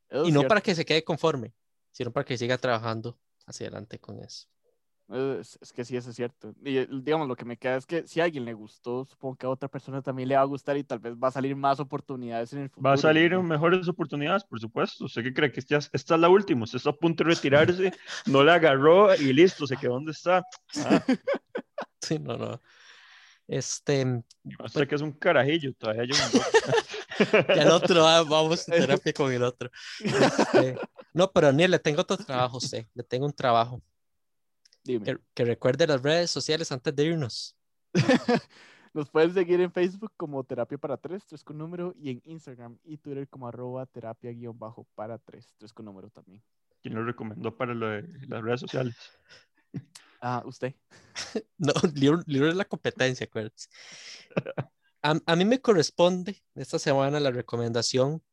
Eso 0.09 0.25
Y 0.25 0.27
es 0.29 0.33
no 0.33 0.41
cierto. 0.41 0.47
para 0.49 0.61
que 0.61 0.75
se 0.75 0.85
quede 0.85 1.03
conforme, 1.03 1.53
sino 1.91 2.11
para 2.11 2.25
que 2.25 2.37
siga 2.37 2.57
trabajando 2.57 3.19
hacia 3.45 3.67
adelante 3.67 3.99
con 3.99 4.19
eso. 4.19 4.47
Es, 5.09 5.59
es 5.61 5.73
que 5.73 5.83
sí, 5.83 5.97
eso 5.97 6.09
es 6.11 6.15
cierto. 6.15 6.55
Y 6.63 6.77
eh, 6.77 6.87
digamos, 6.89 7.27
lo 7.27 7.35
que 7.35 7.43
me 7.43 7.57
queda 7.57 7.75
es 7.75 7.85
que 7.85 8.07
si 8.07 8.21
a 8.21 8.23
alguien 8.23 8.45
le 8.45 8.53
gustó, 8.53 9.03
supongo 9.05 9.35
que 9.35 9.45
a 9.45 9.49
otra 9.49 9.67
persona 9.67 10.01
también 10.01 10.29
le 10.29 10.35
va 10.35 10.41
a 10.41 10.45
gustar 10.45 10.77
y 10.77 10.83
tal 10.85 10.99
vez 10.99 11.13
va 11.15 11.27
a 11.27 11.31
salir 11.31 11.55
más 11.57 11.79
oportunidades 11.81 12.53
en 12.53 12.59
el 12.59 12.69
futuro. 12.69 12.87
Va 12.89 12.93
a 12.93 12.97
salir 12.97 13.37
mejores 13.39 13.87
oportunidades, 13.89 14.45
por 14.45 14.59
supuesto. 14.61 15.05
¿Usted 15.05 15.23
qué 15.23 15.33
cree 15.33 15.51
que 15.51 15.59
esta, 15.59 15.77
esta 15.77 16.15
es 16.15 16.21
la 16.21 16.29
última? 16.29 16.63
Usted 16.63 16.77
está 16.77 16.91
a 16.91 16.95
punto 16.95 17.23
de 17.25 17.31
retirarse, 17.31 17.91
no 18.27 18.43
la 18.43 18.55
agarró 18.55 19.13
y 19.15 19.33
listo, 19.33 19.67
se 19.67 19.75
quedó 19.77 19.95
donde 19.95 20.11
está. 20.13 20.43
Ah, 20.77 21.03
Sí, 22.01 22.17
no, 22.19 22.37
no. 22.37 22.61
Este, 23.47 24.23
hasta 24.59 24.85
que 24.85 24.95
es 24.95 25.01
un 25.01 25.11
carajillo, 25.11 25.73
todavía 25.73 26.05
yo. 26.05 26.15
Ya 27.19 27.63
el 27.63 27.71
otro, 27.71 28.05
ah, 28.07 28.23
vamos 28.23 28.67
a 28.67 28.71
terapia 28.71 29.13
con 29.13 29.31
el 29.31 29.43
otro. 29.43 29.69
Este, 29.99 30.77
no, 31.13 31.31
pero 31.31 31.47
Daniel, 31.47 31.71
le 31.71 31.79
tengo 31.79 32.01
otro 32.01 32.17
trabajo 32.17 32.57
usted. 32.57 32.87
Le 32.93 33.03
tengo 33.03 33.25
un 33.25 33.33
trabajo. 33.33 33.81
Dime. 34.83 35.05
Que, 35.05 35.17
que 35.33 35.45
recuerde 35.45 35.87
las 35.87 36.01
redes 36.01 36.31
sociales 36.31 36.71
antes 36.71 36.95
de 36.95 37.03
irnos. 37.03 37.55
Nos 38.93 39.09
pueden 39.09 39.33
seguir 39.33 39.59
en 39.59 39.71
Facebook 39.71 40.13
como 40.15 40.43
Terapia 40.43 40.77
para 40.77 40.97
Tres, 40.97 41.25
tres 41.25 41.43
con 41.43 41.57
número, 41.57 41.95
y 41.97 42.11
en 42.11 42.21
Instagram 42.25 42.77
y 42.83 42.97
Twitter 42.97 43.27
como 43.27 43.47
arroba 43.47 43.87
terapia 43.87 44.31
guion 44.31 44.57
bajo 44.57 44.85
para 44.93 45.17
tres, 45.17 45.51
tres 45.57 45.73
con 45.73 45.85
número 45.85 46.11
también. 46.11 46.43
¿Quién 46.83 46.93
lo 46.93 47.03
recomendó 47.03 47.55
para 47.55 47.73
lo 47.73 47.87
de 47.87 48.03
las 48.27 48.43
redes 48.43 48.59
sociales? 48.59 48.95
Ah, 50.21 50.43
usted. 50.45 50.75
No, 51.57 51.73
libro, 51.93 52.21
libro 52.27 52.47
de 52.47 52.55
la 52.55 52.65
competencia, 52.65 53.25
acuérdense. 53.25 53.67
A, 55.03 55.35
mí 55.35 55.43
me 55.43 55.59
corresponde 55.59 56.41
esta 56.55 56.79
semana 56.79 57.19
la 57.19 57.31
recomendación, 57.31 58.23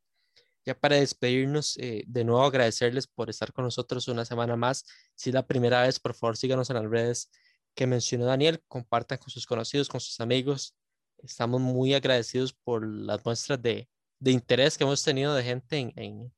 ya 0.65 0.79
para 0.79 0.97
despedirnos, 0.97 1.77
eh, 1.79 2.05
de 2.07 2.25
nuevo 2.25 2.45
agradecerles 2.45 3.09
por 3.09 3.29
estar 3.29 3.53
con 3.53 3.65
nosotros 3.65 4.07
una 4.07 4.25
semana 4.25 4.55
más. 4.55 4.85
Si 5.17 5.31
es 5.31 5.35
la 5.35 5.47
primera 5.47 5.83
vez, 5.83 5.99
por 5.99 6.15
favor, 6.15 6.37
síganos 6.37 6.71
en 6.71 6.77
las 6.77 6.89
redes 6.89 7.29
que 7.75 7.89
mencionó 7.89 8.27
Daniel, 8.27 8.63
compartan 8.69 9.19
con 9.19 9.31
sus 9.31 9.47
conocidos, 9.47 9.89
con 9.89 10.01
sus 10.01 10.21
amigos. 10.21 10.77
Estamos 11.19 11.61
muy 11.61 11.93
agradecidos 11.95 12.53
por 12.53 12.87
las 12.87 13.25
muestras 13.25 13.61
de, 13.61 13.89
de 14.21 14.31
interés 14.31 14.79
que 14.79 14.85
hemos 14.85 15.03
tenido 15.03 15.35
de 15.35 15.43
gente 15.43 15.77
en, 15.77 15.93
en, 15.97 16.33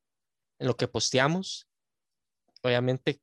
lo 0.61 0.77
que 0.77 0.89
posteamos. 0.89 1.69
Obviamente 2.63 3.21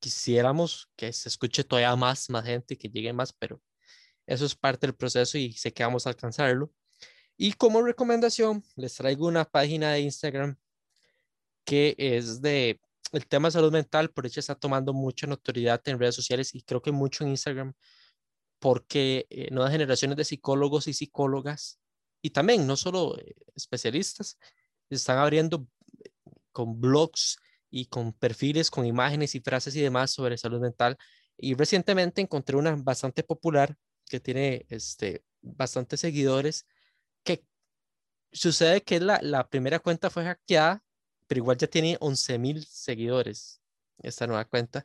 quisiéramos 0.00 0.90
que 0.96 1.12
se 1.12 1.28
escuche 1.28 1.62
todavía 1.62 1.94
más, 1.94 2.28
más 2.28 2.44
gente, 2.44 2.76
que 2.76 2.88
llegue 2.88 3.12
más, 3.12 3.32
pero 3.32 3.62
eso 4.30 4.46
es 4.46 4.54
parte 4.54 4.86
del 4.86 4.94
proceso 4.94 5.38
y 5.38 5.52
sé 5.52 5.72
que 5.72 5.82
vamos 5.82 6.06
a 6.06 6.10
alcanzarlo. 6.10 6.72
Y 7.36 7.54
como 7.54 7.82
recomendación, 7.82 8.62
les 8.76 8.94
traigo 8.94 9.26
una 9.26 9.44
página 9.44 9.92
de 9.92 10.00
Instagram 10.00 10.56
que 11.64 11.96
es 11.98 12.40
de 12.40 12.80
el 13.12 13.26
tema 13.26 13.48
de 13.48 13.52
salud 13.52 13.72
mental, 13.72 14.10
por 14.10 14.26
hecho 14.26 14.38
está 14.38 14.54
tomando 14.54 14.92
mucha 14.92 15.26
notoriedad 15.26 15.82
en 15.86 15.98
redes 15.98 16.14
sociales 16.14 16.54
y 16.54 16.62
creo 16.62 16.80
que 16.80 16.92
mucho 16.92 17.24
en 17.24 17.30
Instagram, 17.30 17.74
porque 18.60 19.26
eh, 19.30 19.48
nuevas 19.50 19.72
generaciones 19.72 20.16
de 20.16 20.24
psicólogos 20.24 20.86
y 20.86 20.92
psicólogas, 20.94 21.80
y 22.22 22.30
también 22.30 22.66
no 22.68 22.76
solo 22.76 23.18
eh, 23.18 23.34
especialistas, 23.56 24.38
están 24.90 25.18
abriendo 25.18 25.66
con 26.52 26.80
blogs 26.80 27.36
y 27.68 27.86
con 27.86 28.12
perfiles, 28.12 28.70
con 28.70 28.86
imágenes 28.86 29.34
y 29.34 29.40
frases 29.40 29.74
y 29.74 29.80
demás 29.80 30.12
sobre 30.12 30.38
salud 30.38 30.60
mental. 30.60 30.96
Y 31.36 31.54
recientemente 31.54 32.20
encontré 32.20 32.56
una 32.56 32.76
bastante 32.76 33.24
popular 33.24 33.76
que 34.10 34.20
tiene 34.20 34.66
este, 34.68 35.24
bastantes 35.40 36.00
seguidores, 36.00 36.66
que 37.24 37.44
sucede 38.32 38.82
que 38.82 39.00
la, 39.00 39.20
la 39.22 39.48
primera 39.48 39.78
cuenta 39.78 40.10
fue 40.10 40.24
hackeada, 40.24 40.84
pero 41.26 41.38
igual 41.38 41.56
ya 41.56 41.68
tiene 41.68 41.96
11 42.00 42.38
mil 42.38 42.66
seguidores 42.66 43.62
esta 44.02 44.26
nueva 44.26 44.44
cuenta, 44.44 44.84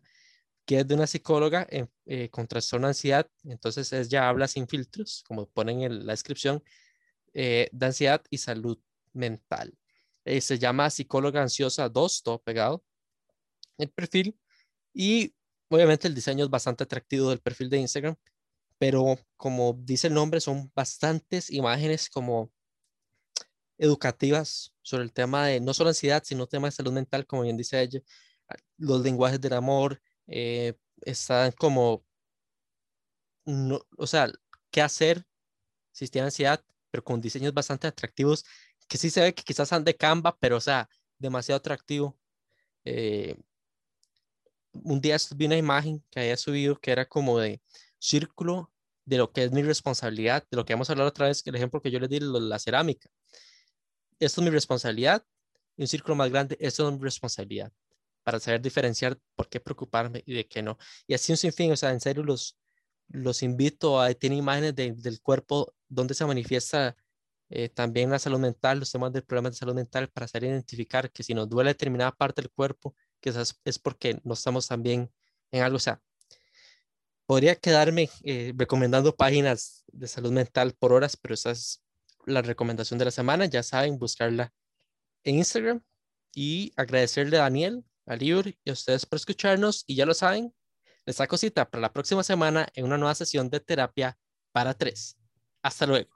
que 0.66 0.80
es 0.80 0.88
de 0.88 0.96
una 0.96 1.08
psicóloga 1.08 1.66
en, 1.70 1.90
eh, 2.06 2.30
con 2.30 2.48
trastorno 2.48 2.88
de 2.88 2.92
ansiedad. 2.92 3.28
Entonces 3.44 3.92
ella 3.94 4.30
habla 4.30 4.48
sin 4.48 4.68
filtros, 4.68 5.24
como 5.28 5.48
ponen 5.50 5.82
en 5.82 6.06
la 6.06 6.14
descripción, 6.14 6.64
eh, 7.34 7.70
de 7.72 7.86
ansiedad 7.86 8.24
y 8.30 8.38
salud 8.38 8.80
mental. 9.14 9.76
Eh, 10.26 10.42
se 10.42 10.60
llama 10.60 10.90
psicóloga 10.90 11.42
ansiosa 11.42 11.90
2, 11.90 12.24
todo 12.24 12.42
pegado, 12.42 12.84
el 13.78 13.90
perfil. 13.90 14.40
Y 14.94 15.36
obviamente 15.70 16.08
el 16.08 16.16
diseño 16.16 16.46
es 16.46 16.50
bastante 16.52 16.84
atractivo 16.84 17.30
del 17.30 17.40
perfil 17.40 17.70
de 17.70 17.78
Instagram, 17.80 18.16
pero 18.78 19.18
como 19.38 19.74
dice 19.80 20.08
el 20.08 20.14
nombre, 20.14 20.42
son 20.42 20.72
bastantes 20.76 21.50
imágenes 21.52 22.10
como 22.10 22.52
educativas 23.78 24.74
sobre 24.82 25.04
el 25.04 25.14
tema 25.14 25.48
de 25.48 25.60
no 25.60 25.74
solo 25.74 25.90
ansiedad, 25.90 26.24
sino 26.26 26.48
tema 26.48 26.68
de 26.68 26.72
salud 26.72 26.94
mental, 26.94 27.26
como 27.26 27.44
bien 27.44 27.58
dice 27.58 27.82
ella, 27.82 28.00
los 28.78 29.02
lenguajes 29.02 29.42
del 29.42 29.54
amor, 29.54 30.02
eh, 30.28 30.74
están 31.02 31.52
como, 31.54 32.06
no, 33.46 33.82
o 33.98 34.08
sea, 34.08 34.32
qué 34.72 34.82
hacer 34.82 35.26
si 35.92 36.08
tiene 36.08 36.26
ansiedad, 36.28 36.64
pero 36.92 37.04
con 37.04 37.22
diseños 37.22 37.54
bastante 37.54 37.88
atractivos, 37.88 38.46
que 38.88 38.98
sí 38.98 39.10
se 39.10 39.22
ve 39.22 39.34
que 39.34 39.44
quizás 39.44 39.74
han 39.74 39.84
de 39.84 39.96
Canva, 39.96 40.38
pero 40.40 40.58
o 40.58 40.62
sea, 40.62 40.90
demasiado 41.18 41.58
atractivo. 41.58 42.18
Eh, 42.86 43.36
un 44.74 45.02
día 45.02 45.18
vi 45.36 45.46
una 45.46 45.58
imagen 45.58 46.04
que 46.12 46.20
había 46.20 46.38
subido 46.38 46.76
que 46.80 46.92
era 46.92 47.06
como 47.06 47.40
de 47.40 47.62
círculo 48.06 48.72
de 49.06 49.18
lo 49.18 49.32
que 49.32 49.44
es 49.44 49.52
mi 49.52 49.62
responsabilidad, 49.64 50.46
de 50.50 50.58
lo 50.58 50.66
que 50.66 50.74
hemos 50.74 50.90
hablado 50.90 51.10
otra 51.10 51.28
vez, 51.28 51.42
el 51.46 51.56
ejemplo 51.56 51.82
que 51.82 51.92
yo 51.92 52.00
les 52.00 52.10
di, 52.10 52.20
la 52.20 52.60
cerámica. 52.60 53.10
Esto 54.20 54.42
es 54.42 54.46
mi 54.46 54.52
responsabilidad 54.52 55.24
y 55.78 55.84
un 55.84 55.88
círculo 55.88 56.16
más 56.16 56.30
grande, 56.30 56.58
esto 56.60 56.88
es 56.88 56.94
mi 56.96 57.04
responsabilidad, 57.04 57.72
para 58.24 58.40
saber 58.40 58.62
diferenciar 58.62 59.18
por 59.36 59.50
qué 59.50 59.60
preocuparme 59.60 60.24
y 60.26 60.34
de 60.34 60.48
qué 60.48 60.62
no. 60.62 60.78
Y 61.08 61.14
así 61.14 61.32
un 61.32 61.38
sinfín, 61.38 61.72
o 61.72 61.78
sea, 61.78 61.92
en 61.92 62.00
serio 62.00 62.24
los, 62.24 62.58
los 63.10 63.44
invito 63.44 64.00
a, 64.00 64.14
tiene 64.14 64.38
imágenes 64.38 64.76
de, 64.76 64.94
del 64.94 65.22
cuerpo 65.22 65.74
donde 65.88 66.14
se 66.14 66.26
manifiesta 66.26 66.96
eh, 67.50 67.70
también 67.70 68.10
la 68.10 68.20
salud 68.20 68.40
mental, 68.40 68.80
los 68.80 68.92
temas 68.92 69.12
del 69.14 69.24
problema 69.24 69.50
de 69.50 69.56
salud 69.56 69.76
mental, 69.76 70.10
para 70.10 70.28
saber 70.28 70.50
identificar 70.50 71.12
que 71.12 71.24
si 71.24 71.34
nos 71.34 71.50
duele 71.50 71.72
determinada 71.72 72.12
parte 72.12 72.42
del 72.42 72.52
cuerpo, 72.52 72.96
quizás 73.20 73.60
es 73.66 73.78
porque 73.78 74.20
no 74.24 74.34
estamos 74.34 74.68
tan 74.68 74.82
bien 74.82 75.12
en 75.52 75.62
algo, 75.62 75.78
o 75.78 75.80
sea, 75.80 76.02
podría 77.26 77.56
quedarme 77.56 78.10
eh, 78.24 78.54
recomendando 78.56 79.16
páginas 79.16 79.84
de 79.92 80.08
salud 80.08 80.32
mental 80.32 80.74
por 80.78 80.94
horas, 80.94 81.18
pero 81.18 81.34
esa 81.34 81.52
es 81.52 81.84
la 82.26 82.42
recomendación 82.42 83.00
de 83.00 83.06
la 83.06 83.12
semana. 83.12 83.46
Ya 83.46 83.64
saben, 83.64 83.98
buscarla 83.98 84.54
en 85.24 85.36
Instagram 85.36 85.82
y 86.34 86.72
agradecerle 86.76 87.38
a 87.38 87.42
Daniel, 87.42 87.84
a 88.06 88.16
Liur 88.16 88.48
y 88.64 88.70
a 88.70 88.74
ustedes 88.74 89.06
por 89.06 89.18
escucharnos. 89.18 89.84
Y 89.88 89.96
ya 89.96 90.06
lo 90.06 90.14
saben, 90.14 90.54
les 91.06 91.16
saco 91.16 91.38
cita 91.38 91.70
para 91.70 91.82
la 91.82 91.94
próxima 91.94 92.24
semana 92.24 92.68
en 92.74 92.86
una 92.86 92.98
nueva 92.98 93.16
sesión 93.16 93.50
de 93.50 93.60
terapia 93.60 94.18
para 94.52 94.74
tres. 94.74 95.18
Hasta 95.62 95.86
luego. 95.86 96.12